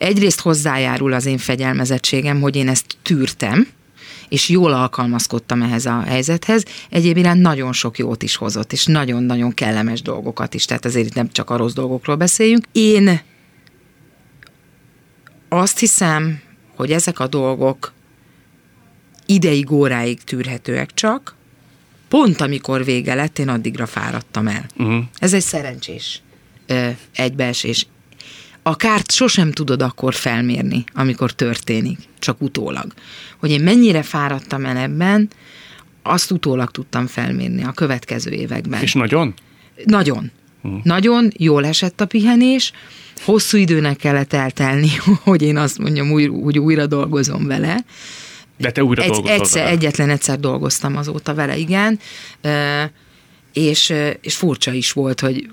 Egyrészt 0.00 0.40
hozzájárul 0.40 1.12
az 1.12 1.26
én 1.26 1.38
fegyelmezettségem, 1.38 2.40
hogy 2.40 2.56
én 2.56 2.68
ezt 2.68 2.96
tűrtem, 3.02 3.68
és 4.28 4.48
jól 4.48 4.72
alkalmazkodtam 4.72 5.62
ehhez 5.62 5.86
a 5.86 6.00
helyzethez. 6.00 6.64
Egyéb 6.90 7.16
iránt 7.16 7.40
nagyon 7.40 7.72
sok 7.72 7.98
jót 7.98 8.22
is 8.22 8.36
hozott, 8.36 8.72
és 8.72 8.86
nagyon-nagyon 8.86 9.54
kellemes 9.54 10.02
dolgokat 10.02 10.54
is, 10.54 10.64
tehát 10.64 10.84
azért 10.84 11.06
itt 11.06 11.14
nem 11.14 11.30
csak 11.32 11.50
a 11.50 11.56
rossz 11.56 11.72
dolgokról 11.72 12.16
beszéljünk. 12.16 12.64
Én 12.72 13.20
azt 15.48 15.78
hiszem, 15.78 16.40
hogy 16.76 16.92
ezek 16.92 17.18
a 17.18 17.26
dolgok 17.26 17.92
ideig, 19.26 19.70
óráig 19.70 20.22
tűrhetőek 20.24 20.94
csak, 20.94 21.34
pont 22.08 22.40
amikor 22.40 22.84
vége 22.84 23.14
lett, 23.14 23.38
én 23.38 23.48
addigra 23.48 23.86
fáradtam 23.86 24.46
el. 24.46 24.66
Uh-huh. 24.76 25.04
Ez 25.18 25.32
egy 25.32 25.42
szerencsés 25.42 26.22
egybeesés. 27.14 27.86
A 28.62 28.76
kárt 28.76 29.12
sosem 29.12 29.52
tudod 29.52 29.82
akkor 29.82 30.14
felmérni, 30.14 30.84
amikor 30.94 31.32
történik, 31.32 31.98
csak 32.18 32.40
utólag. 32.40 32.92
Hogy 33.38 33.50
én 33.50 33.60
mennyire 33.60 34.02
fáradtam 34.02 34.64
el 34.64 34.76
ebben, 34.76 35.28
azt 36.02 36.30
utólag 36.30 36.70
tudtam 36.70 37.06
felmérni 37.06 37.64
a 37.64 37.72
következő 37.72 38.30
években. 38.30 38.82
És 38.82 38.92
nagyon? 38.92 39.34
Nagyon. 39.84 40.30
Uh-huh. 40.62 40.80
Nagyon 40.82 41.32
jól 41.36 41.66
esett 41.66 42.00
a 42.00 42.06
pihenés, 42.06 42.72
hosszú 43.24 43.58
időnek 43.58 43.96
kellett 43.96 44.32
eltelni, 44.32 44.90
hogy 45.22 45.42
én 45.42 45.56
azt 45.56 45.78
mondjam, 45.78 46.12
úgy, 46.12 46.26
úgy 46.26 46.58
újra 46.58 46.86
dolgozom 46.86 47.46
vele, 47.46 47.84
de 48.60 48.70
te 48.70 48.84
újra 48.84 49.02
Egy, 49.02 49.26
egyszer, 49.26 49.62
vele. 49.62 49.74
Egyetlen 49.74 50.10
egyszer 50.10 50.40
dolgoztam 50.40 50.96
azóta 50.96 51.34
vele, 51.34 51.56
igen. 51.56 51.98
És, 53.52 53.94
és 54.20 54.36
furcsa 54.36 54.72
is 54.72 54.92
volt, 54.92 55.20
hogy 55.20 55.50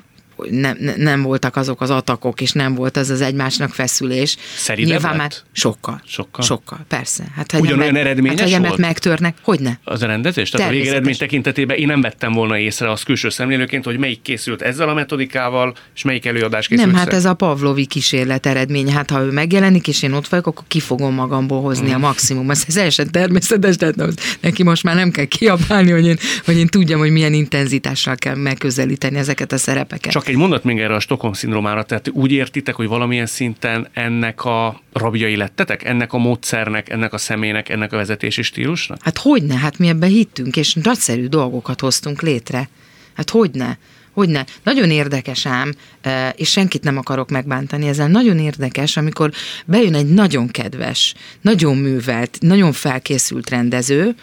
nem, 0.50 0.78
nem 0.98 1.22
voltak 1.22 1.56
azok 1.56 1.82
az 1.82 1.90
atakok, 1.90 2.42
és 2.42 2.52
nem 2.52 2.76
volt 2.76 2.98
az 2.98 3.10
az 3.10 3.22
egymásnak 3.22 3.74
feszülés. 3.74 4.38
Szeridebb 4.56 4.92
Nyilván 4.92 5.12
lett? 5.12 5.20
már 5.22 5.32
sokkal, 5.52 6.02
sokkal. 6.06 6.46
Sokkal, 6.46 6.80
persze. 6.88 7.24
Hát, 7.36 7.52
hogy 7.52 7.62
Ugyanolyan 7.62 7.96
emet, 7.96 8.06
eredményes 8.06 8.52
hát, 8.52 8.68
volt? 8.68 8.78
megtörnek, 8.78 9.36
hogy 9.42 9.60
ne? 9.60 9.72
Az 9.84 10.02
a 10.02 10.06
rendezés? 10.06 10.50
Tehát 10.50 10.68
a 10.68 10.72
végeredmény 10.72 11.18
tekintetében 11.18 11.78
én 11.78 11.88
nem 11.88 12.02
vettem 12.02 12.34
volna 12.34 12.58
észre 12.58 12.92
az 12.92 13.04
külső 13.04 13.30
szemlélőként, 13.30 13.86
hogy 13.86 13.98
melyik 13.98 14.22
készült 14.22 14.62
ezzel 14.62 14.90
a 14.90 14.94
metodikával, 14.94 15.76
és 15.96 16.04
melyik 16.04 16.26
előadás 16.26 16.68
készült. 16.68 16.92
Nem, 16.92 17.00
hát 17.00 17.14
ez 17.14 17.26
a 17.26 17.34
Pavlovi 17.34 17.86
kísérlet 17.86 18.46
eredmény. 18.46 18.92
Hát 18.92 19.10
ha 19.10 19.22
ő 19.22 19.32
megjelenik, 19.32 19.88
és 19.88 20.04
én 20.04 20.14
ott 20.14 20.28
vagyok, 20.28 20.48
akkor 20.48 20.64
ki 20.68 20.80
fogom 20.80 21.14
magamból 21.14 21.62
hozni 21.62 21.90
mm. 21.90 21.94
a 21.94 21.98
maximum. 21.98 22.50
Ez 22.50 22.64
teljesen 22.64 23.12
természetes, 23.12 23.76
tehát 23.76 23.96
neki 24.40 24.64
most 24.64 24.84
már 24.84 24.96
nem 24.96 25.12
kell 25.12 25.26
kiabálni, 25.26 25.92
hogy 25.92 26.06
én, 26.06 26.18
hogy 26.46 26.58
én 26.58 26.68
tudjam, 26.68 27.00
hogy 27.00 27.12
milyen 27.12 27.34
intenzitással 27.34 28.16
kell 28.16 28.36
megközelíteni 28.36 29.18
ezeket 29.18 29.52
a 29.52 29.58
szerepeket. 29.58 30.12
Csak 30.12 30.27
egy 30.28 30.36
mondat 30.36 30.64
még 30.64 30.80
erre 30.80 30.96
a 30.96 31.00
Stockholm 31.00 31.34
szindrómára, 31.34 31.84
tehát 31.84 32.10
úgy 32.10 32.32
értitek, 32.32 32.76
hogy 32.76 32.88
valamilyen 32.88 33.26
szinten 33.26 33.88
ennek 33.94 34.46
a 34.46 34.82
rabjai 34.94 35.36
lettetek? 35.36 35.84
Ennek 35.84 36.14
a 36.14 36.18
módszernek, 36.18 36.90
ennek 36.90 37.14
a 37.14 37.18
személynek, 37.18 37.70
ennek 37.70 37.94
a 37.94 37.98
vezetési 37.98 38.42
stílusnak? 38.42 38.98
Hát 39.04 39.18
hogyne, 39.18 39.58
hát 39.58 39.78
mi 39.78 39.88
ebben 39.88 40.10
hittünk, 40.10 40.58
és 40.58 40.74
nagyszerű 40.74 41.28
dolgokat 41.28 41.80
hoztunk 41.80 42.22
létre. 42.22 42.70
Hát 43.14 43.30
hogyne. 43.30 43.78
Hogyne. 44.12 44.46
Nagyon 44.64 44.92
érdekes 44.92 45.46
ám, 45.46 45.74
e, 46.02 46.30
és 46.30 46.50
senkit 46.50 46.84
nem 46.84 46.98
akarok 46.98 47.30
megbántani 47.30 47.88
ezzel, 47.88 48.08
nagyon 48.08 48.40
érdekes, 48.40 48.98
amikor 48.98 49.32
bejön 49.66 49.94
egy 49.94 50.14
nagyon 50.14 50.48
kedves, 50.48 51.14
nagyon 51.42 51.78
művelt, 51.78 52.38
nagyon 52.40 52.72
felkészült 52.72 53.50
rendező, 53.50 54.16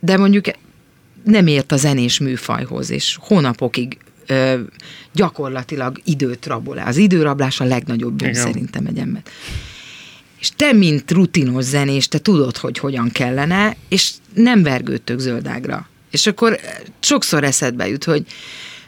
de 0.00 0.16
mondjuk 0.16 0.44
nem 1.24 1.46
ért 1.46 1.72
a 1.72 1.76
zenés 1.76 2.18
műfajhoz, 2.18 2.90
és 2.90 3.18
hónapokig 3.20 3.98
ö, 4.28 4.60
gyakorlatilag 5.12 6.00
időt 6.04 6.46
rabol 6.46 6.78
Az 6.78 6.96
időrablás 6.96 7.60
a 7.60 7.64
legnagyobb 7.64 8.12
bűn 8.12 8.34
szerintem 8.34 8.86
egy 8.86 8.98
ember. 8.98 9.22
És 10.40 10.50
te, 10.56 10.72
mint 10.72 11.10
rutinos 11.10 11.64
zenés, 11.64 12.08
te 12.08 12.18
tudod, 12.18 12.56
hogy 12.56 12.78
hogyan 12.78 13.10
kellene, 13.10 13.76
és 13.88 14.12
nem 14.34 14.62
vergődtök 14.62 15.18
zöldágra. 15.18 15.88
És 16.10 16.26
akkor 16.26 16.58
sokszor 17.00 17.44
eszedbe 17.44 17.88
jut, 17.88 18.04
hogy 18.04 18.26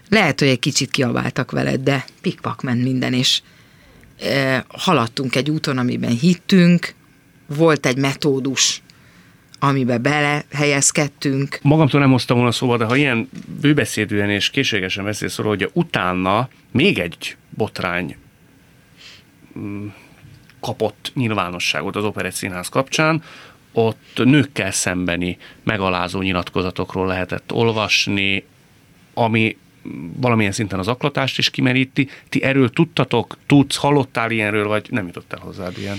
lehet, 0.08 0.38
hogy 0.38 0.48
egy 0.48 0.58
kicsit 0.58 0.90
kiabáltak 0.90 1.50
veled, 1.50 1.80
de 1.80 2.04
pikpak 2.20 2.62
ment 2.62 2.82
minden, 2.82 3.12
és 3.12 3.42
e, 4.20 4.64
haladtunk 4.68 5.36
egy 5.36 5.50
úton, 5.50 5.78
amiben 5.78 6.18
hittünk, 6.18 6.94
volt 7.46 7.86
egy 7.86 7.96
metódus, 7.96 8.82
amibe 9.60 9.98
belehelyezkedtünk. 9.98 11.58
Magamtól 11.62 12.00
nem 12.00 12.10
hoztam 12.10 12.36
volna 12.36 12.52
szóba, 12.52 12.76
de 12.76 12.84
ha 12.84 12.96
ilyen 12.96 13.28
bőbeszédűen 13.60 14.30
és 14.30 14.50
készségesen 14.50 15.04
beszélsz 15.04 15.36
róla, 15.36 15.48
hogy 15.48 15.70
utána 15.72 16.48
még 16.70 16.98
egy 16.98 17.36
botrány 17.50 18.16
mm, 19.58 19.86
kapott 20.60 21.12
nyilvánosságot 21.14 21.96
az 21.96 22.04
Operett 22.04 22.32
Színház 22.32 22.68
kapcsán, 22.68 23.22
ott 23.72 24.20
nőkkel 24.24 24.70
szembeni 24.70 25.38
megalázó 25.62 26.20
nyilatkozatokról 26.20 27.06
lehetett 27.06 27.52
olvasni, 27.52 28.44
ami 29.14 29.56
valamilyen 30.16 30.52
szinten 30.52 30.78
az 30.78 30.88
aklatást 30.88 31.38
is 31.38 31.50
kimeríti. 31.50 32.08
Ti 32.28 32.42
erről 32.42 32.70
tudtatok, 32.70 33.36
tudsz, 33.46 33.76
hallottál 33.76 34.30
ilyenről, 34.30 34.68
vagy 34.68 34.86
nem 34.90 35.06
jutottál 35.06 35.40
hozzád 35.40 35.78
ilyen? 35.78 35.98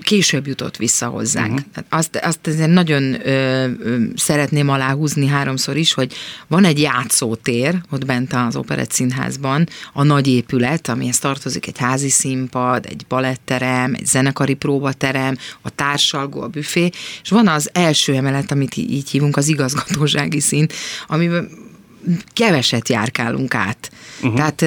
később 0.00 0.46
jutott 0.46 0.76
vissza 0.76 1.06
hozzánk. 1.06 1.58
Uh-huh. 1.58 1.84
Azt, 1.88 2.16
azt 2.16 2.46
azért 2.46 2.70
nagyon 2.70 3.02
ö, 3.02 3.70
ö, 3.82 4.02
szeretném 4.14 4.68
aláhúzni 4.68 5.26
háromszor 5.26 5.76
is, 5.76 5.92
hogy 5.92 6.14
van 6.46 6.64
egy 6.64 6.80
játszótér 6.80 7.74
ott 7.90 8.04
bent 8.04 8.32
az 8.32 8.56
Operett 8.56 8.90
Színházban, 8.90 9.68
a 9.92 10.02
nagy 10.02 10.26
épület, 10.26 10.88
amihez 10.88 11.18
tartozik 11.18 11.66
egy 11.66 11.78
házi 11.78 12.08
színpad, 12.08 12.86
egy 12.86 13.04
baletterem, 13.08 13.94
egy 13.94 14.06
zenekari 14.06 14.54
próbaterem, 14.54 15.36
a 15.62 15.70
társalgó, 15.70 16.40
a 16.40 16.48
büfé, 16.48 16.90
és 17.22 17.30
van 17.30 17.48
az 17.48 17.70
első 17.72 18.14
emelet, 18.14 18.50
amit 18.50 18.76
így 18.76 19.10
hívunk, 19.10 19.36
az 19.36 19.48
igazgatósági 19.48 20.40
szint, 20.40 20.72
amiben 21.06 21.50
keveset 22.32 22.88
járkálunk 22.88 23.54
át. 23.54 23.90
Uh-huh. 24.20 24.34
Tehát 24.34 24.64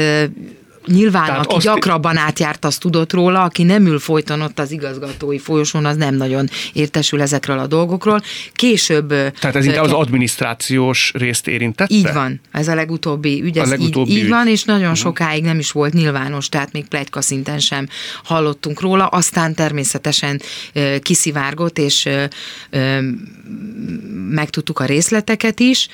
Nyilván, 0.86 1.26
Tehát 1.26 1.46
aki 1.46 1.56
azt... 1.56 1.66
gyakrabban 1.66 2.18
átjárt, 2.18 2.66
az 2.66 2.78
tudott 2.78 3.14
róla, 3.14 3.44
aki 3.44 3.64
nem 3.64 3.86
ül 3.86 4.00
folyton 4.00 4.42
ott 4.42 4.60
az 4.60 4.72
igazgatói 4.72 5.38
folyosón, 5.38 5.86
az 5.86 5.96
nem 5.96 6.16
nagyon 6.16 6.50
értesül 6.74 7.22
ezekről 7.22 7.60
a 7.60 7.68
dolgokról. 7.68 8.22
Később... 8.54 9.08
Tehát 9.08 9.56
ez 9.56 9.66
inkább 9.66 9.84
az 9.84 9.92
adminisztrációs 9.92 11.12
részt 11.16 11.48
érintette? 11.48 11.96
Így 11.96 12.14
van, 12.14 12.42
ez 12.52 12.68
a 12.68 12.76
legutóbbi 12.76 13.42
ügy, 13.44 13.58
ez 13.58 13.68
a 13.68 13.70
legutóbbi 13.70 14.12
így, 14.12 14.18
ügy. 14.18 14.24
így 14.24 14.30
van, 14.30 14.48
és 14.48 14.64
nagyon 14.64 14.82
uh-huh. 14.82 14.98
sokáig 14.98 15.44
nem 15.44 15.60
is 15.60 15.72
volt 15.72 15.94
nyilvános, 15.94 16.50
tehát 16.50 16.72
még 16.72 16.88
plegyka 16.88 17.22
szinten 17.22 17.60
sem 17.60 17.88
hallottunk 18.24 18.82
róla, 18.82 19.08
aztán 19.08 19.54
természetesen 19.54 20.42
kiszivárgott, 21.02 21.78
és 21.78 22.10
megtudtuk 24.30 24.80
a 24.80 24.86
részleteket 24.86 25.60
is 25.60 25.88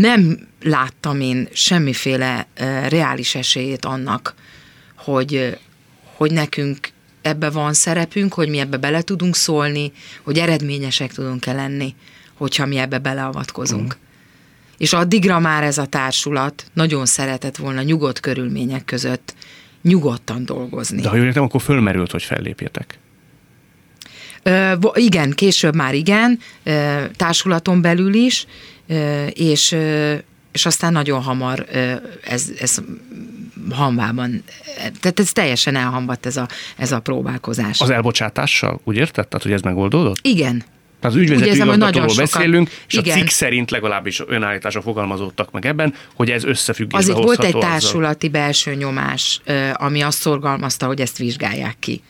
nem 0.00 0.48
láttam 0.62 1.20
én 1.20 1.48
semmiféle 1.52 2.46
reális 2.88 3.34
esélyét 3.34 3.84
annak, 3.84 4.34
hogy, 4.96 5.58
hogy 6.16 6.32
nekünk 6.32 6.88
ebbe 7.22 7.50
van 7.50 7.72
szerepünk, 7.72 8.34
hogy 8.34 8.48
mi 8.48 8.58
ebbe 8.58 8.76
bele 8.76 9.02
tudunk 9.02 9.36
szólni, 9.36 9.92
hogy 10.22 10.38
eredményesek 10.38 11.12
tudunk-e 11.12 11.52
lenni, 11.52 11.94
hogyha 12.34 12.66
mi 12.66 12.76
ebbe 12.76 12.98
beleavatkozunk. 12.98 13.94
Mm. 13.94 14.00
És 14.78 14.92
addigra 14.92 15.38
már 15.38 15.62
ez 15.62 15.78
a 15.78 15.86
társulat 15.86 16.64
nagyon 16.72 17.06
szeretett 17.06 17.56
volna 17.56 17.82
nyugodt 17.82 18.20
körülmények 18.20 18.84
között 18.84 19.34
nyugodtan 19.82 20.44
dolgozni. 20.44 21.00
De 21.00 21.08
ha 21.08 21.16
jól 21.16 21.26
értem, 21.26 21.42
akkor 21.42 21.62
fölmerült, 21.62 22.10
hogy 22.10 22.22
fellépjetek. 22.22 22.98
Ö, 24.42 24.72
igen, 24.94 25.30
később 25.30 25.74
már 25.74 25.94
igen, 25.94 26.38
ö, 26.62 27.04
társulaton 27.16 27.80
belül 27.80 28.14
is, 28.14 28.46
és, 29.32 29.76
és 30.52 30.66
aztán 30.66 30.92
nagyon 30.92 31.22
hamar 31.22 31.66
ez, 32.24 32.50
ez 32.58 32.78
hamvában, 33.70 34.42
tehát 35.00 35.20
ez 35.20 35.32
teljesen 35.32 35.76
elhamvadt 35.76 36.26
ez 36.26 36.36
a, 36.36 36.48
ez 36.76 36.92
a 36.92 37.00
próbálkozás. 37.00 37.80
Az 37.80 37.90
elbocsátással, 37.90 38.80
úgy 38.84 38.96
érted? 38.96 39.28
Tehát, 39.28 39.42
hogy 39.42 39.52
ez 39.52 39.60
megoldódott? 39.60 40.18
Igen. 40.22 40.64
Tehát 41.00 41.16
az 41.16 41.22
ügyvezető 41.22 41.54
igazgatóról 41.54 42.14
beszélünk, 42.16 42.70
és 42.88 42.94
igen. 42.94 43.16
a 43.16 43.18
cikk 43.18 43.28
szerint 43.28 43.70
legalábbis 43.70 44.22
önállításra 44.26 44.82
fogalmazódtak 44.82 45.50
meg 45.50 45.66
ebben, 45.66 45.94
hogy 46.14 46.30
ez 46.30 46.44
összefüggésbe 46.44 46.98
Azért 46.98 47.24
volt 47.24 47.44
egy 47.44 47.58
társulati 47.58 48.26
azzal. 48.26 48.40
belső 48.40 48.74
nyomás, 48.74 49.40
ami 49.72 50.00
azt 50.00 50.18
szorgalmazta, 50.18 50.86
hogy 50.86 51.00
ezt 51.00 51.18
vizsgálják 51.18 51.76
ki. 51.78 52.02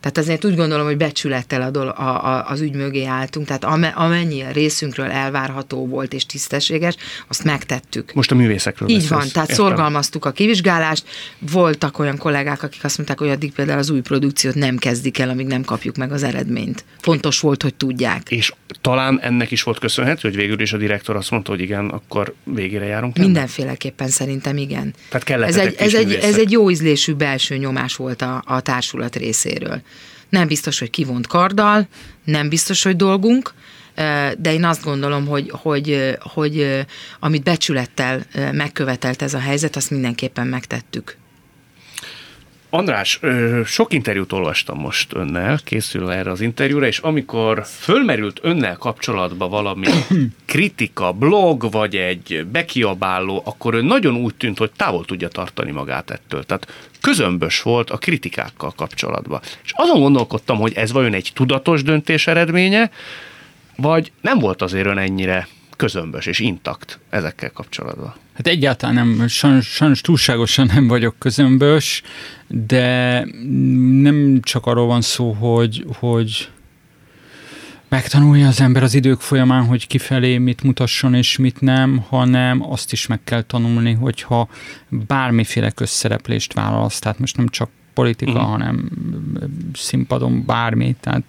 Tehát 0.00 0.18
azért 0.18 0.44
úgy 0.44 0.56
gondolom, 0.56 0.86
hogy 0.86 0.96
becsülettel 0.96 1.62
a, 1.62 1.78
a, 1.78 2.26
a, 2.26 2.50
az 2.50 2.60
ügy 2.60 2.74
mögé 2.74 3.04
álltunk, 3.04 3.46
tehát 3.46 3.64
amennyi 3.94 4.42
a 4.42 4.50
részünkről 4.50 5.06
elvárható 5.06 5.86
volt 5.86 6.12
és 6.12 6.26
tisztességes, 6.26 6.94
azt 7.28 7.44
megtettük. 7.44 8.12
Most 8.14 8.30
a 8.30 8.34
művészekről 8.34 8.88
Így 8.88 9.08
van, 9.08 9.28
tehát 9.32 9.50
Értem. 9.50 9.66
szorgalmaztuk 9.66 10.24
a 10.24 10.30
kivizsgálást, 10.30 11.04
voltak 11.38 11.98
olyan 11.98 12.16
kollégák, 12.16 12.62
akik 12.62 12.84
azt 12.84 12.96
mondták, 12.96 13.18
hogy 13.18 13.28
addig 13.28 13.52
például 13.52 13.78
az 13.78 13.90
új 13.90 14.00
produkciót 14.00 14.54
nem 14.54 14.76
kezdik 14.76 15.18
el, 15.18 15.28
amíg 15.28 15.46
nem 15.46 15.62
kapjuk 15.62 15.96
meg 15.96 16.12
az 16.12 16.22
eredményt. 16.22 16.84
Fontos 17.00 17.40
volt, 17.40 17.62
hogy 17.62 17.74
tudják. 17.74 18.30
És 18.30 18.52
talán 18.80 19.20
ennek 19.20 19.50
is 19.50 19.62
volt 19.62 19.78
köszönhető, 19.78 20.28
hogy 20.28 20.36
végül 20.36 20.60
is 20.60 20.72
a 20.72 20.76
direktor 20.76 21.16
azt 21.16 21.30
mondta, 21.30 21.50
hogy 21.50 21.60
igen, 21.60 21.88
akkor 21.88 22.34
végére 22.44 22.84
járunk. 22.84 23.16
Ennek? 23.16 23.28
Mindenféleképpen 23.28 24.08
szerintem 24.08 24.56
igen. 24.56 24.94
Tehát 25.08 25.42
ez 25.42 25.56
egy, 25.56 25.74
ez, 25.78 25.94
egy, 25.94 26.12
ez 26.12 26.38
egy 26.38 26.50
jó 26.50 26.70
ízlésű 26.70 27.12
belső 27.12 27.56
nyomás 27.56 27.96
volt 27.96 28.22
a, 28.22 28.42
a 28.46 28.60
társulat 28.60 29.16
részéről. 29.16 29.82
Nem 30.28 30.46
biztos, 30.46 30.78
hogy 30.78 30.90
kivont 30.90 31.26
karddal, 31.26 31.88
nem 32.24 32.48
biztos, 32.48 32.82
hogy 32.82 32.96
dolgunk, 32.96 33.54
de 34.38 34.52
én 34.52 34.64
azt 34.64 34.84
gondolom, 34.84 35.26
hogy, 35.26 35.50
hogy, 35.50 36.16
hogy 36.20 36.86
amit 37.20 37.42
becsülettel 37.42 38.22
megkövetelt 38.52 39.22
ez 39.22 39.34
a 39.34 39.38
helyzet, 39.38 39.76
azt 39.76 39.90
mindenképpen 39.90 40.46
megtettük. 40.46 41.16
András, 42.70 43.20
sok 43.64 43.92
interjút 43.92 44.32
olvastam 44.32 44.78
most 44.78 45.14
önnel, 45.14 45.58
készülve 45.64 46.14
erre 46.14 46.30
az 46.30 46.40
interjúra, 46.40 46.86
és 46.86 46.98
amikor 46.98 47.64
fölmerült 47.66 48.38
önnel 48.42 48.76
kapcsolatba 48.76 49.48
valami 49.48 49.86
kritika, 50.46 51.12
blog, 51.12 51.70
vagy 51.70 51.96
egy 51.96 52.46
bekiabáló, 52.52 53.42
akkor 53.44 53.74
ön 53.74 53.84
nagyon 53.84 54.14
úgy 54.14 54.34
tűnt, 54.34 54.58
hogy 54.58 54.70
távol 54.76 55.04
tudja 55.04 55.28
tartani 55.28 55.70
magát 55.70 56.10
ettől. 56.10 56.44
Tehát 56.44 56.72
közömbös 57.00 57.62
volt 57.62 57.90
a 57.90 57.96
kritikákkal 57.96 58.72
kapcsolatban. 58.76 59.40
És 59.64 59.72
azon 59.76 60.00
gondolkodtam, 60.00 60.58
hogy 60.58 60.72
ez 60.72 60.92
vajon 60.92 61.14
egy 61.14 61.30
tudatos 61.34 61.82
döntés 61.82 62.26
eredménye, 62.26 62.90
vagy 63.76 64.12
nem 64.20 64.38
volt 64.38 64.62
azért 64.62 64.86
ön 64.86 64.98
ennyire 64.98 65.48
közömbös 65.76 66.26
és 66.26 66.38
intakt 66.38 66.98
ezekkel 67.10 67.50
kapcsolatban? 67.52 68.14
Hát 68.38 68.46
egyáltalán 68.46 69.06
nem, 69.06 69.28
sajnos, 69.28 69.66
sajnos 69.66 70.00
túlságosan 70.00 70.70
nem 70.74 70.88
vagyok 70.88 71.14
közömbös, 71.18 72.02
de 72.46 73.24
nem 74.02 74.40
csak 74.42 74.66
arról 74.66 74.86
van 74.86 75.00
szó, 75.00 75.32
hogy, 75.32 75.84
hogy 75.98 76.50
megtanulja 77.88 78.48
az 78.48 78.60
ember 78.60 78.82
az 78.82 78.94
idők 78.94 79.20
folyamán, 79.20 79.64
hogy 79.64 79.86
kifelé 79.86 80.38
mit 80.38 80.62
mutasson 80.62 81.14
és 81.14 81.36
mit 81.36 81.60
nem, 81.60 82.04
hanem 82.08 82.70
azt 82.70 82.92
is 82.92 83.06
meg 83.06 83.20
kell 83.24 83.42
tanulni, 83.42 83.92
hogyha 83.92 84.48
bármiféle 84.88 85.70
közszereplést 85.70 86.52
válasz, 86.52 86.98
tehát 86.98 87.18
most 87.18 87.36
nem 87.36 87.48
csak 87.48 87.70
politika, 87.98 88.30
uh-huh. 88.30 88.46
hanem 88.46 88.90
színpadon 89.74 90.44
bármi, 90.46 90.96
tehát 91.00 91.24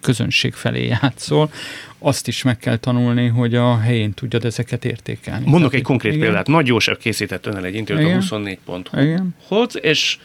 közönség 0.00 0.52
felé 0.52 0.86
játszol, 0.86 1.50
azt 1.98 2.28
is 2.28 2.42
meg 2.42 2.58
kell 2.58 2.76
tanulni, 2.76 3.26
hogy 3.26 3.54
a 3.54 3.78
helyén 3.78 4.14
tudjad 4.14 4.44
ezeket 4.44 4.84
értékelni. 4.84 5.44
Mondok 5.44 5.58
tehát, 5.58 5.74
egy 5.74 5.82
konkrét 5.82 6.12
igen. 6.12 6.24
példát. 6.24 6.46
Nagy 6.46 6.66
József 6.66 6.98
készített 6.98 7.46
önnel 7.46 7.64
egy 7.64 7.74
interjút 7.74 8.10
a 8.10 8.14
24 8.14 8.58
ponthoz, 8.64 9.78
és 9.80 10.18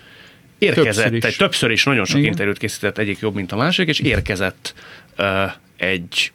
érkezett, 0.57 1.03
többször 1.03 1.13
is. 1.13 1.23
Egy, 1.23 1.35
többször 1.35 1.71
is 1.71 1.83
nagyon 1.83 2.05
sok 2.05 2.17
igen. 2.17 2.29
interjút 2.29 2.57
készített, 2.57 2.97
egyik 2.97 3.19
jobb, 3.19 3.35
mint 3.35 3.51
a 3.51 3.55
másik, 3.55 3.87
és 3.87 3.99
érkezett 3.99 4.73
uh, 5.17 5.51
egy 5.77 6.31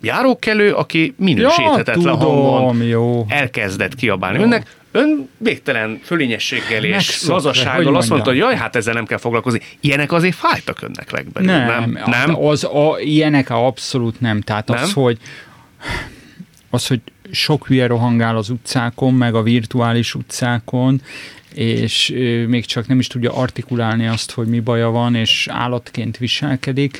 járókelő, 0.00 0.72
aki 0.72 1.14
minősíthetetlen 1.16 2.00
ja, 2.00 2.18
tudom, 2.18 2.52
hangon 2.52 2.82
jó. 2.82 3.26
elkezdett 3.28 3.94
kiabálni. 3.94 4.38
Jó. 4.38 4.44
Önnek 4.44 4.76
ön 4.92 5.28
végtelen 5.38 6.00
fölényességgel 6.02 6.84
és 6.84 7.26
lazasággal 7.26 7.96
azt 7.96 8.08
mondta, 8.08 8.28
hogy 8.28 8.38
jaj, 8.38 8.56
hát 8.56 8.76
ezzel 8.76 8.94
nem 8.94 9.06
kell 9.06 9.18
foglalkozni. 9.18 9.60
Ilyenek 9.80 10.12
azért 10.12 10.34
fájtak 10.34 10.82
önnek 10.82 11.10
legbelül, 11.10 11.50
nem? 11.50 11.90
Nem, 11.90 12.02
nem? 12.06 12.42
Az, 12.44 12.64
a, 12.64 12.96
ilyenek 13.00 13.50
abszolút 13.50 14.20
nem. 14.20 14.40
Tehát 14.40 14.68
nem? 14.68 14.82
az, 14.82 14.92
hogy 14.92 15.18
az, 16.70 16.86
hogy 16.86 17.00
sok 17.30 17.66
hülye 17.66 17.86
rohangál 17.86 18.36
az 18.36 18.50
utcákon, 18.50 19.14
meg 19.14 19.34
a 19.34 19.42
virtuális 19.42 20.14
utcákon, 20.14 21.02
és 21.54 22.14
még 22.46 22.64
csak 22.64 22.86
nem 22.86 22.98
is 22.98 23.06
tudja 23.06 23.32
artikulálni 23.32 24.06
azt, 24.06 24.30
hogy 24.30 24.46
mi 24.46 24.60
baja 24.60 24.90
van, 24.90 25.14
és 25.14 25.48
állatként 25.50 26.16
viselkedik, 26.16 26.98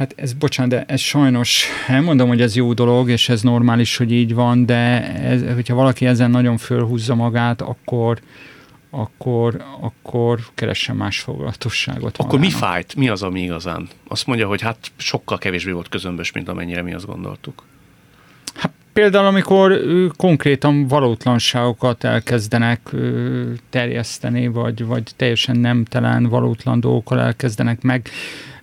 Hát 0.00 0.12
ez, 0.16 0.32
bocsánat, 0.32 0.70
de 0.70 0.84
ez 0.86 1.00
sajnos, 1.00 1.66
elmondom, 1.86 2.28
hogy 2.28 2.40
ez 2.40 2.56
jó 2.56 2.72
dolog, 2.72 3.10
és 3.10 3.28
ez 3.28 3.42
normális, 3.42 3.96
hogy 3.96 4.12
így 4.12 4.34
van, 4.34 4.66
de 4.66 5.12
ez, 5.14 5.42
hogyha 5.54 5.74
valaki 5.74 6.06
ezen 6.06 6.30
nagyon 6.30 6.56
fölhúzza 6.56 7.14
magát, 7.14 7.60
akkor, 7.60 8.18
akkor, 8.90 9.64
akkor 9.80 10.38
keressen 10.54 10.96
más 10.96 11.20
foglalatosságot. 11.20 12.16
Akkor 12.16 12.38
magának. 12.38 12.40
mi 12.40 12.50
fájt? 12.50 12.94
Mi 12.94 13.08
az, 13.08 13.22
ami 13.22 13.40
igazán? 13.42 13.88
Azt 14.08 14.26
mondja, 14.26 14.46
hogy 14.46 14.60
hát 14.60 14.76
sokkal 14.96 15.38
kevésbé 15.38 15.70
volt 15.70 15.88
közömbös, 15.88 16.32
mint 16.32 16.48
amennyire 16.48 16.82
mi 16.82 16.92
azt 16.94 17.06
gondoltuk. 17.06 17.62
Hát 18.54 18.72
például, 18.92 19.26
amikor 19.26 19.80
konkrétan 20.16 20.88
valótlanságokat 20.88 22.04
elkezdenek 22.04 22.90
terjeszteni, 23.70 24.48
vagy, 24.48 24.84
vagy 24.84 25.02
teljesen 25.16 25.56
nemtelen 25.56 26.28
valótlan 26.28 26.80
dolgokkal 26.80 27.20
elkezdenek 27.20 27.82
meg 27.82 28.10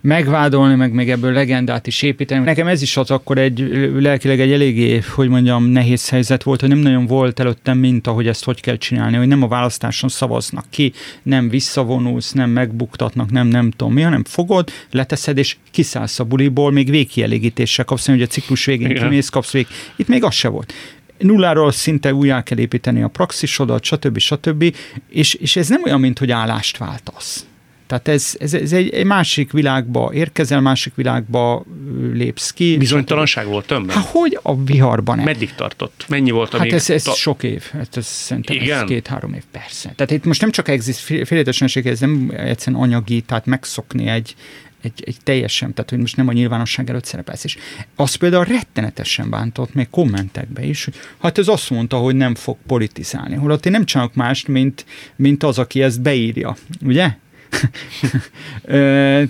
megvádolni, 0.00 0.74
meg 0.74 0.92
még 0.92 1.10
ebből 1.10 1.32
legendát 1.32 1.86
is 1.86 2.02
építeni. 2.02 2.44
Nekem 2.44 2.66
ez 2.66 2.82
is 2.82 2.96
az 2.96 3.10
akkor 3.10 3.38
egy 3.38 3.68
lelkileg 3.98 4.40
egy 4.40 4.52
eléggé, 4.52 5.02
hogy 5.14 5.28
mondjam, 5.28 5.64
nehéz 5.64 6.08
helyzet 6.08 6.42
volt, 6.42 6.60
hogy 6.60 6.68
nem 6.68 6.78
nagyon 6.78 7.06
volt 7.06 7.40
előttem 7.40 7.78
mint 7.78 8.06
hogy 8.06 8.28
ezt 8.28 8.44
hogy 8.44 8.60
kell 8.60 8.76
csinálni, 8.76 9.16
hogy 9.16 9.28
nem 9.28 9.42
a 9.42 9.48
választáson 9.48 10.08
szavaznak 10.08 10.64
ki, 10.70 10.92
nem 11.22 11.48
visszavonulsz, 11.48 12.32
nem 12.32 12.50
megbuktatnak, 12.50 13.30
nem 13.30 13.46
nem 13.46 13.70
tudom 13.70 13.92
mi, 13.92 14.02
hanem 14.02 14.24
fogod, 14.24 14.70
leteszed, 14.90 15.38
és 15.38 15.56
kiszállsz 15.70 16.18
a 16.18 16.24
buliból, 16.24 16.72
még 16.72 16.90
végkielégítéssel 16.90 17.84
kapsz, 17.84 18.06
hogy 18.06 18.22
a 18.22 18.26
ciklus 18.26 18.64
végén 18.64 18.90
Igen. 18.90 19.02
kimész, 19.02 19.28
kapsz 19.28 19.52
vég. 19.52 19.66
Itt 19.96 20.08
még 20.08 20.24
az 20.24 20.34
se 20.34 20.48
volt 20.48 20.72
nulláról 21.18 21.72
szinte 21.72 22.14
újjá 22.14 22.42
kell 22.42 22.58
építeni 22.58 23.02
a 23.02 23.08
praxisodat, 23.08 23.84
stb. 23.84 24.18
stb. 24.18 24.74
És, 25.08 25.34
és 25.34 25.56
ez 25.56 25.68
nem 25.68 25.82
olyan, 25.84 26.00
mint 26.00 26.18
hogy 26.18 26.30
állást 26.30 26.76
váltasz. 26.76 27.46
Tehát 27.88 28.08
ez, 28.08 28.36
ez, 28.38 28.54
ez 28.54 28.72
egy, 28.72 28.88
egy 28.90 29.04
másik 29.04 29.52
világba 29.52 30.10
érkezel, 30.12 30.60
másik 30.60 30.94
világba 30.94 31.64
lépsz 32.12 32.50
ki. 32.50 32.76
Bizonytalanság 32.76 33.46
volt 33.46 33.66
többen? 33.66 33.96
Hát 33.96 34.06
hogy 34.06 34.38
a 34.42 34.62
viharban? 34.62 35.18
Meddig 35.18 35.54
tartott? 35.54 36.04
Mennyi 36.08 36.30
volt 36.30 36.54
a 36.54 36.58
Hát 36.58 36.72
ez, 36.72 36.90
ez 36.90 37.02
ta... 37.02 37.12
sok 37.12 37.42
év. 37.42 37.62
Hát 37.62 37.96
ez 37.96 38.06
szerintem 38.06 38.56
Igen? 38.56 38.78
Ez 38.78 38.88
két-három 38.88 39.32
év, 39.32 39.42
persze. 39.50 39.92
Tehát 39.96 40.10
itt 40.12 40.24
most 40.24 40.40
nem 40.40 40.50
csak 40.50 40.68
exist, 40.68 40.98
félretesenség, 40.98 41.86
ez 41.86 42.00
nem 42.00 42.32
egyszerűen 42.36 42.82
anyagi, 42.82 43.20
tehát 43.20 43.46
megszokni 43.46 44.06
egy, 44.06 44.34
egy, 44.82 45.02
egy 45.06 45.16
teljesen, 45.22 45.74
tehát 45.74 45.90
hogy 45.90 45.98
most 45.98 46.16
nem 46.16 46.28
a 46.28 46.32
nyilvánosság 46.32 46.88
előtt 46.88 47.04
szerepelsz. 47.04 47.44
És 47.44 47.56
az 47.96 48.14
például 48.14 48.44
rettenetesen 48.44 49.30
bántott 49.30 49.74
még 49.74 49.90
kommentekbe 49.90 50.64
is, 50.64 50.84
hogy 50.84 50.94
hát 51.18 51.38
ez 51.38 51.48
azt 51.48 51.70
mondta, 51.70 51.96
hogy 51.96 52.16
nem 52.16 52.34
fog 52.34 52.56
politizálni. 52.66 53.34
Holott 53.34 53.66
én 53.66 53.72
nem 53.72 53.84
csinálok 53.84 54.14
mást, 54.14 54.48
mint, 54.48 54.84
mint 55.16 55.42
az, 55.42 55.58
aki 55.58 55.82
ezt 55.82 56.00
beírja. 56.00 56.56
Ugye? 56.84 57.16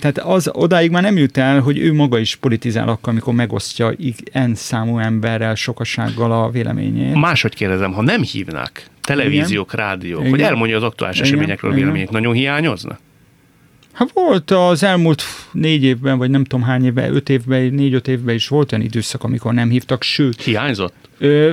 Tehát 0.00 0.18
az 0.18 0.50
odáig 0.52 0.90
már 0.90 1.02
nem 1.02 1.16
jut 1.16 1.36
el, 1.36 1.60
hogy 1.60 1.78
ő 1.78 1.92
maga 1.92 2.18
is 2.18 2.36
politizál 2.36 2.88
akkor, 2.88 3.12
amikor 3.12 3.34
megosztja 3.34 3.94
n 4.32 4.52
számú 4.54 4.98
emberrel, 4.98 5.54
sokasággal 5.54 6.32
a 6.32 6.50
véleményét. 6.50 7.14
Máshogy 7.14 7.54
kérdezem, 7.54 7.92
ha 7.92 8.02
nem 8.02 8.22
hívnak 8.22 8.82
televíziók, 9.00 9.72
Igen. 9.72 9.86
rádiók, 9.86 10.20
Igen. 10.20 10.30
hogy 10.30 10.40
elmondja 10.40 10.76
az 10.76 10.82
aktuális 10.82 11.18
Igen. 11.18 11.28
eseményekről 11.28 11.70
Igen. 11.70 11.82
véleményét, 11.82 12.10
nagyon 12.10 12.34
hiányozna? 12.34 12.98
Hát 13.92 14.10
volt 14.12 14.50
az 14.50 14.82
elmúlt 14.82 15.22
négy 15.52 15.84
évben, 15.84 16.18
vagy 16.18 16.30
nem 16.30 16.44
tudom 16.44 16.66
hány 16.66 16.84
évben, 16.84 17.14
öt 17.14 17.28
évben, 17.28 17.74
négy-öt 17.74 18.08
évben 18.08 18.34
is 18.34 18.48
volt 18.48 18.72
olyan 18.72 18.84
időszak, 18.84 19.24
amikor 19.24 19.54
nem 19.54 19.70
hívtak, 19.70 20.02
sőt. 20.02 20.42
Hiányzott? 20.42 20.94
Ö, 21.18 21.52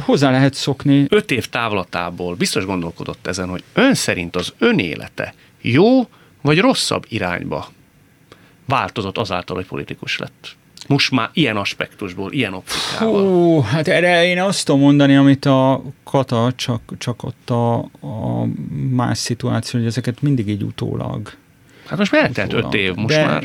hozzá 0.00 0.30
lehet 0.30 0.54
szokni. 0.54 1.06
Öt 1.08 1.30
év 1.30 1.46
távlatából 1.46 2.34
biztos 2.34 2.64
gondolkodott 2.64 3.26
ezen, 3.26 3.48
hogy 3.48 3.62
ön 3.72 3.94
szerint 3.94 4.36
az 4.36 4.52
ön 4.58 4.78
élete 4.78 5.34
jó 5.64 6.08
vagy 6.42 6.58
rosszabb 6.58 7.04
irányba 7.08 7.68
változott 8.66 9.18
azáltal, 9.18 9.56
hogy 9.56 9.66
politikus 9.66 10.18
lett? 10.18 10.56
Most 10.86 11.10
már 11.10 11.30
ilyen 11.32 11.56
aspektusból, 11.56 12.32
ilyen 12.32 12.54
optikával. 12.54 13.22
Hú, 13.22 13.60
hát 13.60 13.88
erre 13.88 14.24
én 14.24 14.40
azt 14.40 14.64
tudom 14.64 14.80
mondani, 14.80 15.16
amit 15.16 15.44
a 15.44 15.82
Kata, 16.04 16.52
csak, 16.56 16.80
csak 16.98 17.22
ott 17.22 17.50
a, 17.50 17.74
a 18.00 18.44
más 18.90 19.18
szituáció, 19.18 19.78
hogy 19.80 19.88
ezeket 19.88 20.22
mindig 20.22 20.48
így 20.48 20.62
utólag. 20.62 21.32
Hát 21.86 21.98
most 21.98 22.12
már 22.12 22.24
eltelt 22.24 22.52
öt 22.52 22.74
év, 22.74 22.94
most 22.94 23.14
De, 23.14 23.24
már. 23.24 23.44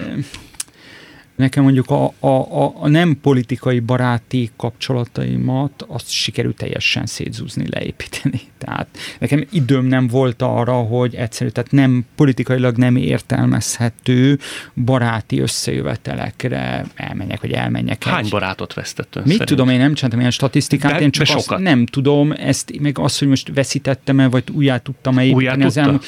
Nekem 1.40 1.64
mondjuk 1.64 1.90
a, 1.90 2.14
a, 2.20 2.28
a, 2.28 2.74
a 2.80 2.88
nem 2.88 3.18
politikai 3.22 3.80
baráti 3.80 4.50
kapcsolataimat 4.56 5.86
azt 5.88 6.10
sikerült 6.10 6.56
teljesen 6.56 7.06
szétzúzni, 7.06 7.66
leépíteni. 7.70 8.42
Tehát 8.58 8.88
nekem 9.20 9.48
időm 9.52 9.86
nem 9.86 10.08
volt 10.08 10.42
arra, 10.42 10.74
hogy 10.74 11.16
egyszerű, 11.16 11.50
tehát 11.50 11.72
nem 11.72 12.06
politikailag 12.16 12.78
nem 12.78 12.96
értelmezhető 12.96 14.40
baráti 14.84 15.40
összejövetelekre 15.40 16.86
elmenjek, 16.96 17.42
vagy 17.42 17.52
elmenjek. 17.52 18.04
Hány 18.04 18.24
egy... 18.24 18.30
barátot 18.30 18.74
vesztett 18.74 19.16
ön 19.16 19.24
Mit 19.24 19.32
szerint? 19.32 19.50
tudom, 19.50 19.70
én 19.70 19.80
nem 19.80 19.94
csináltam 19.94 20.20
ilyen 20.20 20.32
statisztikát, 20.32 20.92
de, 20.92 21.02
én 21.02 21.12
csak 21.12 21.36
azt 21.36 21.58
nem 21.58 21.86
tudom, 21.86 22.32
ezt 22.32 22.80
meg 22.80 22.98
azt, 22.98 23.20
hogy 23.20 23.28
most 23.28 23.52
veszítettem-e, 23.54 24.28
vagy 24.28 24.44
újjá 24.54 24.78
tudtam-e 24.78 25.26
építeni. 25.26 25.64
Ezen, 25.64 26.02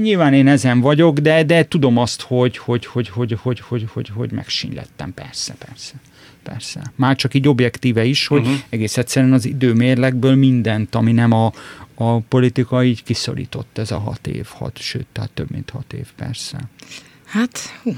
nyilván 0.00 0.32
én 0.32 0.48
ezen 0.48 0.80
vagyok, 0.80 1.18
de, 1.18 1.42
de 1.42 1.68
tudom 1.68 1.98
azt, 1.98 2.22
hogy, 2.22 2.56
hogy, 2.56 2.86
hogy, 2.86 3.08
hogy, 3.08 3.38
hogy, 3.42 3.60
hogy, 3.60 3.86
hogy, 3.92 4.10
hogy 4.14 4.32
megsínlettem, 4.44 5.14
persze, 5.14 5.54
persze. 5.54 5.94
Persze. 6.42 6.92
Már 6.94 7.16
csak 7.16 7.34
így 7.34 7.48
objektíve 7.48 8.04
is, 8.04 8.26
hogy 8.26 8.40
uh-huh. 8.40 8.58
egész 8.68 8.96
egyszerűen 8.96 9.32
az 9.32 9.44
időmérlekből 9.44 10.34
mindent, 10.34 10.94
ami 10.94 11.12
nem 11.12 11.32
a, 11.32 11.52
a 11.94 12.20
politika 12.20 12.84
így 12.84 13.02
kiszorított 13.02 13.78
ez 13.78 13.90
a 13.90 13.98
hat 13.98 14.26
év, 14.26 14.46
hat, 14.46 14.78
sőt, 14.78 15.06
tehát 15.12 15.30
több 15.30 15.50
mint 15.50 15.70
hat 15.70 15.92
év, 15.92 16.06
persze. 16.16 16.58
Hát, 17.24 17.58
hú, 17.82 17.96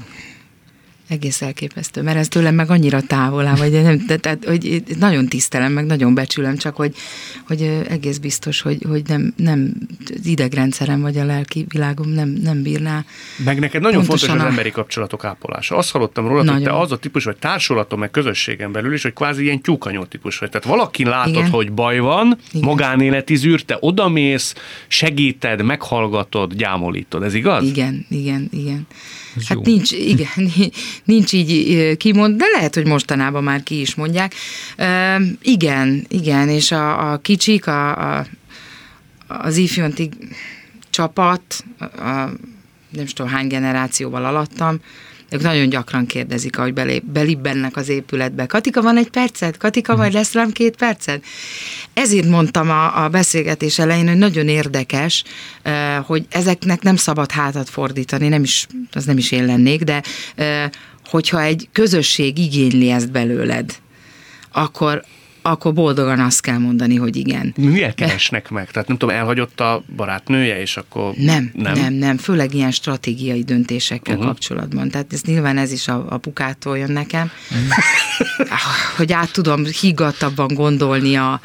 egész 1.07 1.41
elképesztő, 1.41 2.01
mert 2.01 2.17
ez 2.17 2.27
tőlem 2.27 2.55
meg 2.55 2.69
annyira 2.69 3.01
távol 3.01 3.45
áll, 3.45 3.55
vagy 3.55 3.71
nem, 3.71 4.03
de, 4.07 4.17
tehát, 4.17 4.45
hogy 4.45 4.83
nagyon 4.99 5.27
tisztelem, 5.27 5.71
meg 5.71 5.85
nagyon 5.85 6.13
becsülöm, 6.13 6.57
csak 6.57 6.75
hogy, 6.75 6.95
hogy 7.47 7.61
egész 7.89 8.17
biztos, 8.17 8.61
hogy, 8.61 8.85
hogy 8.87 9.01
nem, 9.07 9.33
nem 9.35 9.73
az 10.19 10.25
idegrendszerem 10.25 11.01
vagy 11.01 11.17
a 11.17 11.25
lelki 11.25 11.65
világom 11.69 12.09
nem, 12.09 12.29
nem 12.29 12.61
bírná. 12.61 13.05
Meg 13.45 13.59
neked 13.59 13.81
nagyon 13.81 14.03
fontos 14.03 14.29
az 14.29 14.41
a... 14.41 14.45
emberi 14.45 14.71
kapcsolatok 14.71 15.23
ápolása. 15.23 15.75
Azt 15.75 15.91
hallottam 15.91 16.27
róla, 16.27 16.53
hogy 16.53 16.63
te 16.63 16.79
az 16.79 16.91
a 16.91 16.97
típus 16.97 17.23
vagy 17.23 17.37
társulatom, 17.37 17.99
meg 17.99 18.11
közösségen 18.11 18.71
belül 18.71 18.93
is, 18.93 19.03
hogy 19.03 19.13
kvázi 19.13 19.43
ilyen 19.43 19.61
tyúkanyó 19.61 20.03
típus 20.03 20.37
vagy. 20.37 20.49
Tehát 20.49 20.67
valaki 20.67 21.03
látod, 21.03 21.33
Igen. 21.33 21.49
hogy 21.49 21.71
baj 21.71 21.99
van, 21.99 22.37
Igen. 22.51 22.67
magánéleti 22.67 23.35
zűr, 23.35 23.61
te 23.61 23.77
odamész, 23.79 24.53
segíted, 24.87 25.61
meghallgatod, 25.61 26.53
gyámolítod. 26.53 27.23
Ez 27.23 27.33
igaz? 27.33 27.63
Igen, 27.63 28.05
igen, 28.09 28.49
igen. 28.51 28.87
Ez 29.37 29.47
hát 29.47 29.57
jó. 29.57 29.73
nincs, 29.73 29.91
igen, 29.91 30.51
nincs 31.03 31.33
így 31.33 31.97
kimond, 31.97 32.37
de 32.37 32.45
lehet, 32.53 32.75
hogy 32.75 32.87
mostanában 32.87 33.43
már 33.43 33.63
ki 33.63 33.79
is 33.79 33.95
mondják. 33.95 34.33
Uh, 34.77 35.25
igen, 35.41 36.05
igen, 36.09 36.49
és 36.49 36.71
a, 36.71 37.11
a 37.11 37.17
kicsik, 37.17 37.67
a, 37.67 38.17
a, 38.17 38.25
az 39.27 39.57
ifjonti 39.57 40.09
csapat, 40.89 41.65
a, 41.79 42.29
nem 42.89 43.05
tudom 43.05 43.31
hány 43.31 43.47
generációval 43.47 44.25
alattam, 44.25 44.79
ők 45.29 45.41
nagyon 45.41 45.69
gyakran 45.69 46.05
kérdezik, 46.05 46.57
ahogy 46.57 46.73
belép, 46.73 47.03
belibbennek 47.03 47.75
az 47.77 47.89
épületbe. 47.89 48.45
Katika, 48.45 48.81
van 48.81 48.97
egy 48.97 49.09
percet? 49.09 49.57
Katika, 49.57 49.95
majd 49.95 50.13
lesz 50.13 50.33
rám 50.33 50.51
két 50.51 50.75
percet? 50.75 51.23
Ezért 51.93 52.27
mondtam 52.27 52.69
a, 52.69 53.03
a 53.03 53.09
beszélgetés 53.09 53.79
elején, 53.79 54.07
hogy 54.07 54.17
nagyon 54.17 54.47
érdekes, 54.47 55.23
hogy 56.05 56.25
ezeknek 56.29 56.81
nem 56.81 56.95
szabad 56.95 57.31
hátat 57.31 57.69
fordítani, 57.69 58.27
nem 58.27 58.43
is, 58.43 58.67
az 58.91 59.05
nem 59.05 59.17
is 59.17 59.31
én 59.31 59.45
lennék, 59.45 59.83
de 59.83 60.01
hogyha 61.05 61.41
egy 61.41 61.69
közösség 61.71 62.37
igényli 62.37 62.89
ezt 62.89 63.11
belőled, 63.11 63.75
akkor, 64.51 65.03
akkor 65.51 65.73
boldogan 65.73 66.19
azt 66.19 66.41
kell 66.41 66.57
mondani, 66.57 66.95
hogy 66.95 67.15
igen. 67.15 67.53
Miért 67.57 67.95
keresnek 67.95 68.49
meg? 68.49 68.71
Tehát 68.71 68.87
nem 68.87 68.97
tudom, 68.97 69.15
elhagyott 69.15 69.59
a 69.59 69.83
barátnője, 69.95 70.61
és 70.61 70.77
akkor... 70.77 71.13
Nem, 71.15 71.51
nem, 71.53 71.73
nem, 71.73 71.93
nem 71.93 72.17
főleg 72.17 72.53
ilyen 72.53 72.71
stratégiai 72.71 73.43
döntésekkel 73.43 74.15
uh-huh. 74.15 74.29
kapcsolatban. 74.29 74.89
Tehát 74.89 75.13
ez 75.13 75.21
nyilván 75.21 75.57
ez 75.57 75.71
is 75.71 75.87
a, 75.87 76.05
a 76.09 76.17
pukától 76.17 76.77
jön 76.77 76.91
nekem, 76.91 77.31
uh-huh. 77.49 78.49
hogy 78.97 79.13
át 79.13 79.31
tudom 79.31 79.65
higgadtabban 79.65 80.47
gondolni 80.47 81.15
a, 81.15 81.41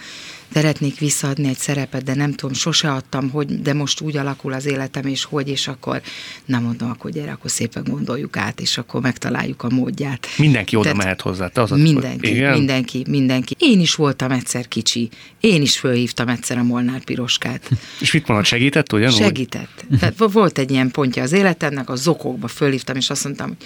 szeretnék 0.52 0.98
visszaadni 0.98 1.48
egy 1.48 1.58
szerepet, 1.58 2.04
de 2.04 2.14
nem 2.14 2.32
tudom, 2.32 2.54
sose 2.54 2.92
adtam, 2.92 3.30
hogy, 3.30 3.62
de 3.62 3.74
most 3.74 4.00
úgy 4.00 4.16
alakul 4.16 4.52
az 4.52 4.66
életem, 4.66 5.06
és 5.06 5.24
hogy, 5.24 5.48
és 5.48 5.68
akkor 5.68 6.02
nem 6.44 6.62
mondom, 6.62 6.90
akkor 6.90 7.10
gyere, 7.10 7.32
akkor 7.32 7.50
szépen 7.50 7.84
gondoljuk 7.88 8.36
át, 8.36 8.60
és 8.60 8.78
akkor 8.78 9.00
megtaláljuk 9.00 9.62
a 9.62 9.68
módját. 9.68 10.26
Mindenki 10.36 10.76
oda 10.76 10.82
Tehát 10.84 10.98
mehet 10.98 11.20
hozzá. 11.20 11.48
Te 11.48 11.60
az 11.60 11.70
mindenki, 11.70 12.34
igen? 12.34 12.52
mindenki, 12.52 13.04
mindenki. 13.08 13.56
Én 13.58 13.80
is 13.80 13.94
voltam 13.94 14.30
egyszer 14.30 14.68
kicsi, 14.68 15.08
én 15.40 15.62
is 15.62 15.78
fölhívtam 15.78 16.28
egyszer 16.28 16.58
a 16.58 16.62
Molnár 16.62 17.04
Piroskát. 17.04 17.70
És 18.00 18.12
mit 18.12 18.26
mondod, 18.26 18.46
segített 18.46 18.92
ugyanúgy? 18.92 19.16
Segített. 19.16 19.84
Tehát 20.00 20.14
volt 20.32 20.58
egy 20.58 20.70
ilyen 20.70 20.90
pontja 20.90 21.22
az 21.22 21.32
életemnek, 21.32 21.90
a 21.90 21.96
zokokba 21.96 22.48
fölhívtam, 22.48 22.96
és 22.96 23.10
azt 23.10 23.24
mondtam, 23.24 23.46
hogy 23.46 23.56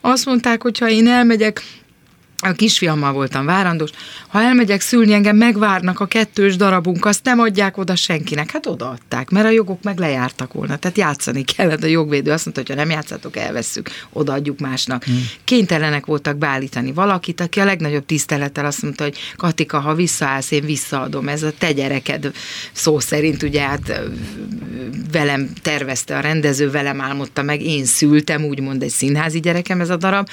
azt 0.00 0.24
mondták, 0.24 0.62
hogy 0.62 0.78
ha 0.78 0.88
én 0.90 1.06
elmegyek 1.06 1.62
a 2.44 2.52
kisfiammal 2.52 3.12
voltam 3.12 3.44
várandós, 3.44 3.90
ha 4.28 4.40
elmegyek 4.40 4.80
szülni, 4.80 5.12
engem 5.12 5.36
megvárnak 5.36 6.00
a 6.00 6.06
kettős 6.06 6.56
darabunk, 6.56 7.04
azt 7.04 7.24
nem 7.24 7.38
adják 7.38 7.76
oda 7.76 7.96
senkinek. 7.96 8.50
Hát 8.50 8.66
odaadták, 8.66 9.30
mert 9.30 9.46
a 9.46 9.50
jogok 9.50 9.82
meg 9.82 9.98
lejártak 9.98 10.52
volna. 10.52 10.76
Tehát 10.76 10.96
játszani 10.96 11.42
kellett 11.42 11.82
a 11.82 11.86
jogvédő. 11.86 12.30
Azt 12.30 12.44
mondta, 12.44 12.62
hogy 12.66 12.70
ha 12.70 12.84
nem 12.84 12.90
játszatok, 12.90 13.36
elveszük, 13.36 13.90
odaadjuk 14.12 14.58
másnak. 14.58 15.04
Hmm. 15.04 15.28
Kénytelenek 15.44 16.06
voltak 16.06 16.36
beállítani 16.36 16.92
valakit, 16.92 17.40
aki 17.40 17.60
a 17.60 17.64
legnagyobb 17.64 18.06
tisztelettel 18.06 18.66
azt 18.66 18.82
mondta, 18.82 19.04
hogy 19.04 19.16
Katika, 19.36 19.80
ha 19.80 19.94
visszaállsz, 19.94 20.50
én 20.50 20.64
visszaadom. 20.64 21.28
Ez 21.28 21.42
a 21.42 21.52
te 21.58 21.72
gyereked 21.72 22.32
szó 22.72 22.98
szerint, 22.98 23.42
ugye 23.42 23.60
hát 23.60 24.00
velem 25.12 25.50
tervezte 25.62 26.16
a 26.16 26.20
rendező, 26.20 26.70
velem 26.70 27.00
álmodta 27.00 27.42
meg, 27.42 27.62
én 27.62 27.84
szültem, 27.84 28.44
úgymond 28.44 28.82
egy 28.82 28.90
színházi 28.90 29.40
gyerekem 29.40 29.80
ez 29.80 29.90
a 29.90 29.96
darab 29.96 30.28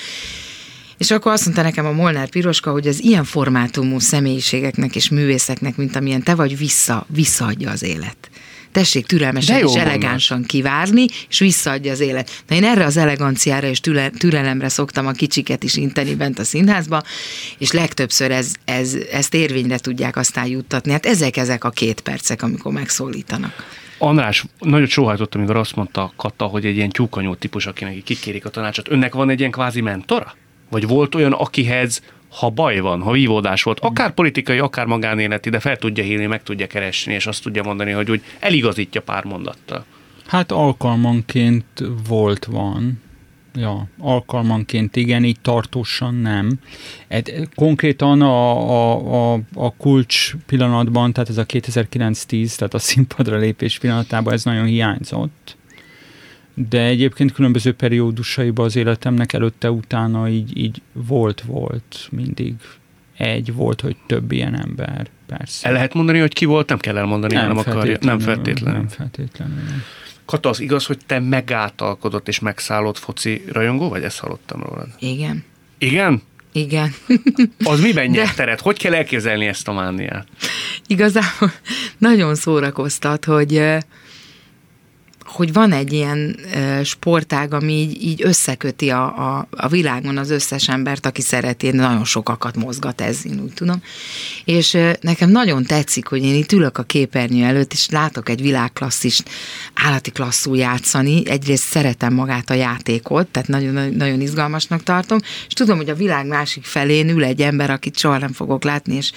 és 1.01 1.11
akkor 1.11 1.31
azt 1.31 1.43
mondta 1.43 1.61
nekem 1.61 1.85
a 1.85 1.91
Molnár 1.91 2.29
Piroska, 2.29 2.71
hogy 2.71 2.87
az 2.87 3.03
ilyen 3.03 3.23
formátumú 3.23 3.99
személyiségeknek 3.99 4.95
és 4.95 5.09
művészeknek, 5.09 5.75
mint 5.75 5.95
amilyen 5.95 6.23
te 6.23 6.35
vagy, 6.35 6.57
vissza, 6.57 7.05
visszaadja 7.07 7.69
az 7.69 7.83
élet. 7.83 8.29
tessék 8.71 9.05
türelmesen 9.05 9.67
és 9.67 9.75
elegánsan 9.75 10.43
kivárni, 10.43 11.05
és 11.29 11.39
visszaadja 11.39 11.91
az 11.91 11.99
élet. 11.99 12.43
Na 12.47 12.55
én 12.55 12.63
erre 12.63 12.85
az 12.85 12.97
eleganciára 12.97 13.67
és 13.67 13.79
türelemre 14.17 14.69
szoktam 14.69 15.07
a 15.07 15.11
kicsiket 15.11 15.63
is 15.63 15.75
inteni 15.75 16.15
bent 16.15 16.39
a 16.39 16.43
színházba, 16.43 17.01
és 17.57 17.71
legtöbbször 17.71 18.31
ez, 18.31 18.51
ez, 18.65 18.93
ezt 19.11 19.33
érvényre 19.33 19.77
tudják 19.77 20.15
aztán 20.15 20.47
juttatni. 20.47 20.91
Hát 20.91 21.05
ezek 21.05 21.37
ezek 21.37 21.63
a 21.63 21.69
két 21.69 22.01
percek, 22.01 22.41
amikor 22.41 22.71
megszólítanak. 22.71 23.65
András 23.97 24.45
nagyon 24.59 24.87
sóhajtott, 24.87 25.35
amikor 25.35 25.55
azt 25.55 25.75
mondta 25.75 26.13
Kata, 26.15 26.45
hogy 26.45 26.65
egy 26.65 26.75
ilyen 26.75 26.89
tyúkanyó 26.89 27.35
típus, 27.35 27.65
akinek 27.65 28.03
kikérik 28.03 28.45
a 28.45 28.49
tanácsot. 28.49 28.89
Önnek 28.89 29.13
van 29.13 29.29
egy 29.29 29.39
ilyen 29.39 29.51
kvázi 29.51 29.81
mentora? 29.81 30.35
Vagy 30.71 30.87
volt 30.87 31.15
olyan, 31.15 31.31
akihez 31.33 32.01
ha 32.31 32.49
baj 32.49 32.79
van, 32.79 33.01
ha 33.01 33.11
vívódás 33.11 33.63
volt, 33.63 33.79
akár 33.79 34.13
politikai, 34.13 34.57
akár 34.57 34.85
magánéleti, 34.85 35.49
de 35.49 35.59
fel 35.59 35.77
tudja 35.77 36.03
hívni, 36.03 36.25
meg 36.25 36.43
tudja 36.43 36.67
keresni, 36.67 37.13
és 37.13 37.25
azt 37.25 37.43
tudja 37.43 37.63
mondani, 37.63 37.91
hogy 37.91 38.11
úgy 38.11 38.23
eligazítja 38.39 39.01
pár 39.01 39.23
mondattal. 39.23 39.85
Hát 40.27 40.51
alkalmanként 40.51 41.65
volt, 42.07 42.45
van. 42.45 43.01
Ja, 43.53 43.87
alkalmanként 43.99 44.95
igen, 44.95 45.23
így 45.23 45.39
tartósan 45.41 46.15
nem. 46.15 46.59
Ed, 47.07 47.31
konkrétan 47.55 48.21
a, 48.21 48.51
a, 48.69 49.33
a, 49.33 49.39
a 49.53 49.75
kulcs 49.75 50.35
pillanatban, 50.45 51.13
tehát 51.13 51.29
ez 51.29 51.37
a 51.37 51.45
2009-10, 51.45 52.55
tehát 52.55 52.73
a 52.73 52.79
színpadra 52.79 53.37
lépés 53.37 53.79
pillanatában 53.79 54.33
ez 54.33 54.43
nagyon 54.43 54.65
hiányzott 54.65 55.57
de 56.53 56.81
egyébként 56.81 57.31
különböző 57.31 57.73
periódusaiban 57.73 58.65
az 58.65 58.75
életemnek 58.75 59.33
előtte-utána 59.33 60.29
így, 60.29 60.57
így 60.57 60.81
volt-volt 60.93 62.07
mindig 62.11 62.53
egy, 63.17 63.53
volt, 63.53 63.81
hogy 63.81 63.95
több 64.05 64.31
ilyen 64.31 64.61
ember, 64.61 65.07
persze. 65.25 65.67
El 65.67 65.73
lehet 65.73 65.93
mondani, 65.93 66.19
hogy 66.19 66.33
ki 66.33 66.45
volt? 66.45 66.69
Nem 66.69 66.77
kell 66.77 66.97
elmondani, 66.97 67.33
nem, 67.33 67.47
nem 67.47 67.57
akarja. 67.57 67.97
Nem 68.01 68.19
feltétlenül. 68.19 68.79
Nem 68.79 68.87
feltétlenül. 68.87 69.63
Kata, 70.25 70.49
az 70.49 70.59
igaz, 70.59 70.85
hogy 70.85 70.97
te 71.05 71.19
megáltalkodott 71.19 72.27
és 72.27 72.39
megszállott 72.39 72.97
foci 72.97 73.43
rajongó, 73.51 73.89
vagy 73.89 74.03
ezt 74.03 74.19
hallottam 74.19 74.63
rólad? 74.63 74.87
Igen. 74.99 75.43
Igen? 75.77 76.21
Igen. 76.51 76.93
Az 77.63 77.81
miben 77.81 78.05
nyert 78.05 78.35
teret? 78.35 78.59
Hogy 78.59 78.77
kell 78.77 78.93
elképzelni 78.93 79.45
ezt 79.45 79.67
a 79.67 79.73
mániát? 79.73 80.27
Igazából 80.87 81.51
nagyon 81.97 82.35
szórakoztat, 82.35 83.25
hogy 83.25 83.63
hogy 85.31 85.53
van 85.53 85.71
egy 85.71 85.93
ilyen 85.93 86.35
sportág, 86.83 87.53
ami 87.53 87.73
így, 87.73 88.03
így 88.03 88.21
összeköti 88.23 88.89
a, 88.89 89.03
a, 89.03 89.47
a 89.51 89.67
világon 89.67 90.17
az 90.17 90.29
összes 90.29 90.69
embert, 90.69 91.05
aki 91.05 91.21
szereti, 91.21 91.71
nagyon 91.71 92.05
sokakat 92.05 92.55
mozgat 92.55 93.01
ez, 93.01 93.25
én 93.25 93.39
úgy 93.43 93.53
tudom. 93.53 93.81
És 94.45 94.77
nekem 95.01 95.29
nagyon 95.29 95.63
tetszik, 95.63 96.07
hogy 96.07 96.23
én 96.23 96.35
itt 96.35 96.51
ülök 96.51 96.77
a 96.77 96.83
képernyő 96.83 97.43
előtt, 97.43 97.73
és 97.73 97.89
látok 97.89 98.29
egy 98.29 98.41
világklasszist 98.41 99.29
állati 99.73 100.11
klasszul 100.11 100.57
játszani. 100.57 101.29
Egyrészt 101.29 101.63
szeretem 101.63 102.13
magát 102.13 102.49
a 102.49 102.53
játékot, 102.53 103.27
tehát 103.27 103.47
nagyon, 103.47 103.93
nagyon 103.93 104.21
izgalmasnak 104.21 104.83
tartom, 104.83 105.19
és 105.47 105.53
tudom, 105.53 105.77
hogy 105.77 105.89
a 105.89 105.95
világ 105.95 106.27
másik 106.27 106.63
felén 106.63 107.09
ül 107.09 107.23
egy 107.23 107.41
ember, 107.41 107.69
akit 107.69 107.97
soha 107.97 108.17
nem 108.17 108.33
fogok 108.33 108.63
látni, 108.63 108.95
és 108.95 109.11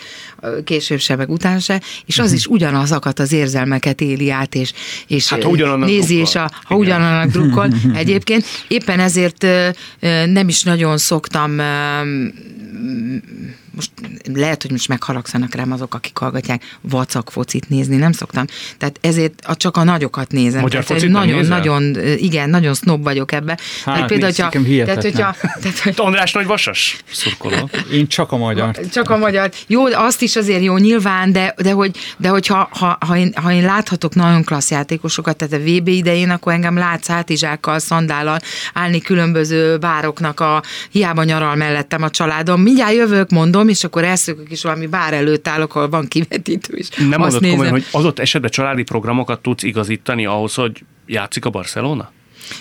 később 0.64 1.00
se, 1.00 1.16
meg 1.16 1.30
utána 1.30 1.58
se, 1.58 1.82
és 2.06 2.18
az 2.18 2.26
mhm. 2.26 2.34
is 2.34 2.46
ugyanazokat 2.46 3.18
az 3.18 3.32
érzelmeket 3.32 4.00
éli 4.00 4.30
át, 4.30 4.54
és, 4.54 4.72
és 5.06 5.28
hát, 5.28 5.44
nézi, 6.08 6.20
és 6.20 6.34
a, 6.34 6.50
ha 6.62 6.74
ugyanannak 6.74 7.30
drukkol. 7.30 7.68
Egyébként 7.94 8.44
éppen 8.68 9.00
ezért 9.00 9.46
nem 10.26 10.48
is 10.48 10.62
nagyon 10.62 10.98
szoktam 10.98 11.60
most 13.74 13.90
lehet, 14.34 14.62
hogy 14.62 14.70
most 14.70 14.88
megharagszanak 14.88 15.54
rám 15.54 15.72
azok, 15.72 15.94
akik 15.94 16.18
hallgatják, 16.18 16.78
vacak 16.80 17.30
focit 17.30 17.68
nézni, 17.68 17.96
nem 17.96 18.12
szoktam. 18.12 18.44
Tehát 18.78 18.98
ezért 19.00 19.40
a, 19.46 19.56
csak 19.56 19.76
a 19.76 19.84
nagyokat 19.84 20.32
nézem. 20.32 20.60
Magyar 20.60 20.84
tehát, 20.84 21.08
nagyon, 21.08 21.38
nézel? 21.38 21.58
nagyon, 21.58 21.96
igen, 22.16 22.50
nagyon 22.50 22.74
snob 22.74 23.02
vagyok 23.02 23.32
ebbe. 23.32 23.58
Hát, 23.84 23.94
tehát 23.94 24.08
például, 24.08 24.32
hogyha, 24.32 24.84
tehát, 24.84 25.02
hogyha, 25.02 25.36
tehát, 25.62 25.78
hogy, 25.78 25.94
András 25.96 26.32
nagy 26.32 26.46
vasas 26.46 26.96
szurkoló. 27.12 27.70
Én 27.92 28.06
csak 28.06 28.32
a 28.32 28.36
magyar. 28.36 28.76
Csak 28.92 29.10
a 29.10 29.16
magyar. 29.16 29.50
Jó, 29.66 29.84
azt 29.84 30.22
is 30.22 30.36
azért 30.36 30.62
jó 30.62 30.76
nyilván, 30.76 31.32
de, 31.32 31.54
de 31.56 31.70
hogy, 31.70 31.96
de 32.16 32.28
hogy 32.28 32.46
ha, 32.46 32.68
ha, 32.72 32.98
ha, 33.00 33.16
én, 33.16 33.32
ha 33.34 33.52
én 33.52 33.64
láthatok 33.64 34.14
nagyon 34.14 34.44
klassz 34.44 34.70
játékosokat, 34.70 35.36
tehát 35.36 35.54
a 35.54 35.70
VB 35.70 35.88
idején, 35.88 36.30
akkor 36.30 36.52
engem 36.52 36.76
látsz 36.76 37.06
hátizsákkal, 37.06 37.78
szandállal 37.78 38.38
állni 38.74 39.00
különböző 39.00 39.78
bároknak 39.78 40.40
a 40.40 40.62
hiába 40.90 41.24
nyaral 41.24 41.54
mellettem 41.54 42.02
a 42.02 42.10
családom. 42.10 42.60
Mindjárt 42.60 42.94
jövök, 42.94 43.30
mondom, 43.30 43.63
és 43.68 43.84
akkor 43.84 44.04
elszökök 44.04 44.50
is 44.50 44.62
valami 44.62 44.86
bár 44.86 45.12
előtt 45.12 45.48
állok, 45.48 45.74
ahol 45.74 45.88
van 45.88 46.08
kivetítő 46.08 46.76
is. 46.76 46.88
Nem 46.88 47.20
mondod 47.20 47.48
komolyan, 47.48 47.72
hogy 47.72 47.86
az 47.92 48.04
ott 48.04 48.18
esetben 48.18 48.50
családi 48.50 48.82
programokat 48.82 49.40
tudsz 49.40 49.62
igazítani 49.62 50.26
ahhoz, 50.26 50.54
hogy 50.54 50.84
játszik 51.06 51.44
a 51.44 51.50
Barcelona? 51.50 52.12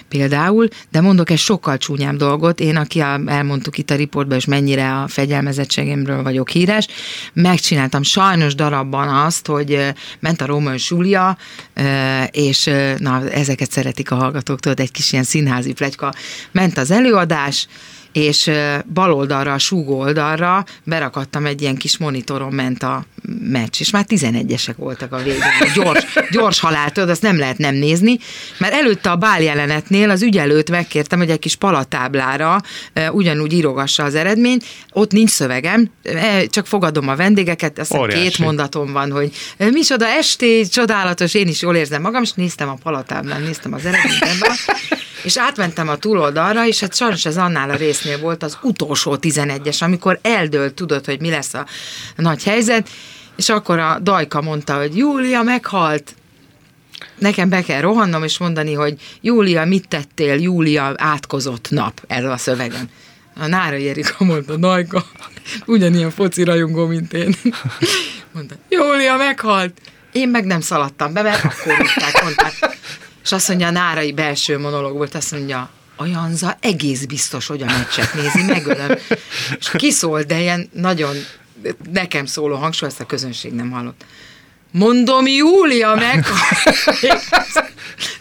Például, 0.07 0.67
de 0.91 1.01
mondok 1.01 1.29
egy 1.29 1.37
sokkal 1.37 1.77
csúnyább 1.77 2.15
dolgot, 2.15 2.59
én, 2.59 2.75
aki 2.75 2.99
a, 2.99 3.21
elmondtuk 3.25 3.77
itt 3.77 3.89
a 3.89 3.95
riportban, 3.95 4.37
és 4.37 4.45
mennyire 4.45 4.93
a 4.93 5.07
fegyelmezettségemről 5.07 6.23
vagyok 6.23 6.49
híres, 6.49 6.87
megcsináltam 7.33 8.03
sajnos 8.03 8.55
darabban 8.55 9.07
azt, 9.07 9.47
hogy 9.47 9.93
ment 10.19 10.41
a 10.41 10.45
Róma 10.45 10.73
és 10.73 10.89
Júlia, 10.89 11.37
és 12.31 12.69
na, 12.97 13.29
ezeket 13.29 13.71
szeretik 13.71 14.11
a 14.11 14.15
hallgatók, 14.15 14.59
tudod, 14.59 14.79
egy 14.79 14.91
kis 14.91 15.11
ilyen 15.11 15.23
színházi 15.23 15.73
plegyka, 15.73 16.13
ment 16.51 16.77
az 16.77 16.91
előadás, 16.91 17.67
és 18.13 18.51
bal 18.93 19.13
oldalra, 19.13 19.53
a 19.53 19.57
súgó 19.57 19.99
oldalra 19.99 20.65
berakadtam 20.83 21.45
egy 21.45 21.61
ilyen 21.61 21.75
kis 21.75 21.97
monitoron 21.97 22.53
ment 22.53 22.83
a 22.83 23.05
meccs, 23.39 23.79
és 23.79 23.89
már 23.89 24.05
11-esek 24.09 24.73
voltak 24.77 25.11
a 25.11 25.17
végén. 25.17 25.41
Gyors, 25.75 26.05
gyors 26.31 26.59
halál, 26.59 26.91
tudod, 26.91 27.09
azt 27.09 27.21
nem 27.21 27.37
lehet 27.37 27.57
nem 27.57 27.75
nézni, 27.75 28.17
mert 28.57 28.73
előtte 28.73 29.11
a 29.11 29.15
bál 29.15 29.41
jelenetnél 29.41 30.09
az 30.09 30.21
ügyelőt 30.21 30.69
megkértem, 30.69 31.19
hogy 31.19 31.29
egy 31.29 31.39
kis 31.39 31.55
palatáblára 31.55 32.61
ugyanúgy 33.11 33.53
írogassa 33.53 34.03
az 34.03 34.15
eredményt, 34.15 34.65
ott 34.91 35.11
nincs 35.11 35.29
szövegem, 35.29 35.91
csak 36.47 36.67
fogadom 36.67 37.07
a 37.07 37.15
vendégeket, 37.15 37.79
azt 37.79 38.07
két 38.07 38.37
mondatom 38.37 38.91
van, 38.91 39.11
hogy 39.11 39.31
micsoda 39.57 40.05
esté, 40.05 40.63
csodálatos, 40.63 41.33
én 41.33 41.47
is 41.47 41.61
jól 41.61 41.75
érzem 41.75 42.01
magam, 42.01 42.21
és 42.21 42.31
néztem 42.31 42.69
a 42.69 42.77
palatáblán, 42.83 43.41
néztem 43.41 43.73
az 43.73 43.85
eredményt 43.85 44.23
és 45.23 45.37
átmentem 45.37 45.87
a 45.87 45.97
túloldalra, 45.97 46.67
és 46.67 46.79
hát 46.79 46.95
sajnos 46.95 47.25
ez 47.25 47.37
annál 47.37 47.69
a 47.69 47.75
résznél 47.75 48.19
volt 48.19 48.43
az 48.43 48.57
utolsó 48.61 49.17
11-es, 49.21 49.83
amikor 49.83 50.19
eldőlt, 50.21 50.73
tudod, 50.73 51.05
hogy 51.05 51.21
mi 51.21 51.29
lesz 51.29 51.53
a 51.53 51.65
nagy 52.15 52.43
helyzet, 52.43 52.89
és 53.35 53.49
akkor 53.49 53.79
a 53.79 53.99
Dajka 53.99 54.41
mondta, 54.41 54.77
hogy 54.77 54.97
Júlia 54.97 55.41
meghalt, 55.41 56.15
nekem 57.17 57.49
be 57.49 57.61
kell 57.61 57.81
rohannom, 57.81 58.23
és 58.23 58.37
mondani, 58.37 58.73
hogy 58.73 59.01
Júlia, 59.21 59.65
mit 59.65 59.87
tettél, 59.87 60.41
Júlia 60.41 60.93
átkozott 60.97 61.69
nap 61.69 62.03
erről 62.07 62.31
a 62.31 62.37
szövegen. 62.37 62.89
A 63.35 63.47
Nára 63.47 63.75
Jerika 63.75 64.23
mondta, 64.23 64.55
Dajka, 64.55 65.05
ugyanilyen 65.65 66.11
foci 66.11 66.43
rajongó, 66.43 66.85
mint 66.85 67.13
én. 67.13 67.35
Mondta, 68.31 68.55
Júlia 68.69 69.15
meghalt. 69.15 69.81
Én 70.11 70.29
meg 70.29 70.45
nem 70.45 70.61
szaladtam 70.61 71.13
be, 71.13 71.21
mert 71.21 71.43
akkor 71.43 71.77
mondták, 71.77 72.23
mondták. 72.23 72.77
És 73.23 73.31
azt 73.31 73.47
mondja, 73.47 73.67
a 73.67 73.71
Nárai 73.71 74.11
belső 74.11 74.59
monológ 74.59 74.93
volt, 74.93 75.15
azt 75.15 75.31
mondja, 75.31 75.69
a 75.95 76.05
Janza 76.05 76.57
egész 76.59 77.05
biztos, 77.05 77.47
hogy 77.47 77.61
a 77.61 77.65
meccset 77.65 78.13
nézi, 78.13 78.41
megölöm. 78.41 78.97
És 79.59 79.71
kiszólt, 79.73 80.27
de 80.27 80.39
ilyen 80.39 80.69
nagyon 80.73 81.15
nekem 81.91 82.25
szóló 82.25 82.55
hangsúly, 82.55 82.89
ezt 82.89 82.99
a 82.99 83.05
közönség 83.05 83.53
nem 83.53 83.71
hallott. 83.71 84.05
Mondom, 84.73 85.27
Júlia 85.27 85.95
meg! 85.95 86.25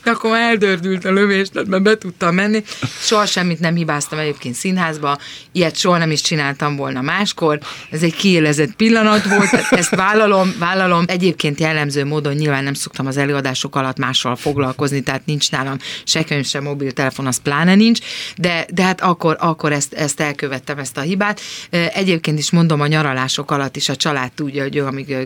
De 0.04 0.10
akkor 0.10 0.36
eldördült 0.36 1.04
a 1.04 1.12
lövés, 1.12 1.48
mert 1.52 1.82
be 1.82 1.98
tudtam 1.98 2.34
menni. 2.34 2.62
Soha 3.00 3.26
semmit 3.26 3.60
nem 3.60 3.74
hibáztam 3.74 4.18
egyébként 4.18 4.54
színházba, 4.54 5.18
ilyet 5.52 5.76
soha 5.76 5.98
nem 5.98 6.10
is 6.10 6.20
csináltam 6.20 6.76
volna 6.76 7.00
máskor. 7.00 7.58
Ez 7.90 8.02
egy 8.02 8.14
kiélezett 8.14 8.72
pillanat 8.72 9.24
volt, 9.24 9.52
ezt 9.70 9.94
vállalom, 9.94 10.54
vállalom. 10.58 11.04
Egyébként 11.06 11.60
jellemző 11.60 12.04
módon 12.04 12.34
nyilván 12.34 12.64
nem 12.64 12.74
szoktam 12.74 13.06
az 13.06 13.16
előadások 13.16 13.76
alatt 13.76 13.98
mással 13.98 14.36
foglalkozni, 14.36 15.02
tehát 15.02 15.26
nincs 15.26 15.50
nálam 15.50 15.76
se 16.04 16.24
könyv, 16.24 16.46
se 16.46 16.60
mobiltelefon, 16.60 17.26
az 17.26 17.40
pláne 17.42 17.74
nincs, 17.74 17.98
de, 18.36 18.66
de 18.74 18.82
hát 18.82 19.00
akkor, 19.00 19.36
akkor 19.40 19.72
ezt, 19.72 19.92
ezt 19.92 20.20
elkövettem, 20.20 20.78
ezt 20.78 20.96
a 20.96 21.00
hibát. 21.00 21.40
Egyébként 21.70 22.38
is 22.38 22.50
mondom, 22.50 22.80
a 22.80 22.86
nyaralások 22.86 23.50
alatt 23.50 23.76
is 23.76 23.88
a 23.88 23.96
család 23.96 24.32
tudja, 24.32 24.62
hogy 24.62 24.78
amíg 24.78 25.16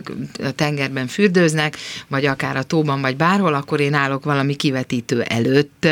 a 0.43 0.51
tengerben 0.51 1.07
fürdőznek, 1.17 1.77
vagy 2.07 2.25
akár 2.25 2.57
a 2.57 2.63
tóban, 2.63 3.01
vagy 3.01 3.15
bárhol, 3.15 3.53
akkor 3.53 3.79
én 3.79 3.93
állok 3.93 4.23
valami 4.23 4.55
kivetítő 4.55 5.21
előtt, 5.21 5.87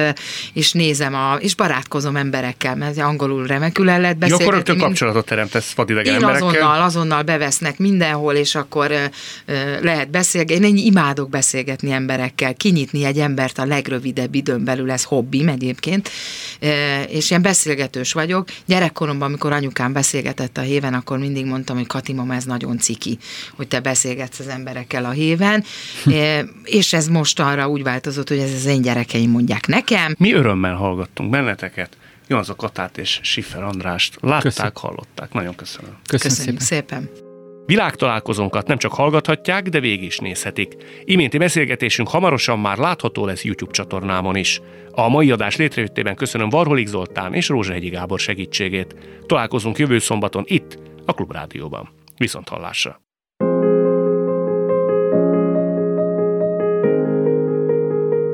és 0.53 0.71
nézem, 0.71 1.13
a, 1.15 1.35
és 1.39 1.55
barátkozom 1.55 2.15
emberekkel, 2.15 2.75
mert 2.75 2.97
angolul 2.97 3.45
remekül 3.45 3.89
el 3.89 4.01
lehet 4.01 4.17
beszélni. 4.17 4.43
Jó, 4.43 4.47
akkor 4.47 4.57
rögtön 4.57 4.77
kapcsolatot 4.77 5.25
teremtesz 5.25 5.73
vadidegen 5.73 6.13
emberekkel. 6.13 6.47
azonnal, 6.47 6.81
azonnal 6.81 7.23
bevesznek 7.23 7.77
mindenhol, 7.77 8.33
és 8.33 8.55
akkor 8.55 8.91
lehet 9.81 10.09
beszélgetni. 10.09 10.67
Én 10.67 10.77
imádok 10.77 11.29
beszélgetni 11.29 11.91
emberekkel, 11.91 12.55
kinyitni 12.55 13.03
egy 13.03 13.19
embert 13.19 13.57
a 13.57 13.65
legrövidebb 13.65 14.35
időn 14.35 14.63
belül, 14.63 14.91
ez 14.91 15.03
hobbim 15.03 15.47
egyébként, 15.47 16.09
és 17.07 17.29
ilyen 17.29 17.41
beszélgetős 17.41 18.13
vagyok. 18.13 18.49
Gyerekkoromban, 18.65 19.27
amikor 19.27 19.51
anyukám 19.51 19.93
beszélgetett 19.93 20.57
a 20.57 20.61
héven, 20.61 20.93
akkor 20.93 21.17
mindig 21.17 21.45
mondtam, 21.45 21.77
hogy 21.77 21.87
Kati, 21.87 22.13
mama, 22.13 22.35
ez 22.35 22.43
nagyon 22.43 22.77
ciki, 22.77 23.17
hogy 23.55 23.67
te 23.67 23.79
beszélgetsz 23.79 24.39
az 24.39 24.47
emberekkel 24.47 25.05
a 25.05 25.11
héven, 25.15 25.63
Ö, 26.05 26.39
és 26.63 26.93
ez 26.93 27.07
most 27.07 27.39
arra 27.39 27.67
úgy 27.69 27.83
változott, 27.83 28.27
hogy 28.27 28.37
ez 28.37 28.53
az 28.53 28.65
én 28.65 28.81
gyerekeim 28.81 29.31
mondják 29.31 29.67
nekem. 29.67 30.15
Mi 30.17 30.33
örömmel 30.33 30.75
hallgattunk 30.75 31.29
benneteket. 31.29 31.97
Jonza 32.27 32.55
Katát 32.55 32.97
és 32.97 33.19
Siffer 33.23 33.63
Andrást 33.63 34.17
látták, 34.21 34.41
Köszönöm. 34.41 34.71
hallották. 34.75 35.33
Nagyon 35.33 35.55
köszönöm. 35.55 35.97
Köszönöm 36.09 36.37
Köszönjük 36.37 36.61
szépen. 36.61 36.87
szépen. 37.07 37.23
Világtalálkozónkat 37.65 38.67
nem 38.67 38.77
csak 38.77 38.93
hallgathatják, 38.93 39.69
de 39.69 39.79
végig 39.79 40.03
is 40.03 40.17
nézhetik. 40.17 40.75
Iménti 41.03 41.37
beszélgetésünk 41.37 42.07
hamarosan 42.09 42.59
már 42.59 42.77
látható 42.77 43.25
lesz 43.25 43.43
YouTube 43.43 43.71
csatornámon 43.71 44.35
is. 44.35 44.61
A 44.91 45.07
mai 45.09 45.31
adás 45.31 45.55
létrejöttében 45.55 46.15
köszönöm 46.15 46.49
Varholik 46.49 46.87
Zoltán 46.87 47.33
és 47.33 47.47
Rózsahegyi 47.47 47.89
Gábor 47.89 48.19
segítségét. 48.19 48.95
Találkozunk 49.25 49.77
jövő 49.77 49.99
szombaton 49.99 50.43
itt, 50.47 50.79
a 51.05 51.13
Klubrádióban. 51.13 51.89
Viszont 52.17 52.49
hallásra! 52.49 53.04